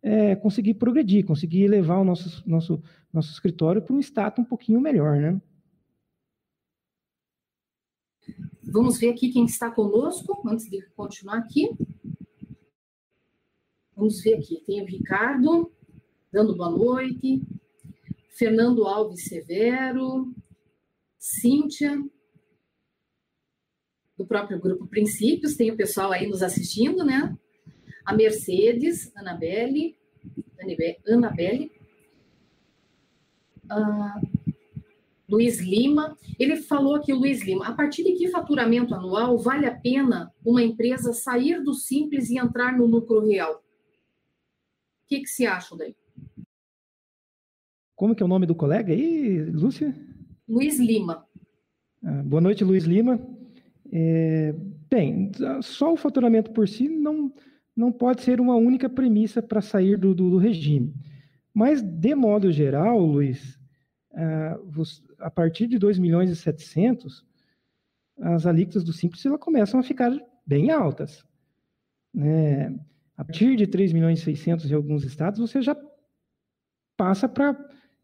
é, 0.00 0.34
conseguir 0.34 0.72
progredir, 0.72 1.26
conseguir 1.26 1.68
levar 1.68 1.98
o 1.98 2.04
nosso, 2.04 2.42
nosso, 2.48 2.82
nosso 3.12 3.30
escritório 3.30 3.82
para 3.82 3.94
um 3.94 4.00
status 4.00 4.42
um 4.42 4.48
pouquinho 4.48 4.80
melhor, 4.80 5.18
né? 5.18 5.38
Vamos 8.62 8.98
ver 8.98 9.10
aqui 9.10 9.30
quem 9.30 9.44
está 9.44 9.70
conosco, 9.70 10.42
antes 10.48 10.64
de 10.64 10.80
continuar 10.96 11.36
aqui. 11.36 11.68
Vamos 13.94 14.22
ver 14.22 14.38
aqui, 14.38 14.62
tem 14.64 14.80
o 14.80 14.86
Ricardo, 14.86 15.70
dando 16.32 16.56
boa 16.56 16.70
noite, 16.70 17.42
Fernando 18.30 18.86
Alves 18.86 19.24
Severo, 19.24 20.34
Cíntia, 21.18 22.02
do 24.20 24.26
próprio 24.26 24.60
grupo 24.60 24.86
Princípios, 24.86 25.56
tem 25.56 25.70
o 25.70 25.76
pessoal 25.76 26.12
aí 26.12 26.28
nos 26.28 26.42
assistindo, 26.42 27.02
né? 27.02 27.34
A 28.04 28.14
Mercedes, 28.14 29.10
Anabelle, 29.16 29.96
Anabelle, 31.08 31.72
uh, 33.64 34.28
Luiz 35.26 35.58
Lima. 35.58 36.18
Ele 36.38 36.56
falou 36.56 36.96
aqui, 36.96 37.14
Luiz 37.14 37.42
Lima, 37.42 37.66
a 37.66 37.72
partir 37.72 38.04
de 38.04 38.12
que 38.12 38.28
faturamento 38.28 38.94
anual 38.94 39.38
vale 39.38 39.64
a 39.64 39.74
pena 39.74 40.30
uma 40.44 40.62
empresa 40.62 41.14
sair 41.14 41.62
do 41.62 41.72
simples 41.72 42.28
e 42.28 42.36
entrar 42.36 42.76
no 42.76 42.84
lucro 42.84 43.26
real? 43.26 43.54
O 43.54 43.62
que, 45.08 45.20
que 45.20 45.28
se 45.28 45.46
acha 45.46 45.74
daí? 45.74 45.96
Como 47.96 48.14
que 48.14 48.22
é 48.22 48.26
o 48.26 48.28
nome 48.28 48.44
do 48.44 48.54
colega 48.54 48.92
aí, 48.92 49.44
Lúcia? 49.44 49.94
Luiz 50.46 50.78
Lima. 50.78 51.26
Ah, 52.04 52.22
boa 52.22 52.42
noite, 52.42 52.62
Luiz 52.62 52.84
Lima. 52.84 53.39
É, 53.92 54.54
bem, 54.88 55.32
só 55.62 55.92
o 55.92 55.96
faturamento 55.96 56.52
por 56.52 56.68
si 56.68 56.88
não, 56.88 57.32
não 57.76 57.90
pode 57.90 58.22
ser 58.22 58.40
uma 58.40 58.54
única 58.54 58.88
premissa 58.88 59.42
para 59.42 59.60
sair 59.60 59.96
do, 59.96 60.14
do, 60.14 60.30
do, 60.30 60.38
regime. 60.38 60.94
Mas, 61.52 61.82
de 61.82 62.14
modo 62.14 62.52
geral, 62.52 63.00
Luiz, 63.00 63.58
a 65.18 65.30
partir 65.30 65.66
de 65.66 65.78
2 65.78 65.98
milhões 65.98 66.30
e 66.30 66.36
700, 66.36 67.24
as 68.20 68.46
alíquotas 68.46 68.84
do 68.84 68.92
Simples 68.92 69.24
ela 69.24 69.38
começam 69.38 69.80
a 69.80 69.82
ficar 69.82 70.12
bem 70.46 70.70
altas. 70.70 71.24
Né? 72.14 72.78
A 73.16 73.24
partir 73.24 73.56
de 73.56 73.66
3 73.66 73.92
milhões 73.92 74.20
e 74.20 74.22
600 74.22 74.70
em 74.70 74.74
alguns 74.74 75.04
estados, 75.04 75.40
você 75.40 75.60
já 75.60 75.76
passa 76.96 77.28
para 77.28 77.56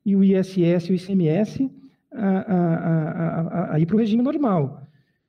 o 0.04 0.24
ISS 0.24 0.88
e 0.88 0.92
o 0.92 0.94
ICMS 0.94 1.70
a, 2.12 2.28
a, 2.28 3.70
a, 3.72 3.74
a 3.74 3.80
ir 3.80 3.86
para 3.86 3.96
o 3.96 3.98
regime 3.98 4.22
normal. 4.22 4.85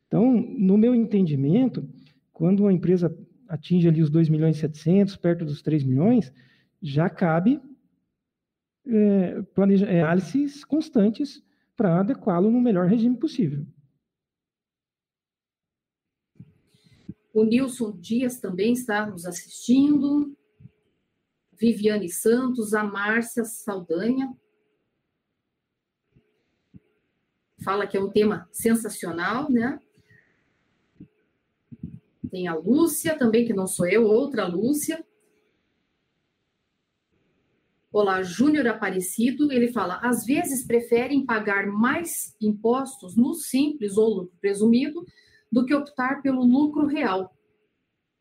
Então, 0.07 0.31
no 0.31 0.77
meu 0.77 0.95
entendimento, 0.95 1.87
quando 2.31 2.61
uma 2.61 2.73
empresa 2.73 3.15
atinge 3.47 3.87
ali 3.87 4.01
os 4.01 4.09
2 4.09 4.29
milhões 4.29 4.57
e 4.57 4.59
700, 4.59 5.15
perto 5.17 5.45
dos 5.45 5.61
3 5.61 5.83
milhões, 5.83 6.33
já 6.81 7.09
cabe 7.09 7.61
é, 8.85 9.41
planeja, 9.53 9.85
é, 9.85 10.01
análises 10.01 10.63
constantes 10.63 11.43
para 11.75 11.99
adequá-lo 11.99 12.49
no 12.49 12.61
melhor 12.61 12.87
regime 12.87 13.17
possível. 13.17 13.65
O 17.33 17.43
Nilson 17.43 17.95
Dias 17.99 18.39
também 18.39 18.73
está 18.73 19.05
nos 19.05 19.25
assistindo. 19.25 20.35
Viviane 21.59 22.09
Santos, 22.09 22.73
a 22.73 22.83
Márcia 22.83 23.43
Saldanha. 23.43 24.35
Fala 27.63 27.85
que 27.85 27.97
é 27.97 28.01
um 28.01 28.09
tema 28.09 28.47
sensacional, 28.51 29.51
né? 29.51 29.79
Tem 32.29 32.47
a 32.47 32.55
Lúcia 32.55 33.17
também, 33.17 33.45
que 33.45 33.53
não 33.53 33.67
sou 33.67 33.87
eu, 33.87 34.05
outra 34.05 34.45
Lúcia. 34.47 35.05
Olá, 37.91 38.21
Júnior 38.21 38.67
Aparecido, 38.67 39.51
ele 39.51 39.71
fala: 39.71 39.99
às 40.03 40.25
vezes 40.25 40.65
preferem 40.65 41.25
pagar 41.25 41.67
mais 41.67 42.35
impostos 42.41 43.15
no 43.15 43.33
simples 43.33 43.97
ou 43.97 44.09
lucro 44.09 44.37
presumido 44.39 45.05
do 45.51 45.65
que 45.65 45.73
optar 45.73 46.21
pelo 46.21 46.45
lucro 46.45 46.85
real 46.85 47.33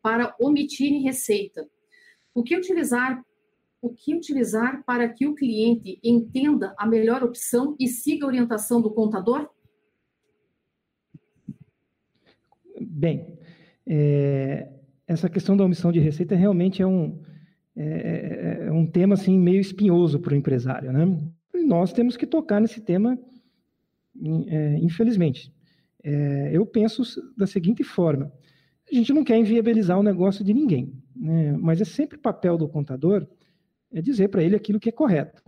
para 0.00 0.34
omitir 0.40 1.02
receita. 1.02 1.68
O 2.32 2.42
que 2.42 2.56
utilizar 2.56 3.24
o 3.82 3.90
que 3.90 4.14
utilizar 4.14 4.82
para 4.84 5.08
que 5.08 5.26
o 5.26 5.34
cliente 5.34 6.00
entenda 6.02 6.74
a 6.78 6.86
melhor 6.86 7.22
opção 7.22 7.76
e 7.78 7.86
siga 7.86 8.24
a 8.24 8.28
orientação 8.28 8.80
do 8.80 8.90
contador? 8.90 9.48
Bem, 12.80 13.35
é, 13.86 14.68
essa 15.06 15.28
questão 15.28 15.56
da 15.56 15.64
omissão 15.64 15.92
de 15.92 16.00
receita 16.00 16.34
realmente 16.34 16.82
é 16.82 16.86
um, 16.86 17.20
é, 17.76 17.84
é, 17.84 18.66
é 18.66 18.72
um 18.72 18.86
tema 18.86 19.14
assim, 19.14 19.38
meio 19.38 19.60
espinhoso 19.60 20.18
para 20.18 20.34
o 20.34 20.36
empresário. 20.36 20.92
Né? 20.92 21.20
E 21.54 21.62
nós 21.62 21.92
temos 21.92 22.16
que 22.16 22.26
tocar 22.26 22.60
nesse 22.60 22.80
tema, 22.80 23.18
é, 24.48 24.78
infelizmente. 24.78 25.52
É, 26.02 26.50
eu 26.52 26.66
penso 26.66 27.02
da 27.36 27.46
seguinte 27.46 27.84
forma: 27.84 28.32
a 28.90 28.94
gente 28.94 29.12
não 29.12 29.24
quer 29.24 29.38
inviabilizar 29.38 29.98
o 29.98 30.02
negócio 30.02 30.44
de 30.44 30.52
ninguém, 30.52 30.92
né? 31.14 31.56
mas 31.56 31.80
é 31.80 31.84
sempre 31.84 32.18
papel 32.18 32.56
do 32.56 32.68
contador 32.68 33.26
é 33.92 34.02
dizer 34.02 34.28
para 34.28 34.42
ele 34.42 34.56
aquilo 34.56 34.80
que 34.80 34.88
é 34.88 34.92
correto. 34.92 35.42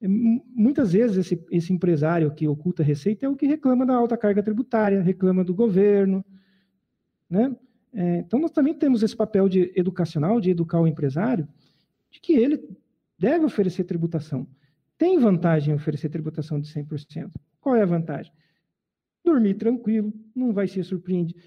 Muitas 0.00 0.92
vezes 0.92 1.16
esse, 1.16 1.44
esse 1.50 1.72
empresário 1.72 2.30
que 2.32 2.46
oculta 2.46 2.82
receita 2.82 3.26
é 3.26 3.28
o 3.28 3.36
que 3.36 3.46
reclama 3.46 3.86
da 3.86 3.94
alta 3.94 4.16
carga 4.16 4.42
tributária, 4.42 5.02
reclama 5.02 5.42
do 5.42 5.54
governo, 5.54 6.24
né? 7.28 7.54
É, 7.92 8.18
então 8.18 8.40
nós 8.40 8.50
também 8.50 8.74
temos 8.74 9.02
esse 9.02 9.16
papel 9.16 9.48
de 9.48 9.72
educacional, 9.76 10.40
de 10.40 10.50
educar 10.50 10.80
o 10.80 10.86
empresário, 10.86 11.48
de 12.10 12.20
que 12.20 12.32
ele 12.32 12.60
deve 13.18 13.44
oferecer 13.44 13.84
tributação. 13.84 14.46
Tem 14.98 15.18
vantagem 15.18 15.72
em 15.72 15.76
oferecer 15.76 16.08
tributação 16.08 16.60
de 16.60 16.68
100%. 16.68 17.30
Qual 17.60 17.76
é 17.76 17.82
a 17.82 17.86
vantagem? 17.86 18.32
dormir 19.24 19.54
tranquilo, 19.54 20.12
não 20.34 20.52
vai 20.52 20.68
ser 20.68 20.84
surpreendido. 20.84 21.40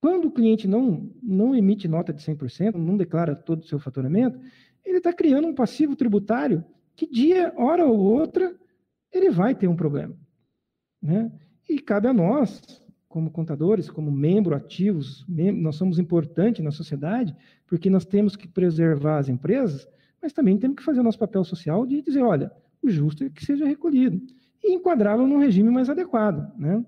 Quando 0.00 0.26
o 0.26 0.30
cliente 0.30 0.68
não, 0.68 1.10
não 1.22 1.54
emite 1.54 1.88
nota 1.88 2.12
de 2.12 2.22
100%, 2.22 2.74
não 2.74 2.96
declara 2.96 3.34
todo 3.34 3.62
o 3.62 3.66
seu 3.66 3.78
faturamento, 3.78 4.38
ele 4.84 4.98
está 4.98 5.12
criando 5.12 5.48
um 5.48 5.54
passivo 5.54 5.96
tributário 5.96 6.64
que 6.94 7.06
dia, 7.06 7.52
hora 7.56 7.84
ou 7.84 7.98
outra, 7.98 8.54
ele 9.12 9.30
vai 9.30 9.54
ter 9.54 9.66
um 9.66 9.76
problema. 9.76 10.16
Né? 11.00 11.30
E 11.68 11.78
cabe 11.78 12.08
a 12.08 12.12
nós, 12.12 12.82
como 13.12 13.30
contadores, 13.30 13.90
como 13.90 14.10
membros 14.10 14.56
ativos, 14.56 15.22
mem 15.28 15.52
nós 15.52 15.76
somos 15.76 15.98
importantes 15.98 16.64
na 16.64 16.70
sociedade, 16.70 17.36
porque 17.66 17.90
nós 17.90 18.06
temos 18.06 18.34
que 18.34 18.48
preservar 18.48 19.18
as 19.18 19.28
empresas, 19.28 19.86
mas 20.20 20.32
também 20.32 20.56
temos 20.56 20.76
que 20.78 20.82
fazer 20.82 21.00
o 21.00 21.02
nosso 21.02 21.18
papel 21.18 21.44
social 21.44 21.84
de 21.84 22.00
dizer, 22.00 22.22
olha, 22.22 22.50
o 22.82 22.88
justo 22.88 23.22
é 23.22 23.28
que 23.28 23.44
seja 23.44 23.66
recolhido 23.66 24.18
e 24.64 24.72
enquadrá-lo 24.72 25.26
num 25.26 25.38
regime 25.38 25.68
mais 25.70 25.90
adequado. 25.90 26.58
Né? 26.58 26.82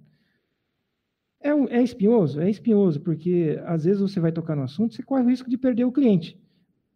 É, 1.43 1.51
é 1.51 1.83
espinhoso? 1.83 2.41
É 2.41 2.49
espinhoso, 2.49 3.03
porque 3.03 3.61
às 3.67 3.85
vezes 3.85 4.01
você 4.01 4.19
vai 4.19 4.33
tocar 4.33 4.57
no 4.57 4.63
assunto, 4.63 4.95
você 4.95 5.03
corre 5.03 5.25
o 5.25 5.29
risco 5.29 5.51
de 5.51 5.59
perder 5.59 5.85
o 5.85 5.93
cliente. 5.93 6.41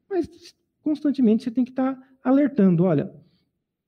Mas 0.08 0.26
constantemente 0.82 1.44
você 1.44 1.50
tem 1.50 1.64
que 1.64 1.70
estar 1.70 1.98
alertando, 2.24 2.84
olha, 2.84 3.12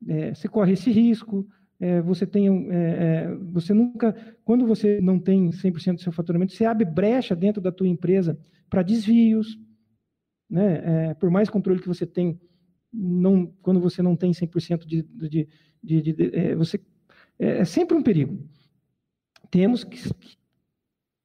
é, 0.07 0.34
você 0.34 0.49
corre 0.49 0.74
esse 0.74 0.91
risco, 0.91 1.49
é, 1.80 2.00
você 2.00 2.26
tem 2.26 2.70
é, 2.70 2.74
é 2.74 3.34
você 3.52 3.72
nunca, 3.72 4.14
quando 4.44 4.66
você 4.66 5.00
não 5.00 5.18
tem 5.18 5.50
100% 5.50 5.94
do 5.94 6.00
seu 6.00 6.12
faturamento, 6.12 6.52
você 6.52 6.64
abre 6.64 6.84
brecha 6.84 7.34
dentro 7.34 7.60
da 7.60 7.72
tua 7.72 7.88
empresa 7.88 8.38
para 8.68 8.82
desvios, 8.82 9.58
né? 10.48 11.08
É, 11.10 11.14
por 11.14 11.30
mais 11.30 11.48
controle 11.48 11.80
que 11.80 11.88
você 11.88 12.06
tem, 12.06 12.40
não, 12.92 13.46
quando 13.62 13.80
você 13.80 14.02
não 14.02 14.14
tem 14.14 14.32
100% 14.32 14.84
de, 14.84 15.02
de, 15.02 15.28
de, 15.82 16.02
de, 16.02 16.12
de 16.12 16.36
é, 16.36 16.54
você 16.54 16.78
é, 17.38 17.60
é, 17.60 17.64
sempre 17.64 17.96
um 17.96 18.02
perigo. 18.02 18.38
Temos 19.50 19.82
que, 19.82 19.98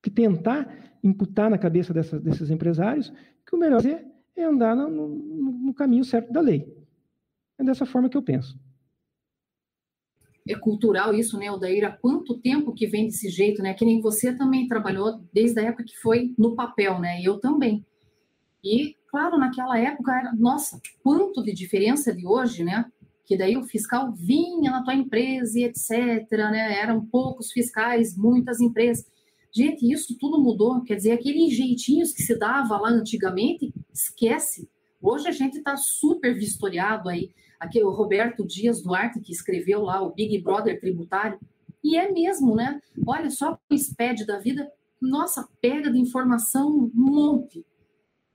que 0.01 0.09
tentar 0.09 0.97
imputar 1.03 1.49
na 1.49 1.57
cabeça 1.57 1.93
dessa, 1.93 2.19
desses 2.19 2.49
empresários 2.49 3.11
que 3.45 3.55
o 3.55 3.59
melhor 3.59 3.81
é 3.85 4.43
andar 4.43 4.75
no, 4.75 4.89
no, 4.89 5.51
no, 5.51 5.73
caminho 5.73 6.03
certo 6.03 6.31
da 6.31 6.41
lei. 6.41 6.73
É 7.59 7.63
dessa 7.63 7.85
forma 7.85 8.09
que 8.09 8.17
eu 8.17 8.23
penso. 8.23 8.57
É 10.47 10.55
cultural 10.55 11.13
isso, 11.13 11.37
né, 11.37 11.51
Odair? 11.51 11.85
Há 11.85 11.91
quanto 11.91 12.37
tempo 12.37 12.73
que 12.73 12.85
vem 12.85 13.05
desse 13.05 13.29
jeito, 13.29 13.63
né? 13.63 13.73
Que 13.73 13.85
nem 13.85 13.99
você 13.99 14.35
também 14.35 14.67
trabalhou 14.67 15.19
desde 15.33 15.59
a 15.59 15.63
época 15.63 15.83
que 15.83 15.97
foi 15.97 16.33
no 16.37 16.55
papel, 16.55 16.99
né? 16.99 17.19
Eu 17.21 17.39
também. 17.39 17.85
E, 18.63 18.95
claro, 19.09 19.37
naquela 19.37 19.77
época 19.79 20.11
era, 20.11 20.33
nossa, 20.33 20.79
quanto 21.03 21.43
de 21.43 21.51
diferença 21.53 22.13
de 22.13 22.27
hoje, 22.27 22.63
né? 22.63 22.85
que 23.25 23.35
daí 23.35 23.57
o 23.57 23.63
fiscal 23.63 24.13
vinha 24.13 24.71
na 24.71 24.83
tua 24.83 24.93
empresa 24.93 25.59
e 25.59 25.63
etc, 25.63 26.29
né? 26.51 26.79
Eram 26.79 27.03
poucos 27.05 27.51
fiscais, 27.51 28.15
muitas 28.15 28.61
empresas. 28.61 29.05
Gente, 29.51 29.91
isso 29.91 30.15
tudo 30.19 30.41
mudou. 30.41 30.83
Quer 30.83 30.95
dizer, 30.95 31.11
aqueles 31.13 31.55
jeitinhos 31.55 32.13
que 32.13 32.21
se 32.21 32.37
dava 32.37 32.77
lá 32.77 32.89
antigamente, 32.89 33.73
esquece. 33.91 34.69
Hoje 35.01 35.27
a 35.27 35.31
gente 35.31 35.57
está 35.57 35.75
super 35.75 36.35
vistoriado 36.35 37.09
aí. 37.09 37.31
Aqui 37.59 37.83
o 37.83 37.91
Roberto 37.91 38.45
Dias 38.45 38.81
Duarte, 38.81 39.19
que 39.19 39.31
escreveu 39.31 39.81
lá 39.81 40.01
o 40.01 40.13
Big 40.13 40.41
Brother 40.41 40.79
tributário. 40.79 41.39
E 41.83 41.97
é 41.97 42.11
mesmo, 42.11 42.55
né? 42.55 42.81
Olha 43.05 43.29
só 43.29 43.59
o 43.69 43.77
SPED 43.77 44.25
da 44.25 44.39
vida. 44.39 44.71
Nossa, 45.01 45.47
pega 45.61 45.91
de 45.91 45.99
informação 45.99 46.67
um 46.69 46.91
monte. 46.93 47.65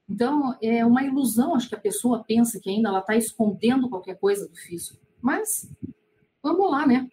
Então, 0.09 0.57
é 0.61 0.85
uma 0.85 1.05
ilusão, 1.05 1.55
acho 1.55 1.69
que 1.69 1.75
a 1.75 1.81
pessoa 1.81 2.25
pensa 2.27 2.59
que 2.61 2.69
ainda 2.69 2.89
ela 2.89 2.99
está 2.99 3.17
escondendo 3.17 3.89
qualquer 3.89 4.19
coisa 4.19 4.49
do 4.49 4.57
fisco. 4.57 4.99
Mas, 5.23 5.71
vamos 6.43 6.71
lá, 6.71 6.87
né? 6.87 7.09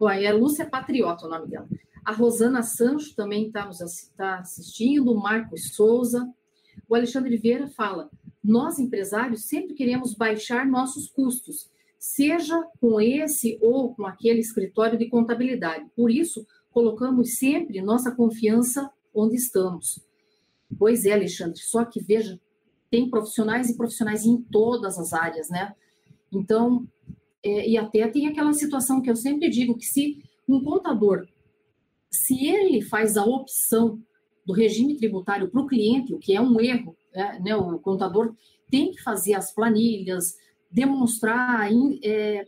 Ué, 0.00 0.24
é 0.24 0.32
Lúcia 0.32 0.68
Patriota 0.68 1.26
o 1.26 1.28
nome 1.30 1.48
dela. 1.48 1.68
A 2.04 2.12
Rosana 2.12 2.62
Sancho 2.62 3.14
também 3.14 3.46
está 3.46 3.64
nos 3.66 3.78
tá 4.16 4.38
assistindo, 4.38 5.12
o 5.12 5.20
Marcos 5.20 5.74
Souza. 5.74 6.28
O 6.88 6.94
Alexandre 6.94 7.36
Vieira 7.36 7.68
fala: 7.68 8.10
nós, 8.42 8.78
empresários, 8.78 9.44
sempre 9.44 9.74
queremos 9.74 10.14
baixar 10.14 10.66
nossos 10.66 11.08
custos, 11.08 11.70
seja 11.98 12.60
com 12.80 13.00
esse 13.00 13.58
ou 13.62 13.94
com 13.94 14.04
aquele 14.04 14.40
escritório 14.40 14.98
de 14.98 15.08
contabilidade. 15.08 15.88
Por 15.94 16.10
isso, 16.10 16.44
colocamos 16.72 17.36
sempre 17.36 17.80
nossa 17.80 18.10
confiança 18.10 18.90
onde 19.14 19.36
estamos. 19.36 20.00
Pois 20.78 21.04
é, 21.04 21.12
Alexandre, 21.12 21.60
só 21.60 21.84
que 21.84 22.02
veja, 22.02 22.40
tem 22.90 23.08
profissionais 23.08 23.70
e 23.70 23.76
profissionais 23.76 24.24
em 24.24 24.36
todas 24.36 24.98
as 24.98 25.12
áreas, 25.12 25.48
né? 25.48 25.74
Então, 26.32 26.86
é, 27.44 27.68
e 27.68 27.76
até 27.76 28.08
tem 28.08 28.26
aquela 28.26 28.52
situação 28.52 29.00
que 29.00 29.10
eu 29.10 29.16
sempre 29.16 29.48
digo 29.48 29.76
que 29.76 29.84
se 29.84 30.22
um 30.48 30.62
contador, 30.62 31.26
se 32.10 32.46
ele 32.46 32.82
faz 32.82 33.16
a 33.16 33.24
opção 33.24 34.02
do 34.44 34.52
regime 34.52 34.96
tributário 34.96 35.48
para 35.48 35.60
o 35.60 35.66
cliente, 35.66 36.12
o 36.12 36.18
que 36.18 36.34
é 36.34 36.40
um 36.40 36.60
erro, 36.60 36.96
né, 37.14 37.40
né, 37.44 37.56
o 37.56 37.78
contador 37.78 38.34
tem 38.70 38.90
que 38.90 39.02
fazer 39.02 39.34
as 39.34 39.52
planilhas, 39.52 40.36
demonstrar, 40.70 41.68
é, 42.02 42.44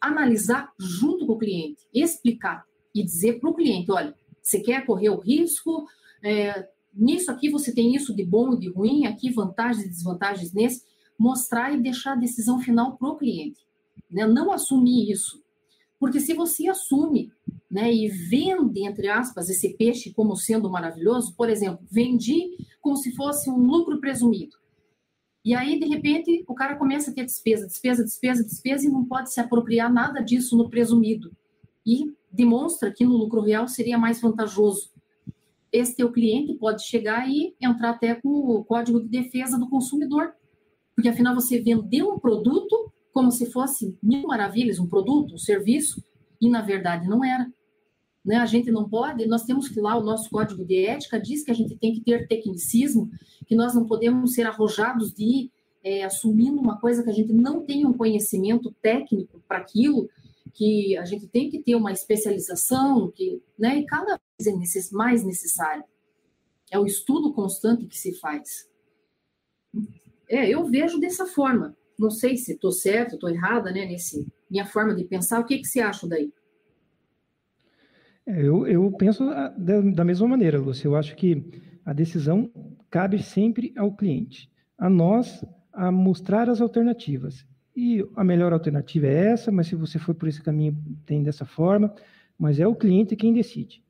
analisar 0.00 0.72
junto 0.78 1.26
com 1.26 1.34
o 1.34 1.38
cliente, 1.38 1.86
explicar 1.92 2.64
e 2.94 3.02
dizer 3.02 3.40
para 3.40 3.50
o 3.50 3.54
cliente, 3.54 3.90
olha, 3.90 4.14
você 4.40 4.60
quer 4.60 4.84
correr 4.84 5.10
o 5.10 5.18
risco, 5.18 5.86
é, 6.22 6.68
nisso 6.92 7.30
aqui 7.30 7.48
você 7.48 7.72
tem 7.72 7.94
isso 7.94 8.14
de 8.14 8.24
bom 8.24 8.54
e 8.54 8.58
de 8.58 8.70
ruim, 8.70 9.06
aqui 9.06 9.30
vantagens 9.30 9.86
e 9.86 9.88
desvantagens 9.88 10.52
nesse, 10.52 10.82
mostrar 11.18 11.72
e 11.72 11.80
deixar 11.80 12.12
a 12.12 12.16
decisão 12.16 12.58
final 12.60 12.96
para 12.96 13.08
o 13.08 13.16
cliente. 13.16 13.60
Né? 14.10 14.26
Não 14.26 14.50
assumir 14.50 15.10
isso. 15.10 15.42
Porque 15.98 16.18
se 16.18 16.34
você 16.34 16.66
assume 16.68 17.30
né, 17.70 17.94
e 17.94 18.08
vende, 18.08 18.84
entre 18.84 19.08
aspas, 19.08 19.48
esse 19.48 19.74
peixe 19.76 20.12
como 20.12 20.34
sendo 20.34 20.68
maravilhoso, 20.68 21.34
por 21.36 21.48
exemplo, 21.48 21.86
vendi 21.88 22.56
como 22.82 22.96
se 22.96 23.14
fosse 23.16 23.48
um 23.48 23.56
lucro 23.56 23.98
presumido. 23.98 24.58
E 25.42 25.54
aí, 25.54 25.80
de 25.80 25.86
repente, 25.86 26.44
o 26.46 26.54
cara 26.54 26.76
começa 26.76 27.10
a 27.10 27.14
ter 27.14 27.24
despesa, 27.24 27.66
despesa, 27.66 28.04
despesa, 28.04 28.44
despesa, 28.44 28.86
e 28.86 28.90
não 28.90 29.06
pode 29.06 29.32
se 29.32 29.40
apropriar 29.40 29.90
nada 29.90 30.20
disso 30.20 30.56
no 30.56 30.68
presumido. 30.68 31.32
E 31.86 32.12
demonstra 32.30 32.92
que 32.92 33.04
no 33.04 33.16
lucro 33.16 33.40
real 33.40 33.66
seria 33.66 33.96
mais 33.96 34.20
vantajoso 34.20 34.92
esse 35.72 35.96
teu 35.96 36.12
cliente 36.12 36.52
pode 36.54 36.84
chegar 36.84 37.28
e 37.28 37.56
entrar 37.58 37.90
até 37.90 38.14
com 38.14 38.28
o 38.28 38.62
código 38.62 39.00
de 39.00 39.08
defesa 39.08 39.58
do 39.58 39.70
consumidor. 39.70 40.34
Porque 40.94 41.08
afinal 41.08 41.34
você 41.34 41.58
vendeu 41.60 42.12
um 42.12 42.18
produto 42.18 42.92
como 43.10 43.30
se 43.30 43.50
fosse 43.50 43.96
mil 44.02 44.26
maravilhas, 44.26 44.78
um 44.78 44.86
produto, 44.86 45.34
um 45.34 45.38
serviço, 45.38 46.04
e 46.40 46.50
na 46.50 46.60
verdade 46.60 47.08
não 47.08 47.24
era. 47.24 47.50
Né? 48.24 48.36
A 48.36 48.46
gente 48.46 48.70
não 48.70 48.88
pode, 48.88 49.26
nós 49.26 49.44
temos 49.44 49.68
que 49.68 49.80
lá, 49.80 49.96
o 49.96 50.04
nosso 50.04 50.30
código 50.30 50.64
de 50.64 50.86
ética 50.86 51.20
diz 51.20 51.44
que 51.44 51.50
a 51.50 51.54
gente 51.54 51.76
tem 51.76 51.92
que 51.92 52.00
ter 52.00 52.28
tecnicismo, 52.28 53.10
que 53.46 53.54
nós 53.54 53.74
não 53.74 53.86
podemos 53.86 54.34
ser 54.34 54.46
arrojados 54.46 55.12
de 55.12 55.24
ir 55.24 55.52
é, 55.84 56.04
assumindo 56.04 56.60
uma 56.60 56.78
coisa 56.78 57.02
que 57.02 57.10
a 57.10 57.12
gente 57.12 57.32
não 57.32 57.64
tem 57.64 57.84
um 57.84 57.92
conhecimento 57.92 58.72
técnico 58.80 59.42
para 59.48 59.58
aquilo, 59.58 60.08
que 60.54 60.96
a 60.96 61.04
gente 61.04 61.26
tem 61.26 61.50
que 61.50 61.60
ter 61.60 61.74
uma 61.74 61.92
especialização, 61.92 63.10
que, 63.10 63.42
né, 63.58 63.78
e 63.78 63.86
cada 63.86 64.20
vez 64.38 64.46
é 64.46 64.94
mais 64.94 65.24
necessário. 65.24 65.84
É 66.70 66.78
o 66.78 66.86
estudo 66.86 67.32
constante 67.32 67.86
que 67.86 67.98
se 67.98 68.14
faz. 68.18 68.68
É, 70.28 70.48
eu 70.48 70.64
vejo 70.64 70.98
dessa 70.98 71.26
forma. 71.26 71.76
Não 71.98 72.10
sei 72.10 72.36
se 72.36 72.52
estou 72.52 72.72
certa, 72.72 73.14
estou 73.14 73.28
errada, 73.28 73.72
né, 73.72 73.84
nesse 73.86 74.26
minha 74.50 74.66
forma 74.66 74.94
de 74.94 75.04
pensar. 75.04 75.40
O 75.40 75.44
que, 75.44 75.58
que 75.58 75.66
você 75.66 75.80
acha 75.80 76.06
daí? 76.06 76.32
É, 78.26 78.40
eu, 78.40 78.66
eu 78.66 78.90
penso 78.92 79.24
da, 79.24 79.80
da 79.80 80.04
mesma 80.04 80.28
maneira, 80.28 80.58
Lúcia. 80.58 80.86
Eu 80.86 80.96
acho 80.96 81.16
que 81.16 81.44
a 81.84 81.92
decisão 81.92 82.50
cabe 82.90 83.22
sempre 83.22 83.72
ao 83.76 83.94
cliente. 83.94 84.50
A 84.78 84.88
nós, 84.88 85.44
a 85.72 85.90
mostrar 85.90 86.48
as 86.48 86.60
alternativas. 86.60 87.46
E 87.74 88.04
a 88.16 88.22
melhor 88.22 88.52
alternativa 88.52 89.06
é 89.06 89.32
essa, 89.32 89.50
mas 89.50 89.66
se 89.66 89.74
você 89.74 89.98
for 89.98 90.14
por 90.14 90.28
esse 90.28 90.42
caminho, 90.42 90.76
tem 91.06 91.22
dessa 91.22 91.44
forma. 91.44 91.92
Mas 92.38 92.60
é 92.60 92.66
o 92.66 92.76
cliente 92.76 93.16
quem 93.16 93.32
decide. 93.32 93.82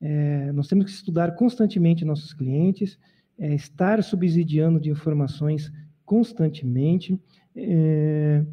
É, 0.00 0.50
nós 0.52 0.68
temos 0.68 0.84
que 0.86 0.90
estudar 0.90 1.34
constantemente 1.36 2.04
nossos 2.04 2.34
clientes, 2.34 2.98
é, 3.38 3.54
estar 3.54 4.02
subsidiando 4.02 4.80
de 4.80 4.90
informações 4.90 5.72
constantemente, 6.04 7.18
é, 7.54 8.44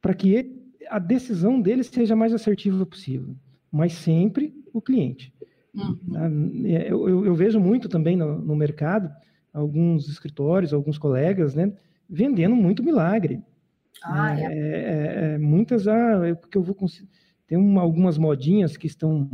para 0.00 0.14
que 0.14 0.62
a 0.88 0.98
decisão 0.98 1.60
dele 1.60 1.82
seja 1.82 2.14
mais 2.14 2.32
assertiva 2.32 2.86
possível, 2.86 3.36
mas 3.74 3.94
sempre 3.94 4.54
o 4.72 4.80
cliente. 4.80 5.34
Uhum. 5.74 5.98
Tá? 6.12 6.30
É, 6.68 6.92
eu, 6.92 7.08
eu, 7.08 7.26
eu, 7.26 7.34
vejo 7.34 7.58
muito 7.58 7.88
também 7.88 8.16
no, 8.16 8.38
no 8.38 8.54
mercado 8.54 9.10
alguns 9.52 10.08
escritórios, 10.08 10.72
alguns 10.72 10.96
colegas, 10.96 11.56
né, 11.56 11.72
vendendo 12.08 12.54
muito 12.54 12.84
milagre. 12.84 13.42
Ah, 14.04 14.38
é. 14.38 14.44
É, 14.44 14.52
é, 14.52 15.34
é 15.34 15.38
muitas, 15.38 15.88
ah, 15.88 16.20
porque 16.40 16.56
eu 16.56 16.62
vou 16.62 16.76
tem 17.48 17.58
uma, 17.58 17.82
algumas 17.82 18.16
modinhas 18.16 18.76
que 18.76 18.86
estão 18.86 19.28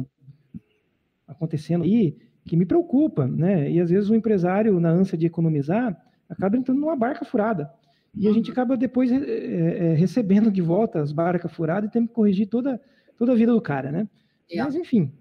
acontecendo 1.28 1.84
aí 1.84 2.16
que 2.46 2.56
me 2.56 2.64
preocupa, 2.64 3.26
né? 3.26 3.70
E 3.70 3.78
às 3.78 3.90
vezes 3.90 4.08
o 4.08 4.14
empresário, 4.14 4.80
na 4.80 4.90
ânsia 4.90 5.18
de 5.18 5.26
economizar, 5.26 5.96
acaba 6.28 6.56
entrando 6.56 6.80
numa 6.80 6.96
barca 6.96 7.24
furada. 7.24 7.70
E 8.14 8.26
a 8.26 8.32
gente 8.32 8.46
uhum. 8.46 8.52
acaba 8.52 8.76
depois 8.76 9.12
é, 9.12 9.16
é, 9.16 9.94
recebendo 9.94 10.50
de 10.50 10.62
volta 10.62 11.00
as 11.00 11.12
barcas 11.12 11.52
furadas 11.52 11.88
e 11.88 11.92
tendo 11.92 12.08
que 12.08 12.14
corrigir 12.14 12.48
toda, 12.48 12.80
toda 13.16 13.32
a 13.32 13.36
vida 13.36 13.52
do 13.52 13.60
cara, 13.60 13.92
né? 13.92 14.08
É. 14.50 14.62
Mas, 14.62 14.74
enfim, 14.74 15.12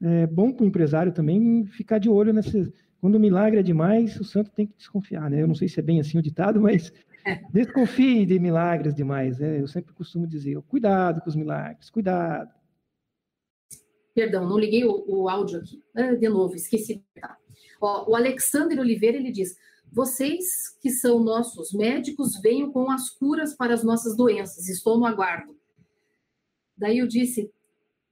é 0.00 0.26
bom 0.26 0.52
para 0.52 0.64
o 0.64 0.66
empresário 0.66 1.12
também 1.12 1.64
ficar 1.66 1.98
de 1.98 2.08
olho 2.08 2.32
nessas. 2.32 2.72
Quando 3.00 3.16
o 3.16 3.20
milagre 3.20 3.60
é 3.60 3.62
demais, 3.62 4.18
o 4.18 4.24
santo 4.24 4.50
tem 4.50 4.66
que 4.66 4.76
desconfiar, 4.76 5.28
né? 5.28 5.42
Eu 5.42 5.48
não 5.48 5.54
sei 5.54 5.68
se 5.68 5.78
é 5.80 5.82
bem 5.82 6.00
assim 6.00 6.18
o 6.18 6.22
ditado, 6.22 6.60
mas 6.60 6.92
desconfie 7.52 8.24
de 8.24 8.38
milagres 8.38 8.94
demais. 8.94 9.38
Né? 9.38 9.60
Eu 9.60 9.66
sempre 9.66 9.92
costumo 9.92 10.26
dizer: 10.26 10.60
cuidado 10.62 11.20
com 11.20 11.28
os 11.28 11.36
milagres, 11.36 11.90
cuidado. 11.90 12.50
Perdão, 14.14 14.48
não 14.48 14.58
liguei 14.58 14.84
o, 14.84 15.04
o 15.08 15.28
áudio 15.28 15.58
aqui. 15.58 15.82
Ah, 15.94 16.14
de 16.14 16.28
novo, 16.28 16.54
esqueci. 16.54 17.02
Ó, 17.80 18.10
o 18.10 18.16
Alexander 18.16 18.78
Oliveira 18.78 19.16
ele 19.16 19.32
diz: 19.32 19.56
vocês 19.90 20.76
que 20.80 20.90
são 20.90 21.22
nossos 21.22 21.72
médicos 21.72 22.40
venham 22.40 22.72
com 22.72 22.90
as 22.90 23.10
curas 23.10 23.54
para 23.54 23.74
as 23.74 23.84
nossas 23.84 24.16
doenças. 24.16 24.68
Estou 24.68 24.98
no 24.98 25.06
aguardo. 25.06 25.56
Daí 26.76 26.98
eu 26.98 27.06
disse: 27.06 27.52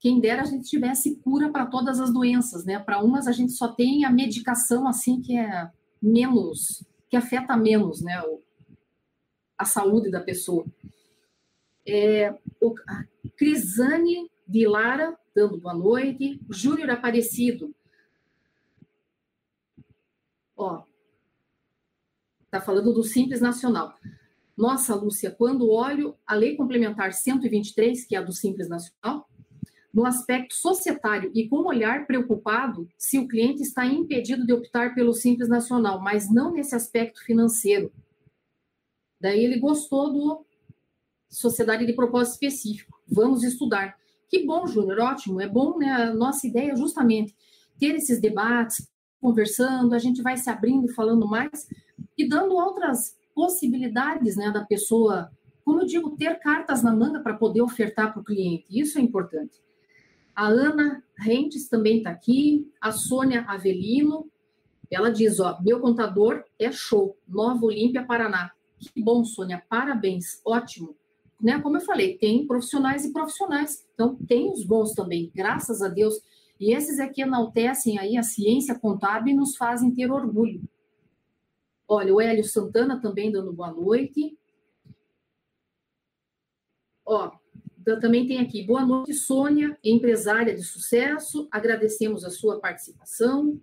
quem 0.00 0.18
dera 0.18 0.42
a 0.42 0.46
gente 0.46 0.68
tivesse 0.68 1.16
cura 1.16 1.52
para 1.52 1.66
todas 1.66 2.00
as 2.00 2.10
doenças, 2.10 2.64
né? 2.64 2.78
Para 2.78 3.02
umas 3.02 3.26
a 3.26 3.32
gente 3.32 3.52
só 3.52 3.68
tem 3.68 4.04
a 4.06 4.10
medicação 4.10 4.88
assim 4.88 5.20
que 5.20 5.36
é 5.36 5.70
menos, 6.02 6.82
que 7.10 7.16
afeta 7.16 7.54
menos, 7.54 8.00
né? 8.00 8.20
A 9.58 9.64
saúde 9.66 10.10
da 10.10 10.20
pessoa. 10.20 10.64
É, 11.86 12.34
o, 12.60 12.74
Crisane 13.36 14.30
Vilara 14.48 15.16
dando 15.34 15.60
boa 15.60 15.74
noite. 15.74 16.40
Júnior 16.50 16.90
Aparecido. 16.90 17.74
Ó, 20.56 20.82
tá 22.50 22.60
falando 22.60 22.92
do 22.92 23.04
Simples 23.04 23.40
Nacional. 23.40 23.94
Nossa, 24.56 24.94
Lúcia, 24.94 25.30
quando 25.30 25.70
olho 25.70 26.16
a 26.26 26.34
Lei 26.34 26.56
Complementar 26.56 27.12
123, 27.12 28.04
que 28.04 28.14
é 28.14 28.18
a 28.18 28.22
do 28.22 28.32
Simples 28.32 28.68
Nacional, 28.68 29.29
no 29.92 30.06
aspecto 30.06 30.54
societário 30.54 31.30
e 31.34 31.48
com 31.48 31.58
um 31.58 31.66
olhar 31.66 32.06
preocupado 32.06 32.88
se 32.96 33.18
o 33.18 33.26
cliente 33.26 33.62
está 33.62 33.84
impedido 33.84 34.46
de 34.46 34.52
optar 34.52 34.94
pelo 34.94 35.12
Simples 35.12 35.48
Nacional, 35.48 36.00
mas 36.00 36.32
não 36.32 36.52
nesse 36.52 36.74
aspecto 36.74 37.24
financeiro. 37.24 37.92
Daí 39.20 39.44
ele 39.44 39.58
gostou 39.58 40.12
do 40.12 40.46
Sociedade 41.28 41.84
de 41.84 41.92
Propósito 41.92 42.34
Específico. 42.34 42.98
Vamos 43.06 43.42
estudar. 43.42 43.96
Que 44.28 44.46
bom, 44.46 44.66
Júnior, 44.66 45.00
ótimo. 45.00 45.40
É 45.40 45.48
bom, 45.48 45.76
né? 45.76 45.90
A 45.90 46.14
nossa 46.14 46.46
ideia 46.46 46.72
é 46.72 46.76
justamente 46.76 47.34
ter 47.78 47.94
esses 47.96 48.20
debates, 48.20 48.88
conversando, 49.20 49.94
a 49.94 49.98
gente 49.98 50.22
vai 50.22 50.36
se 50.36 50.48
abrindo 50.48 50.86
e 50.86 50.94
falando 50.94 51.26
mais 51.26 51.68
e 52.16 52.26
dando 52.28 52.54
outras 52.54 53.16
possibilidades, 53.34 54.36
né, 54.36 54.50
da 54.50 54.64
pessoa, 54.64 55.30
como 55.64 55.80
eu 55.80 55.86
digo, 55.86 56.16
ter 56.16 56.38
cartas 56.38 56.82
na 56.82 56.94
manga 56.94 57.20
para 57.20 57.36
poder 57.36 57.62
ofertar 57.62 58.12
para 58.12 58.20
o 58.20 58.24
cliente. 58.24 58.66
Isso 58.70 58.98
é 58.98 59.02
importante. 59.02 59.60
A 60.40 60.46
Ana 60.46 61.02
Rentes 61.18 61.68
também 61.68 61.98
está 61.98 62.10
aqui, 62.10 62.72
a 62.80 62.92
Sônia 62.92 63.42
Avelino, 63.42 64.30
ela 64.90 65.10
diz, 65.10 65.38
ó, 65.38 65.60
meu 65.60 65.80
contador 65.80 66.42
é 66.58 66.72
show, 66.72 67.16
Nova 67.28 67.66
Olímpia, 67.66 68.06
Paraná. 68.06 68.50
Que 68.78 69.02
bom, 69.02 69.22
Sônia, 69.22 69.62
parabéns, 69.68 70.40
ótimo 70.44 70.96
né, 71.40 71.58
como 71.60 71.78
eu 71.78 71.80
falei, 71.80 72.18
tem 72.18 72.46
profissionais 72.46 73.04
e 73.04 73.12
profissionais. 73.12 73.86
Então, 73.94 74.14
tem 74.28 74.50
os 74.52 74.64
bons 74.64 74.92
também, 74.92 75.30
graças 75.34 75.80
a 75.80 75.88
Deus. 75.88 76.20
E 76.58 76.74
esses 76.74 76.98
é 76.98 77.08
que 77.08 77.22
enaltecem 77.22 77.98
aí 77.98 78.16
a 78.16 78.22
ciência 78.22 78.78
contábil 78.78 79.32
e 79.32 79.36
nos 79.36 79.56
fazem 79.56 79.94
ter 79.94 80.10
orgulho. 80.12 80.62
Olha, 81.88 82.14
o 82.14 82.20
Hélio 82.20 82.44
Santana 82.44 83.00
também 83.00 83.32
dando 83.32 83.52
boa 83.52 83.72
noite. 83.72 84.36
Ó, 87.06 87.32
também 87.98 88.26
tem 88.26 88.38
aqui, 88.38 88.62
boa 88.62 88.84
noite, 88.84 89.14
Sônia, 89.14 89.76
empresária 89.82 90.54
de 90.54 90.62
sucesso, 90.62 91.48
agradecemos 91.50 92.24
a 92.24 92.30
sua 92.30 92.60
participação. 92.60 93.58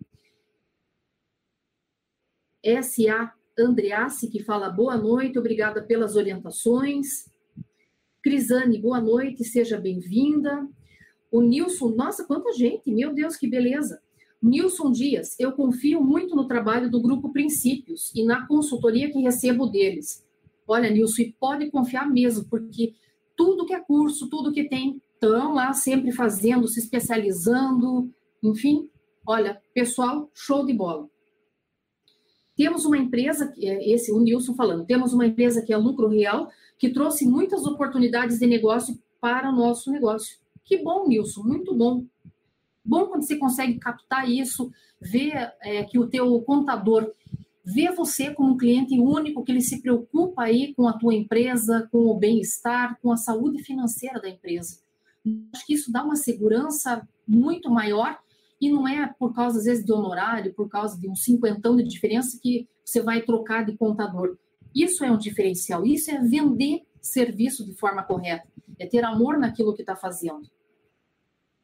S.A. 2.64 3.34
Andreassi, 3.58 4.28
que 4.28 4.44
fala 4.44 4.70
boa 4.70 4.98
noite, 4.98 5.40
obrigada 5.40 5.82
pelas 5.82 6.16
orientações. 6.16 7.30
Crisane, 8.22 8.80
boa 8.80 9.00
noite, 9.00 9.44
seja 9.44 9.80
bem-vinda. 9.80 10.68
O 11.32 11.42
Nilson, 11.42 11.90
nossa, 11.90 12.26
quanta 12.26 12.52
gente, 12.54 12.92
meu 12.92 13.14
Deus, 13.14 13.38
que 13.38 13.48
beleza. 13.48 14.02
Nilson 14.42 14.92
Dias, 14.92 15.36
eu 15.40 15.52
confio 15.52 16.04
muito 16.04 16.36
no 16.36 16.48
trabalho 16.48 16.90
do 16.90 17.02
Grupo 17.02 17.32
Princípios 17.32 18.12
e 18.14 18.24
na 18.26 18.46
consultoria 18.48 19.12
que 19.12 19.22
recebo 19.22 19.68
deles. 19.68 20.26
Olha, 20.68 20.90
Nilson, 20.90 21.22
e 21.22 21.36
pode 21.40 21.72
confiar 21.72 22.10
mesmo, 22.10 22.46
porque 22.50 22.94
tudo 23.38 23.66
que 23.66 23.74
é 23.74 23.80
curso, 23.80 24.28
tudo 24.30 24.52
que 24.52 24.68
tem, 24.68 25.02
estão 25.14 25.54
lá 25.54 25.72
sempre 25.72 26.12
fazendo, 26.12 26.68
se 26.68 26.80
especializando, 26.80 28.12
enfim. 28.44 28.90
Olha, 29.26 29.62
pessoal, 29.74 30.30
show 30.34 30.66
de 30.66 30.74
bola. 30.74 31.08
Temos 32.56 32.86
uma 32.86 32.98
empresa, 32.98 33.54
é 33.60 33.94
esse 33.94 34.12
o 34.12 34.20
Nilson 34.20 34.56
falando, 34.56 34.86
temos 34.86 35.14
uma 35.14 35.28
empresa 35.28 35.62
que 35.62 35.72
é 35.72 35.78
lucro 35.78 36.08
real, 36.08 36.50
que 36.80 36.90
trouxe 36.90 37.28
muitas 37.28 37.66
oportunidades 37.66 38.40
de 38.40 38.48
negócio 38.48 39.00
para 39.22 39.50
o 39.50 39.56
nosso 39.56 39.92
negócio. 39.92 40.38
Que 40.66 40.78
bom, 40.84 41.08
Nilson, 41.08 41.44
muito 41.44 41.76
bom. 41.76 42.04
Bom 42.84 43.06
quando 43.08 43.24
você 43.24 43.36
consegue 43.36 43.78
captar 43.78 44.30
isso, 44.30 44.72
ver 45.00 45.54
é, 45.62 45.84
que 45.84 46.00
o 46.00 46.08
teu 46.08 46.42
contador 46.42 47.14
vê 47.70 47.92
você 47.92 48.34
como 48.34 48.54
um 48.54 48.58
cliente 48.58 48.98
único, 48.98 49.44
que 49.44 49.52
ele 49.52 49.60
se 49.60 49.82
preocupa 49.82 50.44
aí 50.44 50.74
com 50.74 50.88
a 50.88 50.98
tua 50.98 51.14
empresa, 51.14 51.86
com 51.92 52.06
o 52.06 52.18
bem-estar, 52.18 52.98
com 53.02 53.12
a 53.12 53.18
saúde 53.18 53.62
financeira 53.62 54.22
da 54.22 54.30
empresa. 54.30 54.80
Acho 55.54 55.66
que 55.66 55.74
isso 55.74 55.92
dá 55.92 56.02
uma 56.02 56.16
segurança 56.16 57.06
muito 57.28 57.70
maior 57.70 58.18
e 58.62 58.72
não 58.72 58.88
é 58.88 59.14
por 59.20 59.34
causa, 59.34 59.60
às 59.60 59.66
vezes, 59.66 59.84
de 59.84 59.92
honorário, 59.92 60.54
por 60.54 60.70
causa 60.70 60.98
de 60.98 61.10
um 61.10 61.16
cinquentão 61.16 61.76
de 61.76 61.84
diferença 61.84 62.40
que 62.42 62.70
você 62.86 63.02
vai 63.02 63.22
trocar 63.22 63.66
de 63.66 63.76
contador. 63.76 64.38
Isso 64.74 65.04
é 65.04 65.12
um 65.12 65.18
diferencial, 65.18 65.86
isso 65.86 66.10
é 66.10 66.22
vender 66.22 66.84
serviço 67.02 67.66
de 67.66 67.74
forma 67.74 68.02
correta, 68.02 68.48
é 68.80 68.86
ter 68.86 69.04
amor 69.04 69.38
naquilo 69.38 69.76
que 69.76 69.82
está 69.82 69.96
fazendo. 69.96 70.50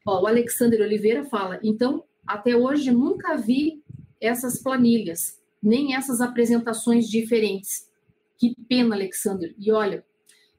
Ó, 0.06 0.22
o 0.22 0.26
Alexander 0.26 0.82
Oliveira 0.82 1.24
fala, 1.24 1.58
então, 1.62 2.04
até 2.26 2.54
hoje 2.54 2.90
nunca 2.90 3.36
vi 3.36 3.82
essas 4.20 4.62
planilhas, 4.62 5.42
nem 5.64 5.96
essas 5.96 6.20
apresentações 6.20 7.08
diferentes. 7.08 7.88
Que 8.36 8.54
pena, 8.68 8.94
Alexander. 8.94 9.54
E 9.58 9.72
olha, 9.72 10.04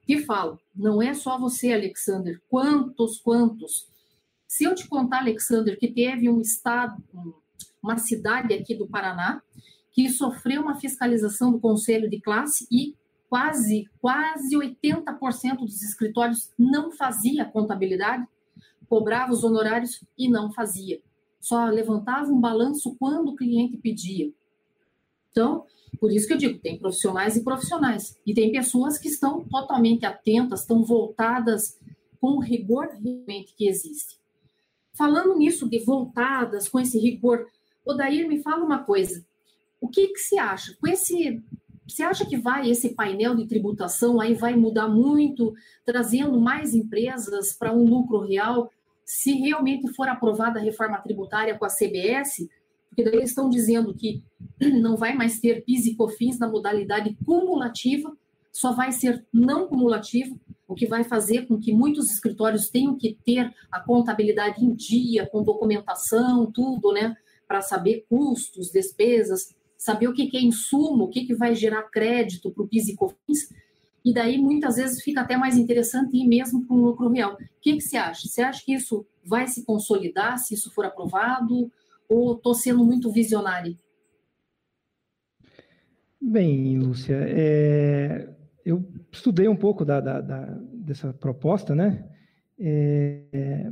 Te 0.06 0.24
falo, 0.24 0.60
não 0.74 1.02
é 1.02 1.14
só 1.14 1.38
você, 1.38 1.72
Alexander. 1.72 2.40
Quantos, 2.48 3.18
quantos? 3.18 3.88
Se 4.46 4.64
eu 4.64 4.74
te 4.74 4.88
contar, 4.88 5.18
Alexander, 5.18 5.76
que 5.78 5.88
teve 5.88 6.30
um 6.30 6.40
estado, 6.40 7.02
uma 7.82 7.98
cidade 7.98 8.54
aqui 8.54 8.74
do 8.74 8.86
Paraná, 8.86 9.42
que 9.92 10.08
sofreu 10.08 10.62
uma 10.62 10.76
fiscalização 10.76 11.50
do 11.50 11.58
conselho 11.58 12.08
de 12.08 12.20
classe 12.20 12.68
e 12.70 12.94
quase, 13.28 13.88
quase 14.00 14.56
80% 14.56 15.56
dos 15.58 15.82
escritórios 15.82 16.52
não 16.56 16.92
fazia 16.92 17.44
contabilidade, 17.44 18.24
cobrava 18.88 19.32
os 19.32 19.42
honorários 19.42 20.04
e 20.16 20.28
não 20.28 20.52
fazia. 20.52 21.00
Só 21.40 21.66
levantava 21.66 22.30
um 22.30 22.40
balanço 22.40 22.94
quando 22.98 23.30
o 23.30 23.36
cliente 23.36 23.76
pedia. 23.76 24.30
Então, 25.36 25.66
por 26.00 26.10
isso 26.10 26.26
que 26.26 26.32
eu 26.32 26.38
digo, 26.38 26.58
tem 26.58 26.78
profissionais 26.78 27.36
e 27.36 27.44
profissionais. 27.44 28.18
E 28.26 28.32
tem 28.32 28.50
pessoas 28.50 28.96
que 28.96 29.08
estão 29.08 29.44
totalmente 29.44 30.06
atentas, 30.06 30.60
estão 30.60 30.82
voltadas 30.82 31.78
com 32.18 32.38
o 32.38 32.40
rigor 32.40 32.88
realmente 32.88 33.54
que 33.54 33.68
existe. 33.68 34.18
Falando 34.94 35.36
nisso 35.36 35.68
de 35.68 35.78
voltadas, 35.80 36.70
com 36.70 36.80
esse 36.80 36.98
rigor, 36.98 37.46
Odair, 37.84 38.26
me 38.26 38.42
fala 38.42 38.64
uma 38.64 38.82
coisa. 38.82 39.22
O 39.78 39.88
que, 39.88 40.08
que 40.08 40.18
você 40.18 40.38
acha? 40.38 40.74
Com 40.80 40.88
esse 40.88 41.44
você 41.86 42.02
acha 42.02 42.26
que 42.26 42.36
vai 42.36 42.68
esse 42.68 42.94
painel 42.94 43.36
de 43.36 43.46
tributação 43.46 44.20
aí 44.20 44.34
vai 44.34 44.56
mudar 44.56 44.88
muito, 44.88 45.54
trazendo 45.84 46.40
mais 46.40 46.74
empresas 46.74 47.52
para 47.52 47.72
um 47.72 47.84
lucro 47.84 48.20
real, 48.26 48.72
se 49.04 49.34
realmente 49.34 49.92
for 49.94 50.08
aprovada 50.08 50.58
a 50.58 50.62
reforma 50.62 50.98
tributária 50.98 51.56
com 51.56 51.64
a 51.64 51.68
CBS? 51.68 52.48
Porque 52.96 53.10
daí 53.10 53.18
eles 53.18 53.28
estão 53.28 53.50
dizendo 53.50 53.92
que 53.94 54.22
não 54.80 54.96
vai 54.96 55.14
mais 55.14 55.38
ter 55.38 55.62
PIS 55.64 55.84
e 55.84 55.94
COFINS 55.94 56.38
na 56.38 56.48
modalidade 56.48 57.14
cumulativa, 57.26 58.16
só 58.50 58.72
vai 58.72 58.90
ser 58.90 59.22
não 59.30 59.68
cumulativo, 59.68 60.40
o 60.66 60.74
que 60.74 60.86
vai 60.86 61.04
fazer 61.04 61.46
com 61.46 61.60
que 61.60 61.74
muitos 61.74 62.10
escritórios 62.10 62.70
tenham 62.70 62.96
que 62.96 63.18
ter 63.22 63.54
a 63.70 63.78
contabilidade 63.80 64.64
em 64.64 64.74
dia, 64.74 65.26
com 65.26 65.42
documentação, 65.42 66.50
tudo, 66.50 66.90
né, 66.90 67.14
para 67.46 67.60
saber 67.60 68.06
custos, 68.08 68.72
despesas 68.72 69.54
saber 69.76 70.08
o 70.08 70.14
que, 70.14 70.34
é 70.34 70.40
insumo, 70.40 71.04
o 71.04 71.08
que, 71.08 71.26
que 71.26 71.34
vai 71.34 71.54
gerar 71.54 71.82
crédito 71.84 72.50
para 72.50 72.64
o 72.64 72.66
PIS 72.66 72.88
e 72.88 72.96
COFINS, 72.96 73.52
e 74.02 74.12
daí 74.12 74.38
muitas 74.38 74.76
vezes 74.76 75.02
fica 75.02 75.20
até 75.20 75.36
mais 75.36 75.56
interessante 75.56 76.16
ir 76.16 76.26
mesmo 76.26 76.64
para 76.64 76.76
um 76.76 76.80
lucro 76.80 77.10
real. 77.10 77.34
O 77.34 77.36
que, 77.60 77.74
que 77.74 77.80
você 77.80 77.96
acha? 77.96 78.26
Você 78.26 78.40
acha 78.40 78.64
que 78.64 78.72
isso 78.72 79.04
vai 79.22 79.46
se 79.48 79.64
consolidar 79.64 80.38
se 80.38 80.54
isso 80.54 80.72
for 80.72 80.86
aprovado, 80.86 81.70
ou 82.08 82.36
estou 82.36 82.54
sendo 82.54 82.84
muito 82.84 83.10
visionário? 83.12 83.76
Bem, 86.20 86.78
Lúcia, 86.78 87.16
é, 87.28 88.34
eu 88.64 88.84
estudei 89.12 89.48
um 89.48 89.56
pouco 89.56 89.84
da, 89.84 90.00
da, 90.00 90.20
da, 90.20 90.44
dessa 90.72 91.12
proposta, 91.12 91.74
né? 91.74 92.08
É, 92.58 93.70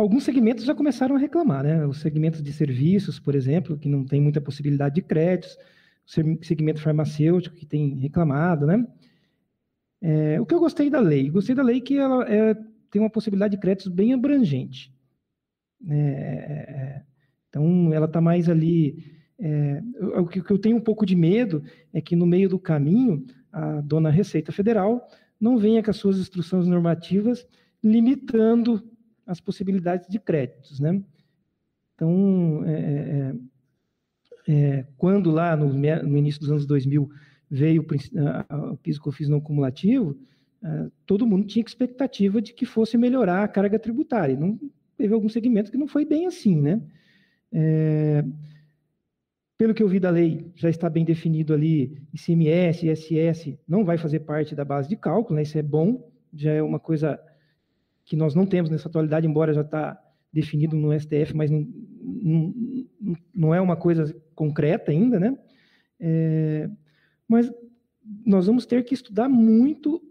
Alguns 0.00 0.24
segmentos 0.24 0.64
já 0.64 0.74
começaram 0.74 1.14
a 1.14 1.18
reclamar, 1.18 1.62
né? 1.62 1.86
Os 1.86 2.00
segmentos 2.00 2.42
de 2.42 2.52
serviços, 2.54 3.20
por 3.20 3.34
exemplo, 3.34 3.76
que 3.76 3.86
não 3.86 4.02
tem 4.02 4.18
muita 4.18 4.40
possibilidade 4.40 4.94
de 4.94 5.02
créditos, 5.02 5.58
o 6.06 6.42
segmento 6.42 6.80
farmacêutico 6.80 7.54
que 7.54 7.66
tem 7.66 7.96
reclamado, 7.96 8.66
né? 8.66 8.86
É, 10.00 10.40
o 10.40 10.46
que 10.46 10.54
eu 10.54 10.58
gostei 10.58 10.88
da 10.88 11.00
lei? 11.00 11.28
Gostei 11.28 11.54
da 11.54 11.62
lei 11.62 11.82
que 11.82 11.98
ela 11.98 12.26
é, 12.26 12.54
tem 12.90 13.02
uma 13.02 13.10
possibilidade 13.10 13.56
de 13.56 13.60
créditos 13.60 13.88
bem 13.92 14.14
abrangente. 14.14 14.90
É, 15.86 15.94
é, 15.94 16.72
é 16.72 17.02
então, 17.50 17.92
ela 17.92 18.06
está 18.06 18.20
mais 18.20 18.48
ali. 18.48 19.04
É, 19.38 19.82
o 20.18 20.26
que 20.26 20.50
eu 20.50 20.58
tenho 20.58 20.76
um 20.76 20.80
pouco 20.80 21.04
de 21.04 21.16
medo 21.16 21.62
é 21.92 22.00
que 22.00 22.14
no 22.14 22.26
meio 22.26 22.48
do 22.48 22.58
caminho 22.58 23.24
a 23.50 23.80
dona 23.80 24.10
Receita 24.10 24.52
Federal 24.52 25.08
não 25.40 25.58
venha 25.58 25.82
com 25.82 25.90
as 25.90 25.96
suas 25.96 26.18
instruções 26.18 26.66
normativas 26.66 27.46
limitando 27.82 28.82
as 29.26 29.40
possibilidades 29.40 30.06
de 30.08 30.18
créditos, 30.18 30.78
né? 30.78 31.02
Então, 31.94 32.62
é, 32.66 32.72
é, 32.72 33.34
é, 34.48 34.54
é 34.54 34.86
quando 34.96 35.30
lá 35.30 35.56
no, 35.56 35.72
no, 35.72 36.16
início 36.16 36.40
dos 36.40 36.50
anos 36.50 36.66
2000 36.66 37.08
veio 37.50 37.82
o, 37.82 38.72
o 38.72 38.76
piso 38.76 39.00
cofis 39.00 39.28
não 39.28 39.40
cumulativo, 39.40 40.18
é, 40.62 40.90
todo 41.06 41.26
mundo 41.26 41.46
tinha 41.46 41.64
expectativa 41.64 42.40
de 42.40 42.52
que 42.52 42.66
fosse 42.66 42.96
melhorar 42.98 43.42
a 43.42 43.48
carga 43.48 43.78
tributária. 43.78 44.36
Não 44.36 44.58
teve 44.96 45.14
alguns 45.14 45.32
segmentos 45.32 45.70
que 45.70 45.78
não 45.78 45.88
foi 45.88 46.04
bem 46.04 46.26
assim, 46.26 46.60
né? 46.60 46.82
É, 47.52 48.24
pelo 49.58 49.74
que 49.74 49.82
eu 49.82 49.88
vi 49.88 50.00
da 50.00 50.08
lei, 50.08 50.50
já 50.54 50.70
está 50.70 50.88
bem 50.88 51.04
definido 51.04 51.52
ali, 51.52 52.02
ICMS, 52.14 52.88
ISS 52.88 53.58
não 53.68 53.84
vai 53.84 53.98
fazer 53.98 54.20
parte 54.20 54.54
da 54.54 54.64
base 54.64 54.88
de 54.88 54.96
cálculo, 54.96 55.36
né? 55.36 55.42
Isso 55.42 55.58
é 55.58 55.62
bom, 55.62 56.10
já 56.32 56.52
é 56.52 56.62
uma 56.62 56.80
coisa 56.80 57.20
que 58.04 58.16
nós 58.16 58.34
não 58.34 58.46
temos 58.46 58.70
nessa 58.70 58.88
atualidade, 58.88 59.26
embora 59.26 59.52
já 59.52 59.60
está 59.60 60.00
definido 60.32 60.76
no 60.76 60.98
STF, 60.98 61.34
mas 61.34 61.50
não, 61.50 61.66
não, 62.02 62.54
não, 63.34 63.54
é 63.54 63.60
uma 63.60 63.76
coisa 63.76 64.16
concreta 64.34 64.92
ainda, 64.92 65.20
né? 65.20 65.36
É, 65.98 66.70
mas 67.28 67.52
nós 68.24 68.46
vamos 68.46 68.64
ter 68.64 68.82
que 68.84 68.94
estudar 68.94 69.28
muito, 69.28 70.02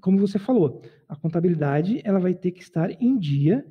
como 0.00 0.18
você 0.18 0.38
falou, 0.38 0.82
a 1.08 1.14
contabilidade 1.14 2.00
ela 2.04 2.18
vai 2.18 2.34
ter 2.34 2.52
que 2.52 2.62
estar 2.62 2.90
em 3.02 3.18
dia 3.18 3.66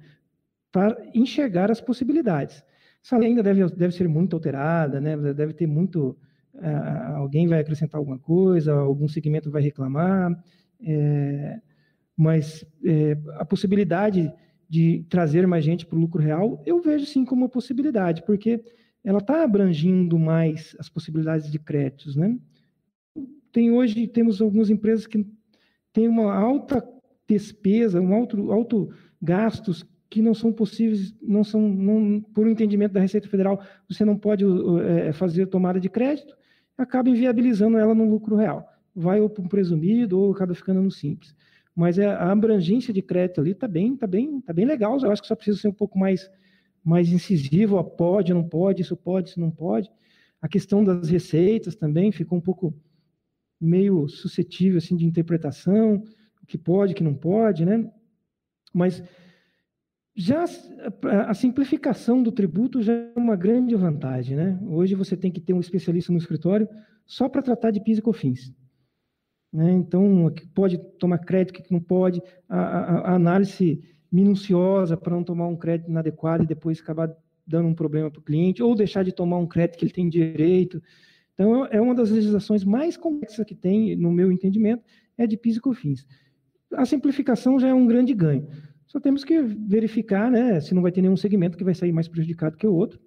para 0.72 0.98
enxergar 1.14 1.70
as 1.70 1.82
possibilidades. 1.82 2.64
Essa 3.04 3.18
lei 3.18 3.30
ainda 3.30 3.44
deve, 3.44 3.66
deve 3.76 3.94
ser 3.94 4.08
muito 4.08 4.36
alterada, 4.36 5.02
né? 5.02 5.18
deve 5.34 5.54
ter 5.54 5.68
muito. 5.68 6.18
Uh, 6.54 7.16
alguém 7.16 7.48
vai 7.48 7.60
acrescentar 7.60 7.98
alguma 7.98 8.20
coisa, 8.20 8.74
algum 8.74 9.08
segmento 9.08 9.50
vai 9.50 9.62
reclamar. 9.62 10.38
É, 10.84 11.60
mas 12.16 12.66
é, 12.86 13.18
a 13.38 13.46
possibilidade 13.46 14.32
de 14.70 15.06
trazer 15.10 15.46
mais 15.48 15.64
gente 15.66 15.86
para 15.86 15.98
o 15.98 16.00
lucro 16.00 16.22
real, 16.22 16.62
eu 16.66 16.82
vejo 16.82 17.06
sim 17.06 17.26
como 17.26 17.42
uma 17.42 17.50
possibilidade, 17.50 18.24
porque 18.24 18.64
ela 19.04 19.20
está 19.20 19.44
abrangindo 19.44 20.18
mais 20.18 20.76
as 20.80 20.88
possibilidades 20.88 21.52
de 21.52 21.60
créditos, 21.60 22.16
né? 22.16 22.38
Tem 23.52 23.72
hoje 23.72 24.08
temos 24.08 24.42
algumas 24.42 24.70
empresas 24.70 25.06
que 25.06 25.26
têm 25.92 26.08
uma 26.08 26.34
alta 26.34 26.88
despesa, 27.28 28.00
um 28.00 28.14
alto, 28.14 28.52
alto 28.52 28.94
gastos 29.22 29.84
que 30.12 30.22
não 30.22 30.36
são 30.36 30.54
possíveis, 30.54 31.16
não 31.20 31.44
são, 31.44 31.68
não, 31.68 32.22
por 32.22 32.48
entendimento 32.48 32.92
da 32.92 33.00
Receita 33.00 33.28
Federal, 33.28 33.60
você 33.90 34.06
não 34.06 34.16
pode 34.16 34.46
é, 34.86 35.12
fazer 35.12 35.48
tomada 35.48 35.80
de 35.80 35.90
crédito, 35.90 36.38
acaba 36.78 37.10
inviabilizando 37.10 37.78
ela 37.78 37.96
no 37.96 38.08
lucro 38.08 38.36
real. 38.36 38.68
Vai 38.94 39.20
ou 39.20 39.30
para 39.30 39.44
um 39.44 39.48
presumido 39.48 40.20
ou 40.20 40.32
acaba 40.32 40.54
ficando 40.54 40.82
no 40.82 40.92
simples 40.92 41.34
mas 41.76 41.98
é, 41.98 42.06
a 42.06 42.32
abrangência 42.32 42.94
de 42.94 43.02
crédito 43.02 43.42
ali 43.42 43.52
está 43.52 43.68
bem, 43.68 43.96
tá 43.96 44.06
bem, 44.06 44.42
tá 44.42 44.54
bem 44.54 44.66
legal. 44.66 45.00
Eu 45.00 45.12
acho 45.12 45.22
que 45.22 45.28
só 45.28 45.36
precisa 45.36 45.60
ser 45.60 45.68
um 45.68 45.74
pouco 45.74 45.98
mais, 45.98 46.30
mais 46.84 47.12
incisivo, 47.12 47.76
ó, 47.76 47.84
pode, 47.84 48.34
não 48.34 48.44
pode, 48.44 48.82
isso 48.82 48.96
pode, 48.96 49.30
isso 49.30 49.40
não 49.40 49.52
pode. 49.52 49.90
A 50.42 50.48
questão 50.48 50.84
das 50.84 51.10
receitas 51.10 51.76
também 51.76 52.12
ficou 52.12 52.38
um 52.38 52.42
pouco 52.42 52.74
meio 53.60 54.08
suscetível 54.10 54.80
assim 54.80 54.96
de 54.96 55.06
interpretação, 55.06 56.04
o 56.42 56.46
que 56.46 56.58
pode, 56.58 56.94
o 56.94 56.96
que 56.96 57.04
não 57.04 57.14
pode, 57.14 57.66
né? 57.66 57.90
Mas 58.74 59.04
já 60.22 60.46
a 61.28 61.34
simplificação 61.34 62.22
do 62.22 62.32
tributo 62.32 62.82
já 62.82 62.94
é 62.94 63.14
uma 63.16 63.36
grande 63.36 63.76
vantagem, 63.76 64.38
né? 64.38 64.60
Hoje 64.68 64.94
você 64.94 65.18
tem 65.18 65.32
que 65.32 65.42
ter 65.42 65.54
um 65.54 65.60
especialista 65.60 66.12
no 66.12 66.20
escritório 66.20 66.68
só 67.08 67.28
para 67.28 67.42
tratar 67.42 67.72
de 67.72 67.82
PIS 67.82 67.98
e 67.98 68.02
COFINS. 68.02 68.54
Né? 69.52 69.72
Então, 69.72 70.32
pode 70.54 70.78
tomar 71.00 71.18
crédito, 71.18 71.62
que 71.62 71.74
não 71.74 71.82
pode, 71.82 72.22
a, 72.48 72.60
a, 72.60 73.00
a 73.12 73.16
análise 73.16 73.82
minuciosa 74.12 74.96
para 74.96 75.16
não 75.16 75.24
tomar 75.24 75.48
um 75.48 75.58
crédito 75.58 75.90
inadequado 75.90 76.44
e 76.44 76.48
depois 76.48 76.80
acabar 76.80 77.12
dando 77.46 77.68
um 77.68 77.74
problema 77.74 78.10
para 78.12 78.20
o 78.20 78.24
cliente, 78.24 78.62
ou 78.62 78.76
deixar 78.76 79.04
de 79.04 79.12
tomar 79.12 79.38
um 79.38 79.48
crédito 79.48 79.80
que 79.80 79.86
ele 79.86 79.94
tem 79.94 80.08
direito. 80.08 80.82
Então, 81.34 81.66
é 81.66 81.82
uma 81.82 81.96
das 81.96 82.12
legislações 82.12 82.64
mais 82.64 82.96
complexas 82.96 83.46
que 83.46 83.56
tem, 83.56 83.96
no 83.96 84.12
meu 84.12 84.32
entendimento, 84.32 84.84
é 85.18 85.26
de 85.26 85.36
PIS 85.36 85.58
e 85.58 85.62
COFINS. 85.62 86.06
A 86.74 86.86
simplificação 86.86 87.60
já 87.60 87.68
é 87.68 87.74
um 87.74 87.88
grande 87.88 88.14
ganho. 88.14 88.48
Só 88.92 89.00
temos 89.00 89.24
que 89.24 89.42
verificar 89.42 90.30
né, 90.30 90.60
se 90.60 90.74
não 90.74 90.82
vai 90.82 90.92
ter 90.92 91.02
nenhum 91.02 91.16
segmento 91.16 91.58
que 91.58 91.64
vai 91.64 91.74
sair 91.74 91.94
mais 91.94 92.10
prejudicado 92.10 92.58
que 92.58 92.68
o 92.68 92.74
outro. 92.74 93.00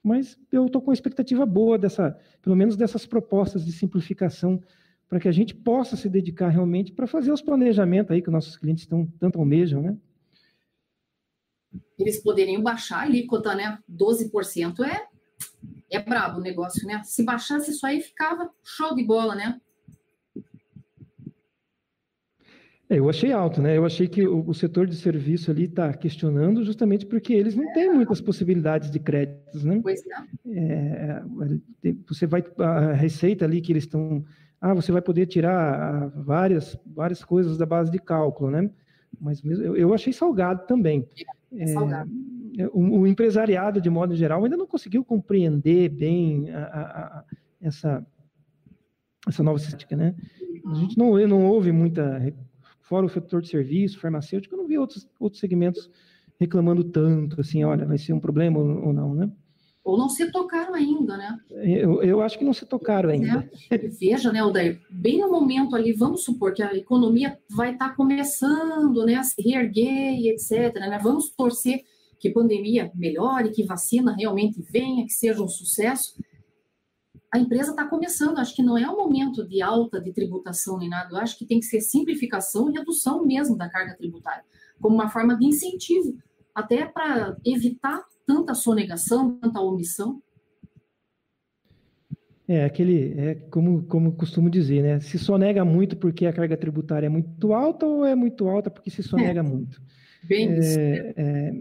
Mas 0.00 0.38
eu 0.52 0.66
estou 0.66 0.80
com 0.80 0.90
uma 0.90 0.94
expectativa 0.94 1.44
boa 1.44 1.76
dessa, 1.76 2.16
pelo 2.40 2.54
menos 2.54 2.76
dessas 2.76 3.06
propostas 3.06 3.66
de 3.66 3.72
simplificação 3.72 4.62
para 5.08 5.18
que 5.18 5.26
a 5.26 5.32
gente 5.32 5.52
possa 5.52 5.96
se 5.96 6.08
dedicar 6.08 6.50
realmente 6.50 6.92
para 6.92 7.08
fazer 7.08 7.32
os 7.32 7.42
planejamentos 7.42 8.12
aí 8.12 8.22
que 8.22 8.30
nossos 8.30 8.56
clientes 8.56 8.84
estão 8.84 9.04
tanto 9.18 9.40
almejam, 9.40 9.82
né? 9.82 9.96
Eles 11.98 12.22
poderiam 12.22 12.62
baixar 12.62 12.98
a 12.98 13.02
alíquota, 13.02 13.52
né? 13.52 13.80
12% 13.90 14.84
é 14.84 15.08
é 15.90 15.98
brabo 15.98 16.38
o 16.38 16.42
negócio, 16.42 16.86
né? 16.86 17.02
Se 17.02 17.24
baixasse 17.24 17.72
isso 17.72 17.84
aí, 17.84 18.00
ficava 18.00 18.48
show 18.62 18.94
de 18.94 19.02
bola, 19.02 19.34
né? 19.34 19.60
É, 20.36 20.40
eu 22.88 23.08
achei 23.10 23.32
alto, 23.32 23.60
né? 23.60 23.76
Eu 23.76 23.84
achei 23.84 24.06
que 24.06 24.26
o, 24.26 24.48
o 24.48 24.54
setor 24.54 24.86
de 24.86 24.94
serviço 24.94 25.50
ali 25.50 25.64
está 25.64 25.92
questionando 25.92 26.64
justamente 26.64 27.04
porque 27.04 27.32
eles 27.32 27.56
não 27.56 27.72
têm 27.72 27.92
muitas 27.92 28.20
possibilidades 28.20 28.90
de 28.90 29.00
créditos, 29.00 29.64
né? 29.64 29.80
Pois 29.82 30.00
é. 30.06 31.22
é 31.84 31.94
você 32.06 32.26
vai 32.26 32.44
a 32.58 32.92
receita 32.92 33.44
ali 33.44 33.60
que 33.60 33.72
eles 33.72 33.84
estão 33.84 34.24
Ah, 34.60 34.72
você 34.72 34.92
vai 34.92 35.02
poder 35.02 35.26
tirar 35.26 35.52
ah, 35.52 36.06
várias, 36.14 36.78
várias 36.86 37.24
coisas 37.24 37.58
da 37.58 37.66
base 37.66 37.90
de 37.90 37.98
cálculo, 37.98 38.52
né? 38.52 38.70
Mas 39.20 39.42
eu, 39.44 39.76
eu 39.76 39.92
achei 39.92 40.12
salgado 40.12 40.64
também. 40.66 41.08
É, 41.52 41.66
salgado. 41.66 42.10
É, 42.56 42.66
o, 42.68 43.00
o, 43.00 43.06
empresariado, 43.06 43.80
de 43.80 43.90
modo 43.90 44.14
geral, 44.14 44.44
ainda 44.44 44.56
não 44.56 44.66
conseguiu 44.66 45.04
compreender 45.04 45.88
bem 45.88 46.50
a, 46.50 46.58
a, 46.58 46.80
a, 46.80 47.24
essa, 47.60 48.06
essa 49.26 49.42
nova 49.42 49.58
estética, 49.58 49.96
né? 49.96 50.14
A 50.66 50.74
gente 50.74 50.96
não, 50.96 51.16
não 51.26 51.46
ouve 51.46 51.70
muita, 51.70 52.18
fora 52.88 53.06
o 53.06 53.08
setor 53.08 53.42
de 53.42 53.48
serviço, 53.48 54.00
farmacêutico, 54.00 54.54
eu 54.54 54.58
não 54.58 54.66
vi 54.66 54.78
outros, 54.78 55.08
outros 55.18 55.40
segmentos 55.40 55.90
reclamando 56.38 56.84
tanto, 56.84 57.40
assim, 57.40 57.64
olha, 57.64 57.84
vai 57.84 57.98
ser 57.98 58.12
um 58.12 58.20
problema 58.20 58.58
ou, 58.58 58.86
ou 58.86 58.92
não, 58.92 59.14
né? 59.14 59.30
Ou 59.82 59.96
não 59.96 60.08
se 60.08 60.30
tocaram 60.32 60.74
ainda, 60.74 61.16
né? 61.16 61.38
Eu, 61.48 62.02
eu 62.02 62.20
acho 62.20 62.36
que 62.36 62.44
não 62.44 62.52
se 62.52 62.66
tocaram 62.66 63.08
ainda. 63.08 63.48
É. 63.70 63.78
Veja, 63.78 64.32
né, 64.32 64.40
Aldair, 64.40 64.80
bem 64.90 65.18
no 65.18 65.30
momento 65.30 65.76
ali, 65.76 65.92
vamos 65.92 66.24
supor 66.24 66.52
que 66.52 66.62
a 66.62 66.74
economia 66.74 67.38
vai 67.48 67.72
estar 67.72 67.90
tá 67.90 67.94
começando 67.94 69.04
né, 69.04 69.14
a 69.14 69.22
se 69.22 69.40
reerguer 69.40 70.18
e 70.18 70.28
etc. 70.28 70.74
Né? 70.74 70.98
Vamos 71.00 71.30
torcer 71.30 71.82
que 72.18 72.30
pandemia 72.30 72.90
melhore, 72.94 73.52
que 73.52 73.62
vacina 73.62 74.12
realmente 74.12 74.60
venha, 74.60 75.04
que 75.04 75.12
seja 75.12 75.40
um 75.42 75.48
sucesso. 75.48 76.14
A 77.32 77.38
empresa 77.38 77.70
está 77.70 77.84
começando, 77.86 78.38
acho 78.38 78.54
que 78.54 78.62
não 78.62 78.78
é 78.78 78.88
o 78.88 78.96
momento 78.96 79.46
de 79.46 79.60
alta 79.60 80.00
de 80.00 80.12
tributação 80.12 80.78
nem 80.78 80.88
nada, 80.88 81.10
eu 81.12 81.18
acho 81.18 81.36
que 81.36 81.44
tem 81.44 81.60
que 81.60 81.66
ser 81.66 81.80
simplificação 81.80 82.70
e 82.70 82.78
redução 82.78 83.24
mesmo 83.24 83.56
da 83.56 83.68
carga 83.68 83.96
tributária, 83.96 84.44
como 84.80 84.94
uma 84.94 85.08
forma 85.08 85.36
de 85.36 85.44
incentivo, 85.44 86.16
até 86.54 86.86
para 86.86 87.36
evitar 87.44 88.04
tanta 88.26 88.54
sonegação, 88.54 89.36
tanta 89.38 89.60
omissão? 89.60 90.22
É, 92.48 92.64
aquele, 92.64 93.12
é 93.18 93.34
como, 93.50 93.82
como 93.84 94.12
costumo 94.12 94.48
dizer, 94.48 94.80
né? 94.80 95.00
Se 95.00 95.18
sonega 95.18 95.64
muito 95.64 95.96
porque 95.96 96.26
a 96.26 96.32
carga 96.32 96.56
tributária 96.56 97.06
é 97.06 97.10
muito 97.10 97.52
alta 97.52 97.84
ou 97.84 98.04
é 98.04 98.14
muito 98.14 98.48
alta 98.48 98.70
porque 98.70 98.88
se 98.88 99.02
sonega 99.02 99.40
é. 99.40 99.42
muito? 99.42 99.82
Bem 100.22 100.50
é, 100.50 100.58
isso. 100.58 100.78
É, 100.78 101.52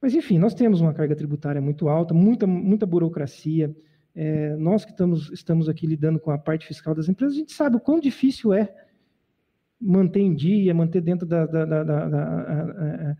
mas, 0.00 0.14
enfim, 0.14 0.38
nós 0.38 0.54
temos 0.54 0.80
uma 0.80 0.92
carga 0.92 1.16
tributária 1.16 1.60
muito 1.60 1.88
alta, 1.88 2.12
muita, 2.12 2.46
muita 2.46 2.86
burocracia. 2.86 3.74
É, 4.18 4.56
nós 4.56 4.82
que 4.82 4.92
estamos, 4.92 5.30
estamos 5.30 5.68
aqui 5.68 5.86
lidando 5.86 6.18
com 6.18 6.30
a 6.30 6.38
parte 6.38 6.66
fiscal 6.66 6.94
das 6.94 7.06
empresas, 7.06 7.36
a 7.36 7.38
gente 7.38 7.52
sabe 7.52 7.76
o 7.76 7.80
quão 7.80 8.00
difícil 8.00 8.54
é 8.54 8.74
manter 9.78 10.20
em 10.20 10.34
dia, 10.34 10.72
manter 10.72 11.02
dentro 11.02 11.26
da, 11.26 11.44
da, 11.44 11.64
da, 11.66 11.84
da 11.84 13.16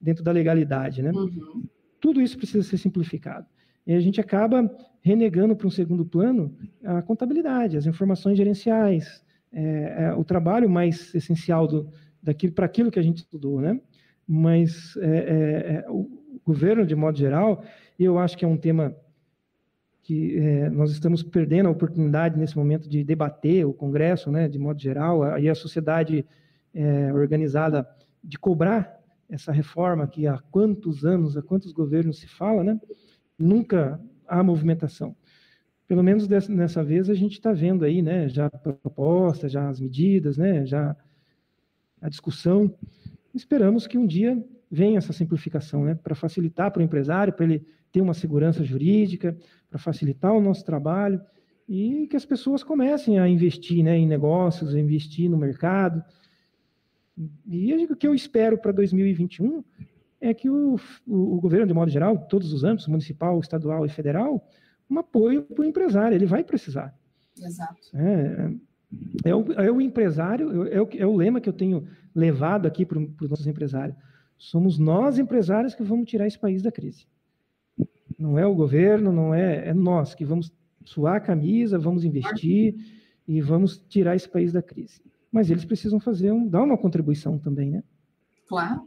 dentro 0.00 0.24
da 0.24 0.32
legalidade, 0.32 1.02
né? 1.02 1.12
Uhum. 1.12 1.64
Tudo 2.00 2.20
isso 2.20 2.36
precisa 2.36 2.62
ser 2.62 2.78
simplificado. 2.78 3.46
E 3.86 3.94
a 3.94 4.00
gente 4.00 4.20
acaba 4.20 4.70
renegando 5.00 5.56
para 5.56 5.66
um 5.66 5.70
segundo 5.70 6.04
plano 6.04 6.54
a 6.84 7.00
contabilidade, 7.00 7.76
as 7.76 7.86
informações 7.86 8.36
gerenciais, 8.36 9.24
é, 9.52 10.04
é, 10.04 10.14
o 10.14 10.24
trabalho 10.24 10.68
mais 10.68 11.14
essencial 11.14 11.66
do, 11.66 11.88
daquilo, 12.22 12.52
para 12.52 12.66
aquilo 12.66 12.90
que 12.90 12.98
a 12.98 13.02
gente 13.02 13.18
estudou, 13.18 13.60
né? 13.60 13.80
Mas 14.26 14.96
é, 14.96 15.06
é, 15.06 15.72
é 15.74 15.90
o 15.90 16.08
governo, 16.44 16.84
de 16.84 16.94
modo 16.94 17.16
geral, 17.16 17.64
eu 17.98 18.18
acho 18.18 18.36
que 18.36 18.44
é 18.44 18.48
um 18.48 18.56
tema 18.56 18.94
que 20.08 20.38
é, 20.38 20.70
nós 20.70 20.90
estamos 20.90 21.22
perdendo 21.22 21.66
a 21.68 21.70
oportunidade 21.70 22.38
nesse 22.38 22.56
momento 22.56 22.88
de 22.88 23.04
debater 23.04 23.66
o 23.66 23.74
Congresso, 23.74 24.30
né, 24.30 24.48
de 24.48 24.58
modo 24.58 24.80
geral, 24.80 25.38
e 25.38 25.50
a 25.50 25.54
sociedade 25.54 26.24
organizada 27.12 27.86
de 28.24 28.38
cobrar 28.38 28.98
essa 29.28 29.52
reforma 29.52 30.06
que 30.06 30.26
há 30.26 30.38
quantos 30.50 31.04
anos, 31.04 31.36
há 31.36 31.42
quantos 31.42 31.72
governos 31.72 32.20
se 32.20 32.26
fala, 32.26 32.64
né? 32.64 32.80
Nunca 33.38 34.00
há 34.26 34.42
movimentação. 34.42 35.14
Pelo 35.86 36.02
menos 36.02 36.26
dessa, 36.26 36.50
nessa 36.50 36.82
vez 36.82 37.10
a 37.10 37.14
gente 37.14 37.32
está 37.32 37.52
vendo 37.52 37.84
aí, 37.84 38.00
né? 38.00 38.30
Já 38.30 38.46
a 38.46 38.50
proposta, 38.50 39.46
já 39.46 39.68
as 39.68 39.78
medidas, 39.78 40.38
né? 40.38 40.64
Já 40.64 40.96
a 42.00 42.08
discussão. 42.08 42.74
Esperamos 43.34 43.86
que 43.86 43.98
um 43.98 44.06
dia 44.06 44.42
venha 44.70 44.98
essa 44.98 45.12
simplificação, 45.12 45.84
né? 45.84 45.94
Para 45.94 46.14
facilitar 46.14 46.70
para 46.70 46.80
o 46.80 46.82
empresário, 46.82 47.32
para 47.32 47.44
ele 47.44 47.66
ter 47.90 48.00
uma 48.00 48.14
segurança 48.14 48.62
jurídica, 48.64 49.36
para 49.70 49.78
facilitar 49.78 50.32
o 50.32 50.40
nosso 50.40 50.64
trabalho 50.64 51.20
e 51.68 52.06
que 52.06 52.16
as 52.16 52.24
pessoas 52.24 52.62
comecem 52.62 53.18
a 53.18 53.28
investir, 53.28 53.82
né? 53.82 53.96
Em 53.96 54.06
negócios, 54.06 54.74
a 54.74 54.80
investir 54.80 55.30
no 55.30 55.36
mercado 55.36 56.02
e 57.46 57.74
o 57.84 57.96
que 57.96 58.06
eu 58.06 58.14
espero 58.14 58.56
para 58.58 58.72
2021 58.72 59.64
é 60.20 60.32
que 60.32 60.48
o, 60.48 60.76
o, 61.06 61.36
o, 61.36 61.40
governo, 61.40 61.66
de 61.66 61.74
modo 61.74 61.90
geral, 61.90 62.16
todos 62.28 62.52
os 62.52 62.64
âmbitos, 62.64 62.86
municipal, 62.86 63.38
estadual 63.40 63.84
e 63.84 63.88
federal, 63.88 64.46
um 64.88 64.98
apoio 64.98 65.42
para 65.42 65.62
o 65.62 65.64
empresário, 65.64 66.14
ele 66.14 66.26
vai 66.26 66.44
precisar. 66.44 66.96
Exato. 67.40 67.76
É, 67.94 68.50
é, 69.24 69.34
o, 69.34 69.52
é 69.52 69.70
o 69.70 69.80
empresário, 69.80 70.66
é 70.68 70.80
o, 70.80 70.88
é 70.92 71.06
o 71.06 71.16
lema 71.16 71.40
que 71.40 71.48
eu 71.48 71.52
tenho 71.52 71.86
levado 72.14 72.66
aqui 72.66 72.84
para 72.84 72.98
os 72.98 73.30
nossos 73.30 73.46
empresários. 73.46 73.96
Somos 74.38 74.78
nós, 74.78 75.18
empresários, 75.18 75.74
que 75.74 75.82
vamos 75.82 76.08
tirar 76.08 76.26
esse 76.26 76.38
país 76.38 76.62
da 76.62 76.72
crise. 76.72 77.06
Não 78.18 78.38
é 78.38 78.46
o 78.46 78.54
governo, 78.54 79.12
não 79.12 79.34
é, 79.34 79.68
é 79.68 79.74
nós 79.74 80.14
que 80.14 80.24
vamos 80.24 80.52
suar 80.84 81.16
a 81.16 81.20
camisa, 81.20 81.78
vamos 81.78 82.04
investir 82.04 82.74
e 83.26 83.40
vamos 83.42 83.76
tirar 83.88 84.16
esse 84.16 84.28
país 84.28 84.52
da 84.52 84.62
crise 84.62 85.02
mas 85.30 85.50
eles 85.50 85.64
precisam 85.64 86.00
fazer 86.00 86.32
um, 86.32 86.46
dar 86.46 86.62
uma 86.62 86.78
contribuição 86.78 87.38
também, 87.38 87.70
né? 87.70 87.82
Claro. 88.46 88.82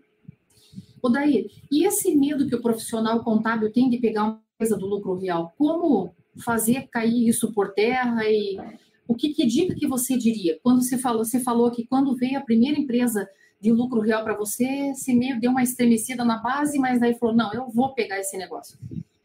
O 1.02 1.10
daí, 1.10 1.50
e 1.72 1.86
esse 1.86 2.16
medo 2.16 2.48
que 2.48 2.56
o 2.56 2.62
profissional 2.62 3.24
contábil 3.24 3.72
tem 3.72 3.90
de 3.90 3.98
pegar 3.98 4.24
uma 4.24 4.42
coisa 4.58 4.78
do 4.78 4.86
lucro 4.86 5.18
real, 5.18 5.54
como 5.58 6.14
fazer 6.44 6.88
cair 6.88 7.28
isso 7.28 7.52
por 7.54 7.74
terra 7.74 8.24
e 8.26 8.58
o 9.08 9.16
que, 9.16 9.34
que 9.34 9.46
dica 9.46 9.76
que 9.76 9.88
você 9.88 10.18
diria? 10.18 10.60
Quando 10.64 10.82
você 10.82 10.98
falou, 10.98 11.26
você 11.26 11.40
falou 11.40 11.72
que 11.72 11.86
quando 11.86 12.16
veio 12.16 12.38
a 12.38 12.44
primeira 12.44 12.80
empresa 12.80 13.28
de 13.62 13.72
lucro 13.72 14.02
real 14.02 14.24
para 14.24 14.36
você, 14.36 14.92
você 14.94 15.14
meio 15.14 15.40
deu 15.40 15.52
uma 15.52 15.62
estremecida 15.62 16.26
na 16.26 16.38
base, 16.38 16.80
mas 16.80 17.00
daí 17.00 17.14
falou, 17.14 17.36
não, 17.36 17.54
eu 17.54 17.70
vou 17.70 17.94
pegar 17.94 18.20
esse 18.20 18.36
negócio. 18.36 18.78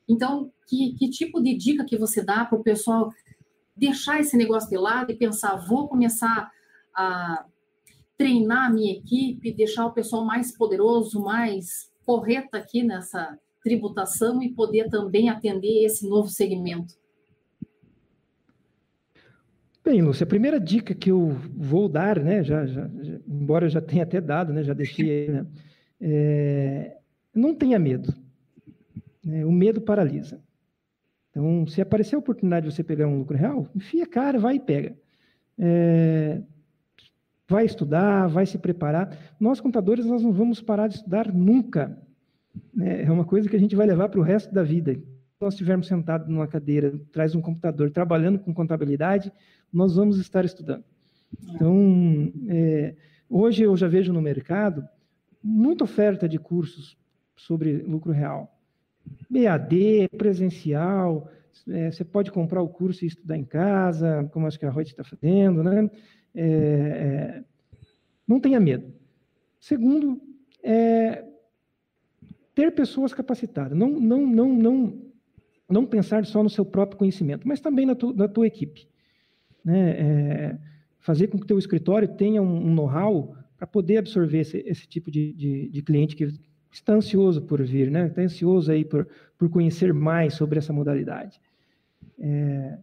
Então, 0.07 0.53
que, 0.67 0.95
que 0.95 1.09
tipo 1.09 1.41
de 1.43 1.55
dica 1.55 1.87
que 1.87 1.97
você 1.97 2.23
dá 2.23 2.45
para 2.45 2.59
o 2.59 2.63
pessoal 2.63 3.11
deixar 3.75 4.21
esse 4.21 4.37
negócio 4.37 4.69
de 4.69 4.77
lado 4.77 5.11
e 5.11 5.17
pensar, 5.17 5.57
vou 5.57 5.89
começar 5.89 6.51
a 6.95 7.47
treinar 8.17 8.67
a 8.67 8.71
minha 8.71 8.93
equipe, 8.93 9.53
deixar 9.53 9.87
o 9.87 9.93
pessoal 9.93 10.25
mais 10.25 10.57
poderoso, 10.57 11.23
mais 11.23 11.91
correto 12.05 12.57
aqui 12.57 12.83
nessa 12.83 13.39
tributação 13.63 14.43
e 14.43 14.53
poder 14.53 14.89
também 14.91 15.29
atender 15.29 15.85
esse 15.85 16.09
novo 16.09 16.29
segmento? 16.29 16.95
Bem, 19.87 20.03
Lúcia, 20.03 20.25
a 20.25 20.27
primeira 20.27 20.59
dica 20.59 20.93
que 20.97 21.13
eu 21.13 21.29
vou 21.57 21.89
dar, 21.89 22.19
né, 22.19 22.43
já, 22.43 22.67
já, 22.67 22.91
já 23.03 23.21
embora 23.25 23.67
eu 23.67 23.71
já 23.71 23.81
tenha 23.81 24.03
até 24.03 24.21
dado, 24.21 24.53
né, 24.53 24.65
já 24.65 24.75
deixei 24.75 25.11
aí, 25.11 25.31
né, 25.31 25.47
é, 26.01 26.97
não 27.33 27.55
tenha 27.55 27.79
medo. 27.79 28.13
Né, 29.25 29.47
o 29.47 29.53
medo 29.53 29.81
paralisa. 29.81 30.41
Então, 31.31 31.69
se 31.69 31.81
aparecer 31.81 32.17
a 32.17 32.19
oportunidade 32.19 32.69
de 32.69 32.75
você 32.75 32.83
pegar 32.83 33.07
um 33.07 33.17
lucro 33.17 33.37
real, 33.37 33.69
enfia 33.77 34.03
a 34.03 34.09
cara, 34.09 34.41
vai 34.41 34.57
e 34.57 34.61
pega. 34.61 34.97
É, 35.57 36.43
vai 37.47 37.65
estudar, 37.65 38.27
vai 38.27 38.45
se 38.45 38.59
preparar. 38.59 39.17
Nós, 39.39 39.61
contadores, 39.61 40.05
nós 40.05 40.21
não 40.21 40.33
vamos 40.33 40.61
parar 40.61 40.89
de 40.89 40.97
estudar 40.97 41.33
nunca. 41.33 41.97
Né? 42.75 43.05
É 43.05 43.11
uma 43.13 43.25
coisa 43.25 43.49
que 43.49 43.55
a 43.55 43.61
gente 43.61 43.77
vai 43.77 43.87
levar 43.87 44.09
para 44.09 44.19
o 44.19 44.25
resto 44.25 44.53
da 44.53 44.65
vida. 44.65 45.01
Nós 45.39 45.53
estivermos 45.53 45.87
sentados 45.87 46.27
numa 46.29 46.47
cadeira, 46.47 46.99
traz 47.13 47.35
um 47.35 47.43
computador, 47.43 47.91
trabalhando 47.91 48.39
com 48.39 48.55
contabilidade, 48.55 49.31
nós 49.71 49.97
vamos 49.97 50.19
estar 50.19 50.47
estudando. 50.47 50.83
Então, 51.51 52.33
é, 52.49 52.95
hoje 53.29 53.63
eu 53.63 53.77
já 53.77 53.87
vejo 53.87 54.15
no 54.15 54.23
mercado 54.23 54.89
muita 55.43 55.85
oferta 55.85 56.27
de 56.27 56.39
cursos 56.39 56.97
sobre 57.37 57.83
lucro 57.83 58.13
real. 58.13 58.59
EAD, 59.31 60.09
presencial, 60.17 61.31
é, 61.69 61.91
você 61.91 62.03
pode 62.03 62.33
comprar 62.33 62.63
o 62.63 62.69
curso 62.69 63.05
e 63.05 63.09
estudar 63.09 63.37
em 63.37 63.45
casa, 63.45 64.27
como 64.33 64.47
acho 64.47 64.59
que 64.59 64.65
a 64.65 64.71
Reut 64.71 64.89
está 64.89 65.05
fazendo, 65.05 65.63
né? 65.63 65.91
É, 66.35 66.45
é, 66.45 67.45
não 68.27 68.41
tenha 68.41 68.59
medo. 68.59 68.91
Segundo, 69.61 70.19
é, 70.63 71.25
ter 72.55 72.75
pessoas 72.75 73.13
capacitadas. 73.13 73.77
Não, 73.77 73.91
não, 74.01 74.27
não, 74.27 74.55
não, 74.55 75.06
não 75.69 75.85
pensar 75.85 76.25
só 76.25 76.43
no 76.43 76.51
seu 76.51 76.65
próprio 76.65 76.99
conhecimento, 76.99 77.47
mas 77.47 77.61
também 77.61 77.87
na, 77.87 77.95
tu, 77.95 78.13
na 78.13 78.29
tua 78.29 78.47
equipe. 78.47 78.89
Né? 79.65 79.91
É, 79.91 80.59
fazer 81.01 81.29
com 81.29 81.39
que 81.39 81.45
o 81.45 81.47
teu 81.47 81.59
escritório 81.59 82.09
tenha 82.09 82.41
um, 82.41 82.67
um 82.69 82.75
know-how 82.75 83.37
para 83.57 83.67
poder 83.67 83.99
absorver 83.99 84.41
esse, 84.41 84.59
esse 84.67 84.87
tipo 84.87 85.11
de, 85.11 85.33
de, 85.33 85.69
de, 85.69 85.83
cliente 85.83 86.15
que 86.15 86.29
está 86.71 86.95
ansioso 86.95 87.43
por 87.43 87.63
vir, 87.65 87.91
né? 87.91 88.07
está 88.07 88.23
ansioso 88.23 88.71
aí 88.71 88.85
por, 88.85 89.09
por 89.39 89.49
conhecer 89.49 89.93
mais 89.93 90.35
sobre 90.35 90.59
essa 90.59 90.73
modalidade. 90.73 91.41
É, 92.19 92.79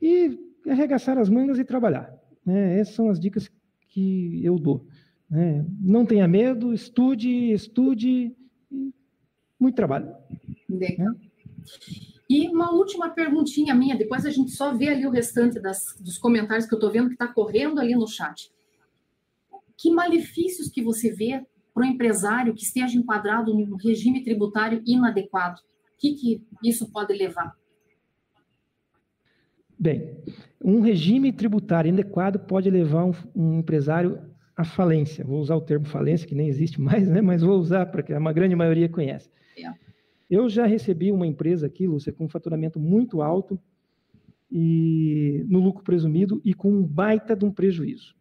e 0.00 0.38
arregaçar 0.68 1.18
as 1.18 1.28
mangas 1.28 1.58
e 1.58 1.64
trabalhar. 1.64 2.14
Né? 2.44 2.78
Essas 2.78 2.94
são 2.94 3.08
as 3.08 3.18
dicas 3.18 3.50
que 3.88 4.44
eu 4.44 4.58
dou. 4.58 4.86
Né? 5.28 5.64
Não 5.80 6.06
tenha 6.06 6.28
medo, 6.28 6.72
estude, 6.72 7.52
estude, 7.52 8.36
muito 9.58 9.74
trabalho. 9.74 10.14
Né? 10.68 10.96
E 12.28 12.48
uma 12.48 12.72
última 12.72 13.10
perguntinha 13.10 13.74
minha, 13.74 13.96
depois 13.96 14.26
a 14.26 14.30
gente 14.30 14.50
só 14.50 14.74
vê 14.74 14.88
ali 14.88 15.06
o 15.06 15.10
restante 15.10 15.60
das, 15.60 15.96
dos 16.00 16.18
comentários 16.18 16.66
que 16.66 16.74
eu 16.74 16.78
estou 16.78 16.90
vendo 16.90 17.08
que 17.08 17.14
está 17.14 17.28
correndo 17.28 17.80
ali 17.80 17.94
no 17.94 18.08
chat. 18.08 18.50
Que 19.76 19.90
malefícios 19.90 20.68
que 20.68 20.82
você 20.82 21.12
vê 21.12 21.44
para 21.72 21.82
o 21.82 21.86
empresário 21.86 22.54
que 22.54 22.64
esteja 22.64 22.98
enquadrado 22.98 23.54
num 23.54 23.76
regime 23.76 24.24
tributário 24.24 24.82
inadequado? 24.84 25.60
O 25.60 25.98
que, 25.98 26.14
que 26.14 26.42
isso 26.64 26.90
pode 26.90 27.14
levar? 27.14 27.54
Bem, 29.78 30.16
um 30.64 30.80
regime 30.80 31.32
tributário 31.32 31.90
inadequado 31.90 32.40
pode 32.40 32.68
levar 32.70 33.04
um, 33.04 33.12
um, 33.34 33.58
empresário 33.58 34.18
à 34.56 34.64
falência. 34.64 35.24
Vou 35.24 35.38
usar 35.38 35.54
o 35.54 35.60
termo 35.60 35.86
falência, 35.86 36.26
que 36.26 36.34
nem 36.34 36.48
existe 36.48 36.80
mais, 36.80 37.06
né? 37.06 37.20
mas 37.20 37.42
vou 37.42 37.58
usar 37.58 37.86
porque 37.86 38.12
a 38.12 38.32
grande 38.32 38.56
maioria 38.56 38.88
conhece. 38.88 39.30
É. 39.56 39.85
Eu 40.28 40.48
já 40.48 40.66
recebi 40.66 41.12
uma 41.12 41.26
empresa 41.26 41.66
aqui, 41.66 41.86
Lúcia, 41.86 42.12
com 42.12 42.24
um 42.24 42.28
faturamento 42.28 42.80
muito 42.80 43.22
alto 43.22 43.58
e 44.50 45.44
no 45.48 45.60
lucro 45.60 45.84
presumido 45.84 46.40
e 46.44 46.54
com 46.54 46.70
um 46.72 46.82
baita 46.82 47.36
de 47.36 47.44
um 47.44 47.52
prejuízo. 47.52 48.14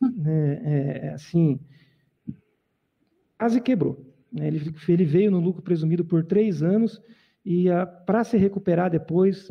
É, 0.24 0.62
é, 0.64 1.08
assim, 1.12 1.58
quase 3.36 3.60
quebrou. 3.60 4.14
Né? 4.32 4.46
Ele, 4.46 4.72
ele 4.88 5.04
veio 5.04 5.30
no 5.30 5.40
lucro 5.40 5.60
presumido 5.60 6.04
por 6.04 6.24
três 6.24 6.62
anos 6.62 7.02
e 7.44 7.66
para 8.06 8.22
se 8.22 8.36
recuperar 8.36 8.90
depois 8.90 9.50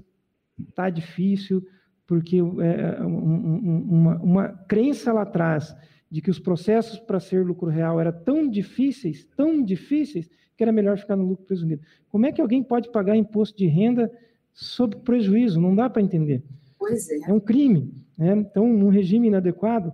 está 0.70 0.90
difícil, 0.90 1.66
porque 2.08 2.38
é, 2.38 3.02
uma, 3.04 4.18
uma 4.22 4.48
crença 4.50 5.12
lá 5.12 5.24
atrás 5.24 5.76
de 6.10 6.22
que 6.22 6.30
os 6.30 6.40
processos 6.40 7.00
para 7.00 7.20
ser 7.20 7.46
lucro 7.46 7.70
real 7.70 8.00
eram 8.00 8.12
tão 8.24 8.50
difíceis, 8.50 9.26
tão 9.36 9.64
difíceis, 9.64 10.30
que 10.62 10.64
era 10.64 10.72
melhor 10.72 10.96
ficar 10.96 11.16
no 11.16 11.26
lucro 11.26 11.44
presumido. 11.44 11.82
Como 12.08 12.24
é 12.28 12.32
que 12.32 12.40
alguém 12.40 12.62
pode 12.62 12.92
pagar 12.92 13.16
imposto 13.16 13.58
de 13.58 13.66
renda 13.66 14.12
sob 14.54 14.96
prejuízo? 14.98 15.60
Não 15.60 15.74
dá 15.74 15.90
para 15.90 16.04
entender. 16.04 16.44
Pois 16.78 17.10
é. 17.10 17.32
É 17.32 17.34
um 17.34 17.40
crime. 17.40 17.92
Né? 18.16 18.34
Então, 18.34 18.64
um 18.64 18.90
regime 18.90 19.28
inadequado 19.28 19.92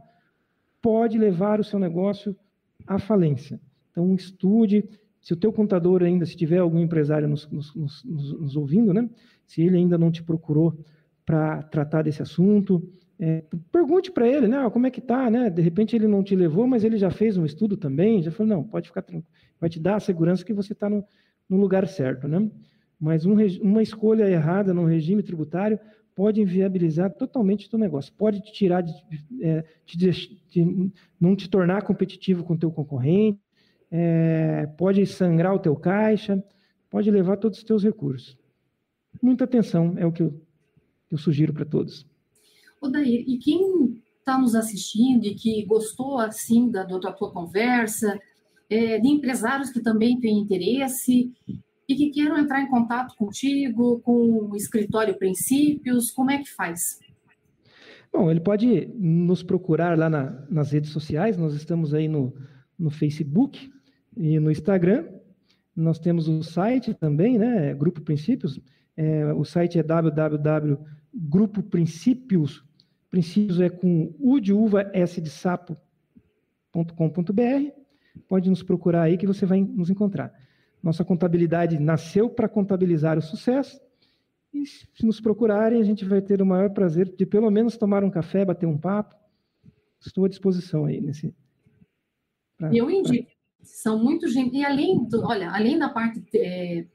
pode 0.82 1.18
levar 1.18 1.61
o 1.61 1.63
seu 1.63 1.80
negócio 1.80 2.36
à 2.86 2.99
falência. 2.99 3.61
Então, 3.91 4.13
estude. 4.13 4.84
Se 5.22 5.32
o 5.32 5.38
teu 5.38 5.53
contador 5.53 6.03
ainda, 6.03 6.26
se 6.26 6.36
tiver 6.36 6.57
algum 6.57 6.80
empresário 6.80 7.30
nos, 7.30 7.49
nos, 7.49 7.74
nos, 7.74 8.03
nos 8.03 8.57
ouvindo, 8.57 8.93
né? 8.93 9.09
se 9.45 9.61
ele 9.61 9.78
ainda 9.78 9.97
não 9.97 10.11
te 10.11 10.22
procurou 10.22 10.78
para 11.26 11.63
tratar 11.63 12.01
desse 12.01 12.22
assunto, 12.22 12.86
é, 13.20 13.43
pergunte 13.72 14.11
para 14.11 14.28
ele, 14.28 14.47
né, 14.47 14.70
como 14.70 14.86
é 14.86 14.91
que 14.91 15.01
tá, 15.01 15.30
né? 15.30 15.49
De 15.49 15.61
repente 15.61 15.95
ele 15.95 16.07
não 16.07 16.24
te 16.24 16.36
levou, 16.36 16.68
mas 16.68 16.84
ele 16.84 16.97
já 16.97 17.09
fez 17.09 17.36
um 17.36 17.45
estudo 17.45 17.76
também, 17.76 18.22
já 18.22 18.32
falou, 18.32 18.57
não, 18.57 18.63
pode 18.63 18.88
ficar 18.88 19.01
tranquilo, 19.01 19.28
vai 19.59 19.70
te 19.70 19.80
dar 19.80 19.95
a 19.95 19.99
segurança 19.99 20.45
que 20.45 20.53
você 20.53 20.74
está 20.74 20.88
no, 20.88 21.03
no, 21.49 21.57
lugar 21.57 21.88
certo, 21.88 22.28
né? 22.28 22.49
Mas 22.99 23.26
um, 23.26 23.36
uma 23.61 23.82
escolha 23.82 24.30
errada 24.30 24.74
no 24.74 24.86
regime 24.86 25.24
tributário 25.24 25.80
pode 26.13 26.41
inviabilizar 26.41 27.11
totalmente 27.11 27.65
o 27.65 27.70
teu 27.70 27.80
negócio, 27.80 28.13
pode 28.13 28.41
te 28.41 28.51
tirar, 28.53 28.82
de, 28.82 28.93
é, 29.41 29.63
te, 29.86 30.91
não 31.20 31.36
te 31.36 31.49
tornar 31.49 31.84
competitivo 31.84 32.43
com 32.43 32.53
o 32.53 32.57
teu 32.57 32.72
concorrente, 32.72 33.39
é, 33.89 34.68
pode 34.78 35.05
sangrar 35.07 35.55
o 35.55 35.59
teu 35.59 35.76
caixa, 35.76 36.43
pode 36.89 37.09
levar 37.09 37.38
todos 37.38 37.57
os 37.57 37.63
teus 37.63 37.84
recursos. 37.84 38.38
Muita 39.22 39.45
atenção 39.45 39.95
é 39.97 40.05
o 40.05 40.11
que 40.11 40.22
eu, 40.22 40.39
eu 41.09 41.18
sugiro 41.18 41.53
para 41.53 41.65
todos. 41.65 42.05
Odair, 42.82 43.24
e 43.28 43.38
quem 43.38 44.02
está 44.20 44.38
nos 44.38 44.56
assistindo 44.56 45.26
e 45.26 45.34
que 45.34 45.66
gostou 45.66 46.20
assim 46.20 46.70
da, 46.70 46.84
da 46.84 47.14
tua 47.14 47.32
conversa, 47.32 48.20
é, 48.70 49.00
de 49.00 49.08
empresários 49.08 49.70
que 49.70 49.82
também 49.82 50.20
têm 50.20 50.40
interesse 50.40 51.32
e 51.88 51.96
que 51.96 52.10
queiram 52.10 52.38
entrar 52.38 52.62
em 52.62 52.68
contato 52.68 53.16
contigo, 53.16 54.00
com 54.02 54.50
o 54.52 54.56
escritório 54.56 55.18
Princípios, 55.18 56.12
como 56.12 56.32
é 56.32 56.40
que 56.40 56.54
faz? 56.54 57.00
Bom, 58.12 58.30
ele 58.30 58.42
pode 58.42 58.88
nos 58.96 59.42
procurar 59.44 59.98
lá 59.98 60.10
na, 60.10 60.46
nas 60.50 60.72
redes 60.72 60.92
sociais, 60.92 61.38
nós 61.38 61.54
estamos 61.54 61.94
aí 61.94 62.08
no, 62.08 62.34
no 62.78 62.90
Facebook 62.90 63.72
e 64.16 64.40
no 64.40 64.52
Instagram. 64.52 65.06
Nós 65.76 66.00
temos 66.00 66.28
o 66.28 66.42
site 66.42 66.94
também, 66.94 67.38
né? 67.38 67.74
Grupo 67.74 68.02
Princípios. 68.02 68.60
É, 68.96 69.32
o 69.34 69.46
site 69.46 69.78
é 69.78 69.84
www.grupoprincípios, 71.18 72.63
princípios 73.09 73.59
é 73.59 73.70
com 73.70 74.13
u 74.20 74.39
de 74.39 74.53
uva, 74.53 74.89
s 74.93 75.20
de 75.20 75.30
sapo.com.br. 75.30 75.82
Pode 78.28 78.49
nos 78.49 78.63
procurar 78.63 79.03
aí 79.03 79.18
que 79.18 79.28
você 79.28 79.45
vai 79.45 79.61
nos 79.61 79.89
encontrar. 79.89 80.34
Nossa 80.82 81.03
contabilidade 81.03 81.80
nasceu 81.80 82.30
para 82.30 82.47
contabilizar 82.47 83.18
o 83.18 83.22
sucesso. 83.22 83.82
E 84.53 84.65
se 84.65 85.05
nos 85.05 85.20
procurarem, 85.20 85.82
a 85.82 85.84
gente 85.84 86.05
vai 86.05 86.22
ter 86.22 86.41
o 86.41 86.45
maior 86.45 86.70
prazer 86.70 87.13
de 87.15 87.26
pelo 87.26 87.49
menos 87.49 87.78
tomar 87.78 88.03
um 88.03 88.09
café, 88.09 88.45
bater 88.45 88.65
um 88.65 88.78
papo. 88.78 89.15
Estou 89.99 90.26
à 90.26 90.30
disposição 90.30 90.86
aí 90.86 91.01
nesse. 91.01 91.34
Pra, 92.57 92.74
eu 92.74 92.89
indico. 92.89 93.26
Pra... 93.26 93.38
São 93.63 94.01
muito 94.01 94.28
gente. 94.30 94.55
E 94.55 94.63
além 94.63 95.03
do, 95.07 95.24
olha, 95.26 95.51
além 95.51 95.78
da 95.78 95.89
parte 95.89 96.24
é, 96.34 96.86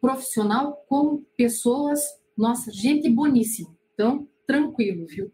profissional, 0.00 0.84
com 0.88 1.22
pessoas, 1.36 2.00
nossa, 2.36 2.70
gente 2.72 3.08
boníssima. 3.08 3.76
Então, 3.94 4.28
tranquilo, 4.46 5.06
viu? 5.06 5.30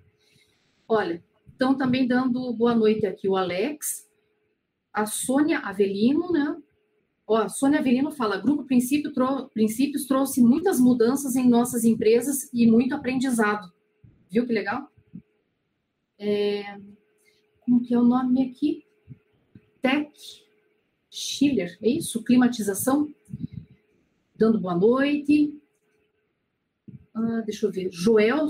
Olha, 0.88 1.22
estão 1.51 1.76
também 1.76 2.07
dando 2.07 2.53
boa 2.53 2.74
noite 2.74 3.07
aqui 3.07 3.28
o 3.28 3.36
Alex, 3.36 4.09
a 4.92 5.07
Sônia 5.07 5.59
Avelino, 5.59 6.32
né? 6.32 6.57
Ó, 7.26 7.36
a 7.36 7.49
Sônia 7.49 7.80
Avelino 7.80 8.11
fala: 8.11 8.38
Grupo 8.38 8.64
Princípio 8.64 9.12
trou 9.12 9.49
Princípios 9.49 10.07
trouxe 10.07 10.40
muitas 10.40 10.80
mudanças 10.80 11.36
em 11.36 11.49
nossas 11.49 11.84
empresas 11.84 12.49
e 12.53 12.66
muito 12.66 12.94
aprendizado. 12.94 13.70
Viu 14.30 14.46
que 14.46 14.53
legal? 14.53 14.90
É, 16.18 16.78
como 17.61 17.82
que 17.82 17.94
é 17.94 17.99
o 17.99 18.03
nome 18.03 18.51
aqui? 18.51 18.84
Tech 19.80 20.11
Schiller, 21.11 21.78
é 21.82 21.88
isso? 21.88 22.24
Climatização? 22.24 23.12
Dando 24.36 24.59
boa 24.59 24.74
noite. 24.74 25.55
Ah, 27.19 27.43
deixa 27.45 27.66
eu 27.66 27.73
ver. 27.73 27.91
Joel, 27.91 28.49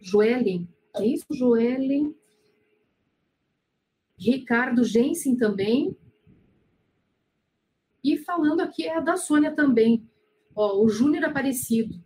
Joellen, 0.00 0.68
é 0.94 1.04
isso, 1.04 1.26
Joellen? 1.32 2.14
Ricardo 4.16 4.84
Jensen 4.84 5.36
também. 5.36 5.96
E 8.04 8.16
falando 8.18 8.60
aqui 8.60 8.86
é 8.86 9.00
da 9.00 9.16
Sônia 9.16 9.52
também. 9.52 10.08
Ó, 10.54 10.80
o 10.80 10.88
Júnior 10.88 11.24
Aparecido. 11.24 12.00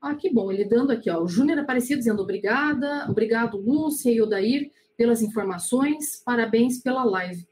Ah, 0.00 0.14
que 0.14 0.32
bom, 0.32 0.50
ele 0.50 0.64
dando 0.64 0.92
aqui, 0.92 1.10
ó. 1.10 1.22
O 1.22 1.28
Júnior 1.28 1.58
Aparecido 1.58 1.98
dizendo 1.98 2.22
obrigada, 2.22 3.06
obrigado, 3.08 3.58
Lúcia 3.58 4.10
e 4.10 4.20
Odair, 4.20 4.72
pelas 4.96 5.20
informações, 5.20 6.22
parabéns 6.24 6.80
pela 6.80 7.04
live. 7.04 7.46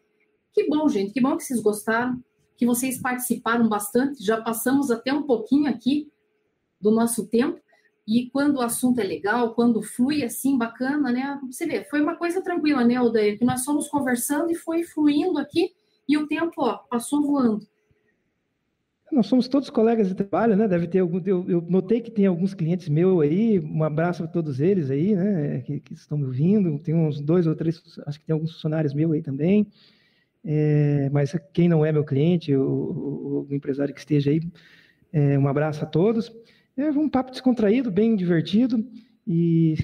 Que 0.53 0.67
bom, 0.67 0.89
gente, 0.89 1.13
que 1.13 1.21
bom 1.21 1.37
que 1.37 1.45
vocês 1.45 1.61
gostaram, 1.61 2.19
que 2.57 2.65
vocês 2.65 2.99
participaram 2.99 3.69
bastante. 3.69 4.25
Já 4.25 4.41
passamos 4.41 4.91
até 4.91 5.13
um 5.13 5.23
pouquinho 5.23 5.69
aqui 5.69 6.10
do 6.81 6.91
nosso 6.91 7.27
tempo. 7.27 7.61
E 8.07 8.29
quando 8.31 8.57
o 8.57 8.61
assunto 8.61 8.99
é 9.01 9.05
legal, 9.05 9.55
quando 9.55 9.83
flui 9.83 10.25
assim, 10.25 10.59
bacana, 10.59 11.13
né? 11.13 11.39
Você 11.51 11.67
vê, 11.67 11.85
foi 11.85 12.01
uma 12.01 12.17
coisa 12.17 12.43
tranquila, 12.43 12.85
né, 12.85 13.01
Odair? 13.01 13.39
Que 13.39 13.45
nós 13.45 13.65
fomos 13.65 13.89
conversando 13.89 14.51
e 14.51 14.55
foi 14.55 14.83
fluindo 14.83 15.39
aqui 15.39 15.73
e 16.09 16.17
o 16.19 16.27
tempo, 16.27 16.55
ó, 16.59 16.79
passou 16.91 17.23
voando. 17.23 17.65
Nós 19.13 19.27
somos 19.27 19.49
todos 19.49 19.71
colegas 19.71 20.09
de 20.09 20.15
trabalho, 20.15 20.57
né? 20.57 20.69
Deve 20.69 20.87
ter 20.87 21.01
algum. 21.01 21.21
Eu, 21.25 21.49
eu 21.49 21.61
notei 21.63 22.01
que 22.01 22.11
tem 22.11 22.27
alguns 22.27 22.55
clientes 22.55 22.89
meus 22.89 23.21
aí. 23.23 23.59
Um 23.59 23.83
abraço 23.83 24.23
para 24.23 24.33
todos 24.33 24.61
eles 24.61 24.91
aí, 24.91 25.17
né? 25.17 25.61
Que, 25.63 25.81
que, 25.81 25.95
estão 25.95 26.17
me 26.17 26.25
ouvindo. 26.25 26.79
Tem 26.79 26.95
uns 26.95 27.21
dois 27.21 27.47
ou 27.47 27.57
três, 27.57 27.83
acho 28.07 28.21
que 28.21 28.27
tem 28.27 28.35
alguns 28.35 28.53
funcionários 28.53 28.95
meus 28.95 29.13
aí 29.13 29.23
também. 29.23 29.67
É, 30.45 31.11
mas 31.11 31.37
quem 31.53 31.69
não 31.69 31.85
é 31.85 31.93
meu 31.93 32.05
cliente, 32.05 32.55
o, 32.57 33.47
empresário 33.51 33.93
que 33.93 34.01
esteja 34.01 34.31
aí, 34.31 34.41
é, 35.13 35.39
um 35.39 35.49
abraço 35.49 35.85
a 35.85 35.87
todos. 35.87 36.33
É 36.77 36.91
um 36.91 37.09
papo 37.09 37.31
descontraído, 37.31 37.91
bem 37.91 38.17
divertido. 38.17 38.85
E 39.27 39.75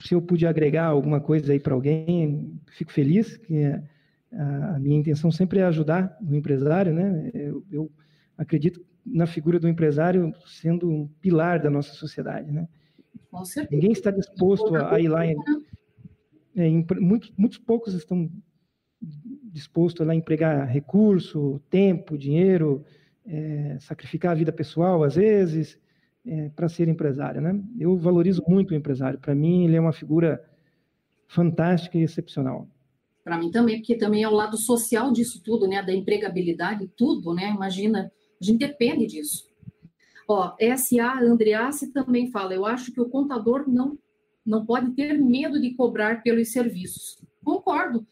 se 0.00 0.14
eu 0.14 0.20
pude 0.20 0.46
agregar 0.46 0.86
alguma 0.86 1.20
coisa 1.20 1.52
aí 1.52 1.60
para 1.60 1.74
alguém, 1.74 2.60
fico 2.72 2.92
feliz. 2.92 3.36
Que 3.36 3.64
a, 4.32 4.78
minha 4.78 4.98
intenção 4.98 5.30
sempre 5.30 5.60
é 5.60 5.64
ajudar 5.64 6.16
o 6.20 6.34
empresário, 6.34 6.92
né? 6.92 7.30
Eu, 7.34 7.64
eu, 7.70 7.92
acredito 8.36 8.84
na 9.04 9.26
figura 9.26 9.60
do 9.60 9.68
empresário 9.68 10.32
sendo 10.46 10.88
um 10.88 11.06
pilar 11.20 11.60
da 11.60 11.70
nossa 11.70 11.92
sociedade, 11.92 12.50
né? 12.50 12.66
Ninguém 13.70 13.92
está 13.92 14.10
disposto 14.10 14.74
a, 14.74 14.98
ir 15.00 15.08
lá. 15.08 15.26
Em, 15.26 15.36
é, 16.56 16.66
em, 16.66 16.84
muitos, 17.00 17.32
muitos 17.36 17.58
poucos 17.58 17.94
estão 17.94 18.30
dispostos 19.52 20.08
a 20.08 20.14
empregar 20.14 20.66
recurso, 20.66 21.60
tempo, 21.68 22.16
dinheiro, 22.16 22.84
é, 23.26 23.76
sacrificar 23.80 24.32
a 24.32 24.36
vida 24.36 24.52
pessoal 24.52 25.04
às 25.04 25.16
vezes, 25.16 25.78
é, 26.26 26.48
para 26.50 26.68
ser 26.68 26.88
empresário. 26.88 27.40
Né? 27.40 27.60
Eu 27.78 27.96
valorizo 27.96 28.42
muito 28.46 28.72
o 28.72 28.74
empresário. 28.74 29.18
Para 29.18 29.34
mim, 29.34 29.64
ele 29.64 29.76
é 29.76 29.80
uma 29.80 29.92
figura 29.92 30.42
fantástica 31.26 31.98
e 31.98 32.02
excepcional. 32.02 32.68
Para 33.24 33.38
mim 33.38 33.50
também, 33.50 33.78
porque 33.78 33.96
também 33.96 34.22
é 34.22 34.28
o 34.28 34.34
lado 34.34 34.56
social 34.56 35.12
disso 35.12 35.40
tudo, 35.42 35.68
né? 35.68 35.82
Da 35.82 35.92
empregabilidade, 35.92 36.90
tudo, 36.96 37.32
né? 37.32 37.50
Imagina, 37.50 38.12
a 38.40 38.44
gente 38.44 38.58
depende 38.58 39.06
disso. 39.06 39.46
Ó, 40.28 40.56
SA 40.76 41.20
Andreassi 41.20 41.92
também 41.92 42.30
fala, 42.30 42.54
eu 42.54 42.66
acho 42.66 42.92
que 42.92 43.00
o 43.00 43.08
contador 43.08 43.64
não, 43.68 43.96
não 44.44 44.66
pode 44.66 44.90
ter 44.92 45.18
medo 45.18 45.60
de 45.60 45.74
cobrar 45.74 46.22
pelos 46.22 46.50
serviços. 46.50 47.22
Concordo, 47.44 48.04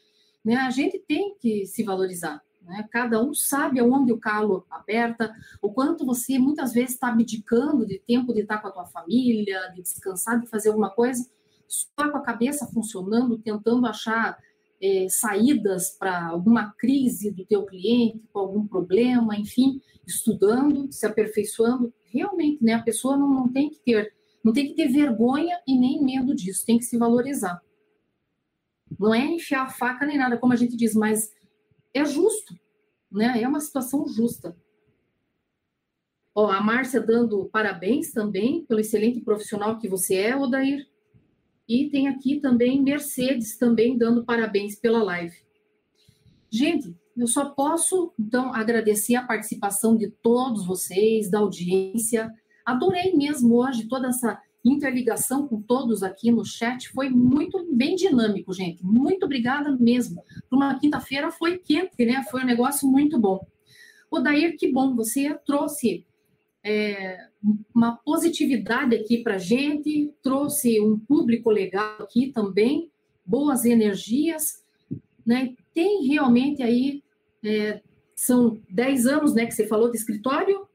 né? 0.45 0.57
A 0.57 0.71
gente 0.71 0.99
tem 0.99 1.35
que 1.41 1.67
se 1.67 1.83
valorizar. 1.83 2.41
Né? 2.63 2.87
Cada 2.91 3.23
um 3.23 3.35
sabe 3.35 3.81
aonde 3.81 4.13
o 4.13 4.19
calo 4.19 4.67
aperta, 4.71 5.35
o 5.61 5.73
quanto 5.73 6.05
você 6.05 6.39
muitas 6.39 6.73
vezes 6.73 6.95
está 6.95 7.09
abdicando 7.09 7.87
de 7.87 7.99
tempo 7.99 8.33
de 8.33 8.41
estar 8.41 8.59
com 8.59 8.69
a 8.69 8.73
tua 8.73 8.87
família, 8.87 9.73
de 9.75 9.83
descansar, 9.83 10.41
de 10.41 10.47
fazer 10.47 10.69
alguma 10.69 10.91
coisa, 10.91 11.29
só 11.67 12.11
com 12.11 12.19
a 12.19 12.23
cabeça 12.23 12.67
funcionando, 12.67 13.39
tentando 13.39 13.87
achar 13.87 14.39
é, 14.83 15.07
saídas 15.09 15.91
para 15.91 16.27
alguma 16.27 16.73
crise 16.73 17.31
do 17.31 17.45
teu 17.45 17.65
cliente, 17.67 18.23
com 18.33 18.39
algum 18.39 18.67
problema, 18.67 19.37
enfim, 19.37 19.81
estudando, 20.07 20.91
se 20.91 21.07
aperfeiçoando. 21.07 21.93
Realmente, 22.07 22.65
né? 22.65 22.75
A 22.75 22.83
pessoa 22.83 23.17
não, 23.17 23.29
não 23.29 23.53
tem 23.53 23.71
que 23.71 23.79
ter, 23.81 24.13
não 24.43 24.53
tem 24.53 24.67
que 24.67 24.75
ter 24.75 24.89
vergonha 24.89 25.61
e 25.67 25.79
nem 25.79 26.03
medo 26.03 26.35
disso, 26.35 26.67
tem 26.67 26.79
que 26.79 26.85
se 26.85 26.97
valorizar. 26.97 27.61
Não 28.99 29.15
é 29.15 29.25
enfiar 29.25 29.63
a 29.63 29.71
faca 29.71 30.05
nem 30.05 30.19
nada, 30.19 30.37
como 30.37 30.53
a 30.53 30.57
gente 30.57 30.77
diz, 30.77 30.95
mas 30.95 31.31
é 31.95 32.05
justo, 32.05 32.55
né? 33.11 33.41
É 33.43 33.49
uma 33.49 33.61
situação 33.61 34.07
justa. 34.09 34.57
Ó, 36.35 36.51
a 36.51 36.61
Márcia 36.61 37.01
dando 37.01 37.47
parabéns 37.47 38.13
também 38.13 38.65
pelo 38.65 38.81
excelente 38.81 39.21
profissional 39.21 39.79
que 39.79 39.89
você 39.89 40.15
é, 40.17 40.37
Odair. 40.37 40.89
E 41.69 41.89
tem 41.89 42.09
aqui 42.09 42.41
também 42.41 42.83
Mercedes 42.83 43.57
também 43.57 43.97
dando 43.97 44.25
parabéns 44.25 44.77
pela 44.77 45.03
live. 45.03 45.37
Gente, 46.51 46.97
eu 47.17 47.27
só 47.27 47.51
posso 47.51 48.13
então 48.19 48.55
agradecer 48.55 49.15
a 49.15 49.27
participação 49.27 49.97
de 49.97 50.09
todos 50.09 50.67
vocês, 50.67 51.31
da 51.31 51.39
audiência. 51.39 52.33
Adorei 52.65 53.15
mesmo 53.15 53.57
hoje 53.57 53.89
toda 53.89 54.09
essa 54.09 54.41
interligação 54.65 55.47
com 55.49 55.61
todos 55.61 56.03
aqui 56.03 56.31
no 56.31 56.45
chat. 56.45 56.89
Foi 56.91 57.09
muito 57.09 57.67
bem 57.75 57.95
dinâmico, 57.95 58.53
gente. 58.53 58.85
Muito 58.85 59.25
obrigada 59.25 59.77
mesmo. 59.77 60.23
Uma 60.51 60.79
quinta-feira 60.79 61.31
foi 61.31 61.59
quente, 61.59 62.05
né? 62.05 62.23
Foi 62.31 62.43
um 62.43 62.47
negócio 62.47 62.89
muito 62.89 63.19
bom. 63.19 63.47
O 64.11 64.19
Dair, 64.19 64.57
que 64.59 64.71
bom, 64.71 64.95
você 64.95 65.35
trouxe 65.47 66.05
é, 66.65 67.19
uma 67.75 67.97
positividade 67.97 68.95
aqui 68.95 69.23
para 69.23 69.39
gente, 69.39 70.13
trouxe 70.23 70.81
um 70.81 70.99
público 70.99 71.51
legal 71.51 72.03
aqui 72.03 72.33
também, 72.33 72.91
boas 73.25 73.65
energias, 73.65 74.63
né? 75.25 75.55
Tem 75.73 76.07
realmente 76.07 76.63
aí, 76.63 77.03
é, 77.45 77.81
são 78.15 78.61
10 78.69 79.07
anos, 79.07 79.35
né, 79.35 79.47
que 79.47 79.53
você 79.55 79.67
falou 79.67 79.91
de 79.91 79.97
escritório, 79.97 80.67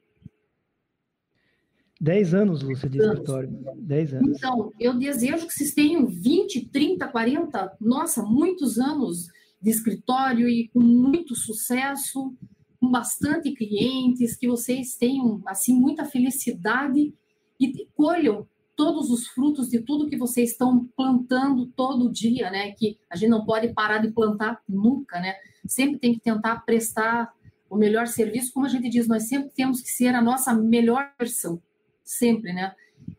10 2.02 2.34
anos, 2.34 2.62
Lúcia, 2.62 2.89
de 2.89 2.98
escritório. 2.98 3.50
10 3.78 4.14
anos. 4.16 4.38
Então, 4.38 4.72
eu 4.80 4.98
desejo 4.98 5.48
que 5.48 5.54
vocês 5.54 5.74
tenham 5.74 6.06
20, 6.06 6.70
30, 6.70 7.08
40, 7.08 7.78
nossa, 7.80 8.22
muitos 8.22 8.78
anos 8.78 9.28
de 9.62 9.70
escritório 9.70 10.48
e 10.48 10.68
com 10.70 10.82
muito 10.82 11.36
sucesso, 11.36 12.36
com 12.80 12.91
bastante 12.91 13.52
clientes, 13.54 14.36
que 14.36 14.48
vocês 14.48 14.96
tenham, 14.96 15.41
assim, 15.48 15.74
muita 15.74 16.04
felicidade 16.04 17.14
e 17.60 17.88
colham 17.96 18.46
todos 18.76 19.10
os 19.10 19.28
frutos 19.28 19.70
de 19.70 19.80
tudo 19.80 20.10
que 20.10 20.18
vocês 20.18 20.52
estão 20.52 20.86
plantando 20.98 21.68
todo 21.68 22.12
dia, 22.12 22.52
né? 22.52 22.72
Que 22.72 22.98
a 23.10 23.16
gente 23.16 23.30
não 23.30 23.46
pode 23.46 23.74
parar 23.74 24.00
de 24.00 24.12
plantar 24.12 24.62
nunca, 24.68 25.18
né? 25.22 25.34
Sempre 25.66 25.98
tem 25.98 26.14
que 26.14 26.20
tentar 26.20 26.58
prestar 26.66 27.32
o 27.70 27.78
melhor 27.78 28.06
serviço, 28.08 28.52
como 28.54 28.66
a 28.66 28.70
gente 28.70 28.89
diz, 28.89 29.08
nós 29.08 29.28
sempre 29.30 29.50
temos 29.56 29.82
que 29.82 29.89
ser 29.89 30.14
a 30.14 30.22
nossa 30.22 30.54
melhor 30.54 31.10
versão 31.18 31.62
sempre, 32.06 32.53
né? 32.53 32.74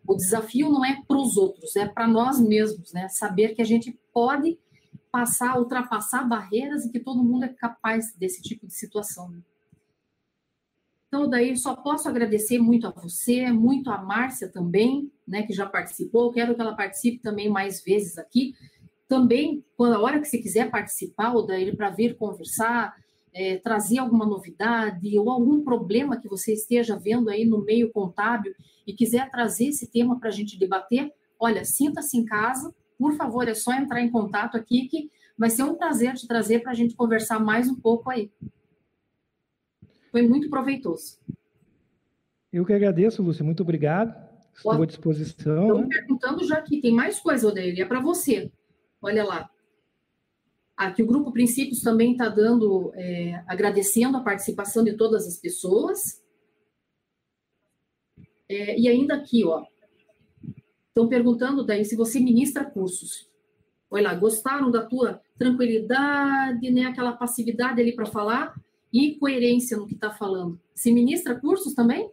O 0.06 0.14
desafio 0.14 0.70
não 0.70 0.84
é 0.84 1.02
para 1.06 1.18
os 1.18 1.36
outros, 1.36 1.74
é 1.76 1.86
para 1.86 2.06
nós 2.06 2.40
mesmos, 2.40 2.92
né? 2.92 3.08
Saber 3.08 3.54
que 3.54 3.60
a 3.60 3.66
gente 3.66 3.98
pode 4.12 4.58
passar, 5.10 5.58
ultrapassar 5.58 6.24
barreiras 6.24 6.84
e 6.84 6.92
que 6.92 7.00
todo 7.00 7.24
mundo 7.24 7.44
é 7.44 7.48
capaz 7.48 8.14
desse 8.16 8.42
tipo 8.42 8.66
de 8.66 8.74
situação. 8.74 9.30
Né? 9.30 9.40
Então, 11.08 11.28
daí 11.28 11.56
só 11.56 11.74
posso 11.74 12.08
agradecer 12.08 12.58
muito 12.58 12.86
a 12.86 12.90
você, 12.90 13.50
muito 13.50 13.90
a 13.90 13.98
Márcia 13.98 14.50
também, 14.50 15.10
né, 15.26 15.42
que 15.44 15.52
já 15.52 15.64
participou. 15.64 16.32
Quero 16.32 16.54
que 16.54 16.60
ela 16.60 16.76
participe 16.76 17.22
também 17.22 17.48
mais 17.48 17.82
vezes 17.82 18.18
aqui. 18.18 18.54
Também, 19.08 19.64
quando 19.76 19.94
a 19.94 20.00
hora 20.00 20.20
que 20.20 20.26
você 20.26 20.38
quiser 20.38 20.70
participar, 20.70 21.32
ou 21.32 21.46
daí 21.46 21.74
para 21.74 21.90
vir 21.90 22.16
conversar, 22.16 22.94
é, 23.36 23.58
trazer 23.58 23.98
alguma 23.98 24.24
novidade 24.24 25.18
ou 25.18 25.30
algum 25.30 25.62
problema 25.62 26.18
que 26.18 26.26
você 26.26 26.54
esteja 26.54 26.96
vendo 26.96 27.28
aí 27.28 27.44
no 27.44 27.62
meio 27.62 27.92
contábil 27.92 28.54
e 28.86 28.94
quiser 28.94 29.30
trazer 29.30 29.66
esse 29.66 29.90
tema 29.90 30.18
para 30.18 30.30
a 30.30 30.32
gente 30.32 30.58
debater, 30.58 31.12
olha, 31.38 31.62
sinta-se 31.62 32.16
em 32.16 32.24
casa, 32.24 32.74
por 32.98 33.14
favor, 33.14 33.46
é 33.46 33.52
só 33.52 33.74
entrar 33.74 34.00
em 34.00 34.10
contato 34.10 34.56
aqui 34.56 34.88
que 34.88 35.10
vai 35.36 35.50
ser 35.50 35.64
um 35.64 35.74
prazer 35.74 36.14
te 36.14 36.26
trazer 36.26 36.60
para 36.60 36.72
a 36.72 36.74
gente 36.74 36.96
conversar 36.96 37.38
mais 37.38 37.68
um 37.68 37.74
pouco 37.74 38.08
aí. 38.08 38.32
Foi 40.10 40.22
muito 40.22 40.48
proveitoso. 40.48 41.18
Eu 42.50 42.64
que 42.64 42.72
agradeço, 42.72 43.22
Lúcia, 43.22 43.44
muito 43.44 43.62
obrigado. 43.62 44.16
Estou 44.54 44.82
à 44.82 44.86
disposição. 44.86 45.62
Estou 45.66 45.82
né? 45.82 45.88
perguntando 45.90 46.46
já 46.46 46.62
que 46.62 46.80
tem 46.80 46.94
mais 46.94 47.20
coisa, 47.20 47.48
Odeir, 47.48 47.78
é 47.78 47.84
para 47.84 48.00
você. 48.00 48.50
Olha 49.02 49.24
lá. 49.24 49.50
Aqui 50.76 51.02
o 51.02 51.06
Grupo 51.06 51.32
Princípios 51.32 51.80
também 51.80 52.12
está 52.12 52.28
dando, 52.28 52.92
é, 52.94 53.42
agradecendo 53.46 54.18
a 54.18 54.22
participação 54.22 54.84
de 54.84 54.94
todas 54.94 55.26
as 55.26 55.38
pessoas. 55.38 56.22
É, 58.46 58.78
e 58.78 58.86
ainda 58.86 59.14
aqui, 59.14 59.42
ó, 59.44 59.64
estão 60.88 61.08
perguntando 61.08 61.64
daí 61.64 61.84
se 61.84 61.96
você 61.96 62.20
ministra 62.20 62.64
cursos. 62.64 63.26
Olha 63.90 64.10
lá, 64.10 64.14
gostaram 64.14 64.70
da 64.70 64.84
tua 64.84 65.20
tranquilidade, 65.38 66.70
né, 66.70 66.84
aquela 66.84 67.12
passividade 67.12 67.80
ali 67.80 67.94
para 67.94 68.04
falar 68.04 68.54
e 68.92 69.14
coerência 69.14 69.76
no 69.76 69.86
que 69.86 69.94
está 69.94 70.10
falando. 70.10 70.60
Se 70.74 70.92
ministra 70.92 71.38
cursos 71.40 71.74
também? 71.74 72.10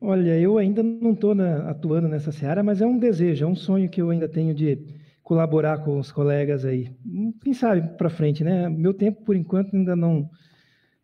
Olha, 0.00 0.38
eu 0.38 0.58
ainda 0.58 0.82
não 0.82 1.12
estou 1.12 1.32
atuando 1.66 2.08
nessa 2.08 2.32
seara, 2.32 2.62
mas 2.62 2.80
é 2.80 2.86
um 2.86 2.98
desejo, 2.98 3.44
é 3.44 3.48
um 3.48 3.56
sonho 3.56 3.88
que 3.88 4.00
eu 4.00 4.10
ainda 4.10 4.28
tenho 4.28 4.54
de 4.54 4.99
colaborar 5.30 5.84
com 5.84 5.96
os 5.96 6.10
colegas 6.10 6.64
aí. 6.64 6.92
Quem 7.40 7.54
sabe 7.54 7.96
para 7.96 8.10
frente, 8.10 8.42
né? 8.42 8.68
Meu 8.68 8.92
tempo, 8.92 9.22
por 9.22 9.36
enquanto, 9.36 9.76
ainda 9.76 9.94
não 9.94 10.28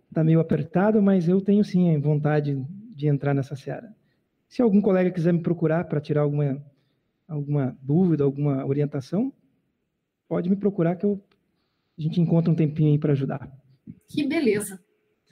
está 0.09 0.25
meio 0.25 0.41
apertado, 0.41 1.01
mas 1.01 1.29
eu 1.29 1.41
tenho 1.41 1.63
sim 1.63 1.97
vontade 2.01 2.61
de 2.93 3.07
entrar 3.07 3.33
nessa 3.33 3.55
seara. 3.55 3.95
Se 4.49 4.61
algum 4.61 4.81
colega 4.81 5.13
quiser 5.13 5.33
me 5.33 5.41
procurar 5.41 5.85
para 5.85 6.01
tirar 6.01 6.23
alguma, 6.23 6.61
alguma 7.29 7.79
dúvida, 7.81 8.25
alguma 8.25 8.67
orientação, 8.67 9.33
pode 10.27 10.51
me 10.51 10.57
procurar 10.57 10.97
que 10.97 11.07
eu, 11.07 11.23
a 11.97 12.03
gente 12.03 12.21
encontra 12.21 12.51
um 12.51 12.57
tempinho 12.57 12.91
aí 12.91 12.99
para 12.99 13.13
ajudar. 13.13 13.49
Que 14.09 14.27
beleza. 14.27 14.81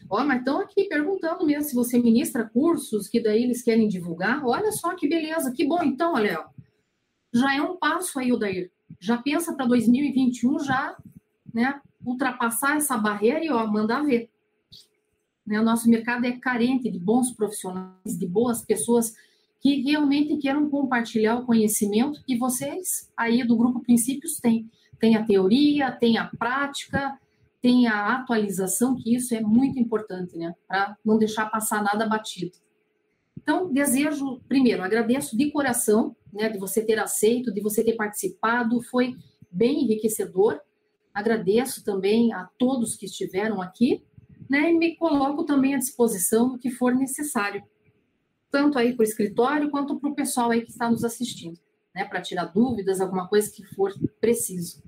Ó, 0.09 0.25
mas 0.25 0.39
estão 0.39 0.61
aqui 0.61 0.85
perguntando 0.85 1.45
mesmo 1.45 1.65
se 1.65 1.75
você 1.75 1.99
ministra 1.99 2.49
cursos 2.49 3.09
que 3.09 3.21
daí 3.21 3.43
eles 3.43 3.61
querem 3.61 3.89
divulgar. 3.89 4.47
Olha 4.47 4.71
só 4.71 4.95
que 4.95 5.09
beleza, 5.09 5.53
que 5.53 5.67
bom. 5.67 5.83
Então, 5.83 6.15
olha, 6.15 6.39
ó, 6.39 6.45
já 7.35 7.57
é 7.57 7.61
um 7.61 7.77
passo 7.77 8.21
aí, 8.21 8.33
Odair. 8.33 8.71
Já 9.05 9.19
pensa 9.19 9.53
para 9.53 9.67
2021 9.67 10.61
já, 10.61 10.97
né, 11.53 11.79
ultrapassar 12.03 12.79
essa 12.79 12.97
barreira 12.97 13.45
e 13.45 13.51
ó, 13.51 13.67
mandar 13.67 14.03
ver. 14.03 14.31
Né? 15.47 15.61
Nosso 15.61 15.91
mercado 15.91 16.25
é 16.25 16.33
carente 16.33 16.91
de 16.91 16.99
bons 16.99 17.31
profissionais, 17.31 18.19
de 18.19 18.27
boas 18.27 18.65
pessoas 18.65 19.15
que 19.61 19.83
realmente 19.83 20.39
queiram 20.39 20.71
compartilhar 20.71 21.37
o 21.37 21.45
conhecimento 21.45 22.19
e 22.27 22.35
vocês 22.35 23.11
aí 23.15 23.47
do 23.47 23.55
Grupo 23.59 23.81
Princípios 23.81 24.39
têm. 24.39 24.71
Tem 24.99 25.17
a 25.17 25.25
teoria, 25.25 25.93
tem 25.93 26.17
a 26.17 26.25
prática, 26.25 27.19
tem 27.61 27.87
a 27.87 28.15
atualização, 28.15 28.97
que 28.97 29.15
isso 29.15 29.35
é 29.35 29.41
muito 29.43 29.79
importante, 29.79 30.35
né? 30.39 30.55
Para 30.67 30.97
não 31.05 31.19
deixar 31.19 31.51
passar 31.51 31.83
nada 31.83 32.07
batido. 32.07 32.53
Então, 33.37 33.71
desejo, 33.71 34.41
primeiro, 34.49 34.83
agradeço 34.83 35.37
de 35.37 35.51
coração, 35.51 36.17
né, 36.35 36.49
de 36.49 36.59
você 36.59 36.85
ter 36.85 36.99
aceito, 36.99 37.53
de 37.53 37.61
você 37.61 37.83
ter 37.85 37.95
participado, 37.95 38.83
foi 38.83 39.15
bem 39.51 39.85
enriquecedor. 39.85 40.61
Agradeço 41.13 41.85
também 41.85 42.33
a 42.33 42.49
todos 42.59 42.97
que 42.97 43.07
estiveram 43.07 43.63
aqui 43.63 44.05
né, 44.49 44.71
e 44.71 44.79
me 44.79 44.97
coloco 44.97 45.45
também 45.45 45.75
à 45.75 45.79
disposição 45.79 46.51
do 46.51 46.59
que 46.59 46.71
for 46.71 46.95
necessário, 46.95 47.63
tanto 48.51 48.79
aí 48.79 48.95
para 48.95 49.03
o 49.03 49.07
escritório 49.07 49.71
quanto 49.71 49.99
para 49.99 50.11
o 50.11 50.15
pessoal 50.15 50.51
aí 50.51 50.63
que 50.63 50.71
está 50.71 50.91
nos 50.91 51.05
assistindo, 51.05 51.59
né, 51.95 52.05
para 52.05 52.21
tirar 52.21 52.47
dúvidas, 52.47 53.01
alguma 53.01 53.29
coisa 53.29 53.51
que 53.51 53.65
for 53.75 53.93
preciso. 54.21 54.83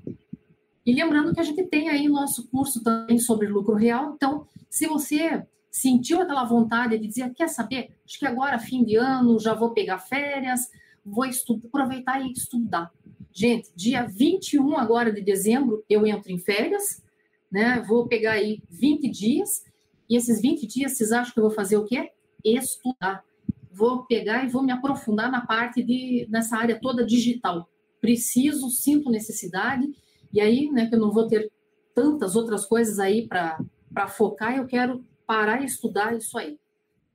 E 0.84 0.94
lembrando 0.94 1.34
que 1.34 1.40
a 1.40 1.44
gente 1.44 1.64
tem 1.64 1.88
aí 1.88 2.08
nosso 2.08 2.48
curso 2.48 2.82
também 2.82 3.18
sobre 3.18 3.48
lucro 3.48 3.74
real, 3.74 4.12
então, 4.14 4.46
se 4.70 4.86
você 4.86 5.44
sentiu 5.70 6.20
aquela 6.20 6.44
vontade 6.44 6.96
de 6.98 7.06
dizer, 7.06 7.34
quer 7.34 7.48
saber, 7.48 7.96
acho 8.04 8.18
que 8.18 8.26
agora, 8.26 8.58
fim 8.58 8.84
de 8.84 8.96
ano, 8.96 9.38
já 9.38 9.52
vou 9.52 9.74
pegar 9.74 9.98
férias, 9.98 10.70
vou 11.06 11.24
estudar, 11.24 11.68
aproveitar 11.68 12.20
e 12.20 12.32
estudar. 12.32 12.92
Gente, 13.32 13.70
dia 13.76 14.04
21 14.04 14.76
agora 14.76 15.12
de 15.12 15.20
dezembro, 15.20 15.84
eu 15.88 16.06
entro 16.06 16.32
em 16.32 16.38
férias, 16.38 17.02
né? 17.50 17.80
Vou 17.86 18.08
pegar 18.08 18.32
aí 18.32 18.62
20 18.68 19.08
dias, 19.08 19.64
e 20.08 20.16
esses 20.16 20.40
20 20.40 20.66
dias, 20.66 20.92
vocês 20.92 21.12
acham 21.12 21.32
que 21.32 21.38
eu 21.38 21.44
vou 21.44 21.52
fazer 21.52 21.76
o 21.76 21.84
quê? 21.84 22.10
estudar. 22.44 23.24
Vou 23.72 24.04
pegar 24.04 24.44
e 24.44 24.48
vou 24.48 24.62
me 24.62 24.72
aprofundar 24.72 25.30
na 25.30 25.44
parte 25.44 25.82
de 25.82 26.26
nessa 26.30 26.56
área 26.56 26.78
toda 26.80 27.04
digital. 27.04 27.68
Preciso, 28.00 28.70
sinto 28.70 29.10
necessidade 29.10 29.86
e 30.32 30.40
aí, 30.40 30.70
né, 30.70 30.86
que 30.86 30.94
eu 30.94 31.00
não 31.00 31.10
vou 31.10 31.26
ter 31.26 31.50
tantas 31.94 32.36
outras 32.36 32.64
coisas 32.64 32.98
aí 32.98 33.26
para 33.26 34.08
focar, 34.08 34.56
eu 34.56 34.66
quero 34.66 35.04
parar 35.26 35.62
e 35.62 35.64
estudar 35.64 36.16
isso 36.16 36.38
aí. 36.38 36.58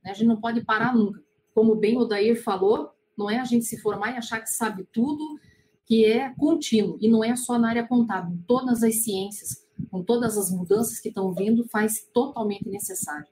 Né? 0.04 0.10
A 0.10 0.14
gente 0.14 0.26
não 0.26 0.40
pode 0.40 0.62
parar 0.64 0.94
nunca. 0.94 1.22
Como 1.54 1.74
bem 1.74 1.96
o 1.96 2.04
Dair 2.04 2.42
falou, 2.42 2.90
não 3.16 3.30
é 3.30 3.38
a 3.38 3.44
gente 3.44 3.64
se 3.64 3.80
formar 3.80 4.12
e 4.12 4.16
achar 4.16 4.40
que 4.40 4.50
sabe 4.50 4.86
tudo, 4.92 5.38
que 5.86 6.04
é 6.04 6.30
contínuo, 6.36 6.96
e 7.00 7.08
não 7.08 7.22
é 7.22 7.34
só 7.36 7.58
na 7.58 7.70
área 7.70 7.86
contábil, 7.86 8.38
todas 8.46 8.82
as 8.82 9.02
ciências, 9.02 9.66
com 9.90 10.02
todas 10.02 10.38
as 10.38 10.50
mudanças 10.50 11.00
que 11.00 11.08
estão 11.08 11.34
vindo, 11.34 11.68
faz 11.68 12.06
totalmente 12.12 12.68
necessário. 12.68 13.26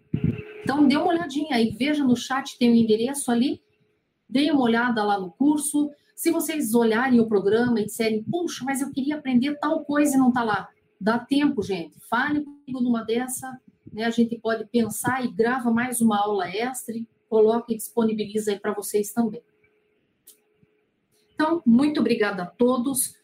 Então, 0.62 0.86
dê 0.86 0.96
uma 0.96 1.08
olhadinha 1.08 1.56
aí, 1.56 1.70
veja 1.70 2.04
no 2.04 2.16
chat, 2.16 2.58
tem 2.58 2.70
o 2.70 2.72
um 2.72 2.76
endereço 2.76 3.30
ali, 3.30 3.62
dê 4.28 4.50
uma 4.50 4.62
olhada 4.62 5.02
lá 5.02 5.18
no 5.18 5.30
curso. 5.30 5.90
Se 6.14 6.30
vocês 6.30 6.74
olharem 6.74 7.20
o 7.20 7.26
programa 7.26 7.80
e 7.80 7.86
disserem, 7.86 8.22
puxa, 8.24 8.64
mas 8.64 8.80
eu 8.80 8.90
queria 8.90 9.16
aprender 9.16 9.58
tal 9.58 9.84
coisa 9.84 10.14
e 10.16 10.18
não 10.18 10.28
está 10.28 10.42
lá, 10.42 10.68
dá 11.00 11.18
tempo, 11.18 11.62
gente. 11.62 11.98
Fale 12.08 12.42
comigo 12.42 12.80
numa 12.80 13.02
dessa, 13.04 13.58
né? 13.92 14.04
A 14.04 14.10
gente 14.10 14.38
pode 14.38 14.66
pensar 14.66 15.24
e 15.24 15.32
grava 15.32 15.70
mais 15.70 16.00
uma 16.00 16.18
aula 16.18 16.48
extra 16.48 16.94
coloca 17.30 17.72
e 17.72 17.76
disponibiliza 17.76 18.50
aí 18.50 18.58
para 18.58 18.74
vocês 18.74 19.12
também. 19.12 19.40
Então, 21.40 21.62
muito 21.64 22.00
obrigada 22.00 22.42
a 22.42 22.46
todos. 22.46 23.14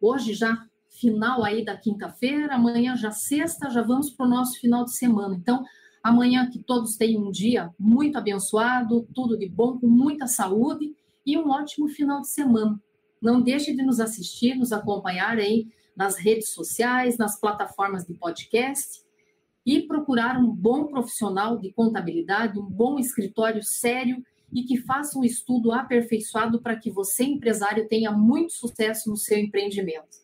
Hoje 0.00 0.32
já 0.32 0.66
final 0.88 1.44
aí 1.44 1.62
da 1.62 1.76
quinta-feira, 1.76 2.54
amanhã 2.54 2.96
já 2.96 3.10
sexta, 3.10 3.68
já 3.68 3.82
vamos 3.82 4.08
para 4.08 4.24
o 4.24 4.28
nosso 4.30 4.58
final 4.58 4.82
de 4.82 4.96
semana. 4.96 5.36
Então, 5.36 5.62
amanhã 6.02 6.48
que 6.48 6.58
todos 6.58 6.96
tenham 6.96 7.22
um 7.22 7.30
dia 7.30 7.70
muito 7.78 8.16
abençoado, 8.16 9.06
tudo 9.14 9.36
de 9.36 9.46
bom, 9.46 9.78
com 9.78 9.86
muita 9.86 10.26
saúde 10.26 10.96
e 11.26 11.36
um 11.36 11.50
ótimo 11.50 11.86
final 11.86 12.22
de 12.22 12.30
semana. 12.30 12.80
Não 13.20 13.42
deixe 13.42 13.76
de 13.76 13.82
nos 13.82 14.00
assistir, 14.00 14.54
nos 14.54 14.72
acompanhar 14.72 15.36
aí 15.36 15.68
nas 15.94 16.16
redes 16.16 16.54
sociais, 16.54 17.18
nas 17.18 17.38
plataformas 17.38 18.06
de 18.06 18.14
podcast 18.14 19.02
e 19.66 19.82
procurar 19.82 20.38
um 20.38 20.50
bom 20.50 20.86
profissional 20.86 21.58
de 21.58 21.70
contabilidade, 21.72 22.58
um 22.58 22.64
bom 22.64 22.98
escritório 22.98 23.62
sério 23.62 24.24
e 24.52 24.62
que 24.64 24.76
faça 24.76 25.18
um 25.18 25.24
estudo 25.24 25.72
aperfeiçoado 25.72 26.60
para 26.60 26.76
que 26.76 26.90
você, 26.90 27.24
empresário, 27.24 27.88
tenha 27.88 28.10
muito 28.10 28.52
sucesso 28.52 29.08
no 29.08 29.16
seu 29.16 29.38
empreendimento. 29.38 30.18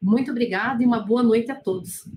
Muito 0.00 0.30
obrigada 0.30 0.82
e 0.82 0.86
uma 0.86 1.00
boa 1.00 1.22
noite 1.22 1.50
a 1.50 1.54
todos. 1.54 2.08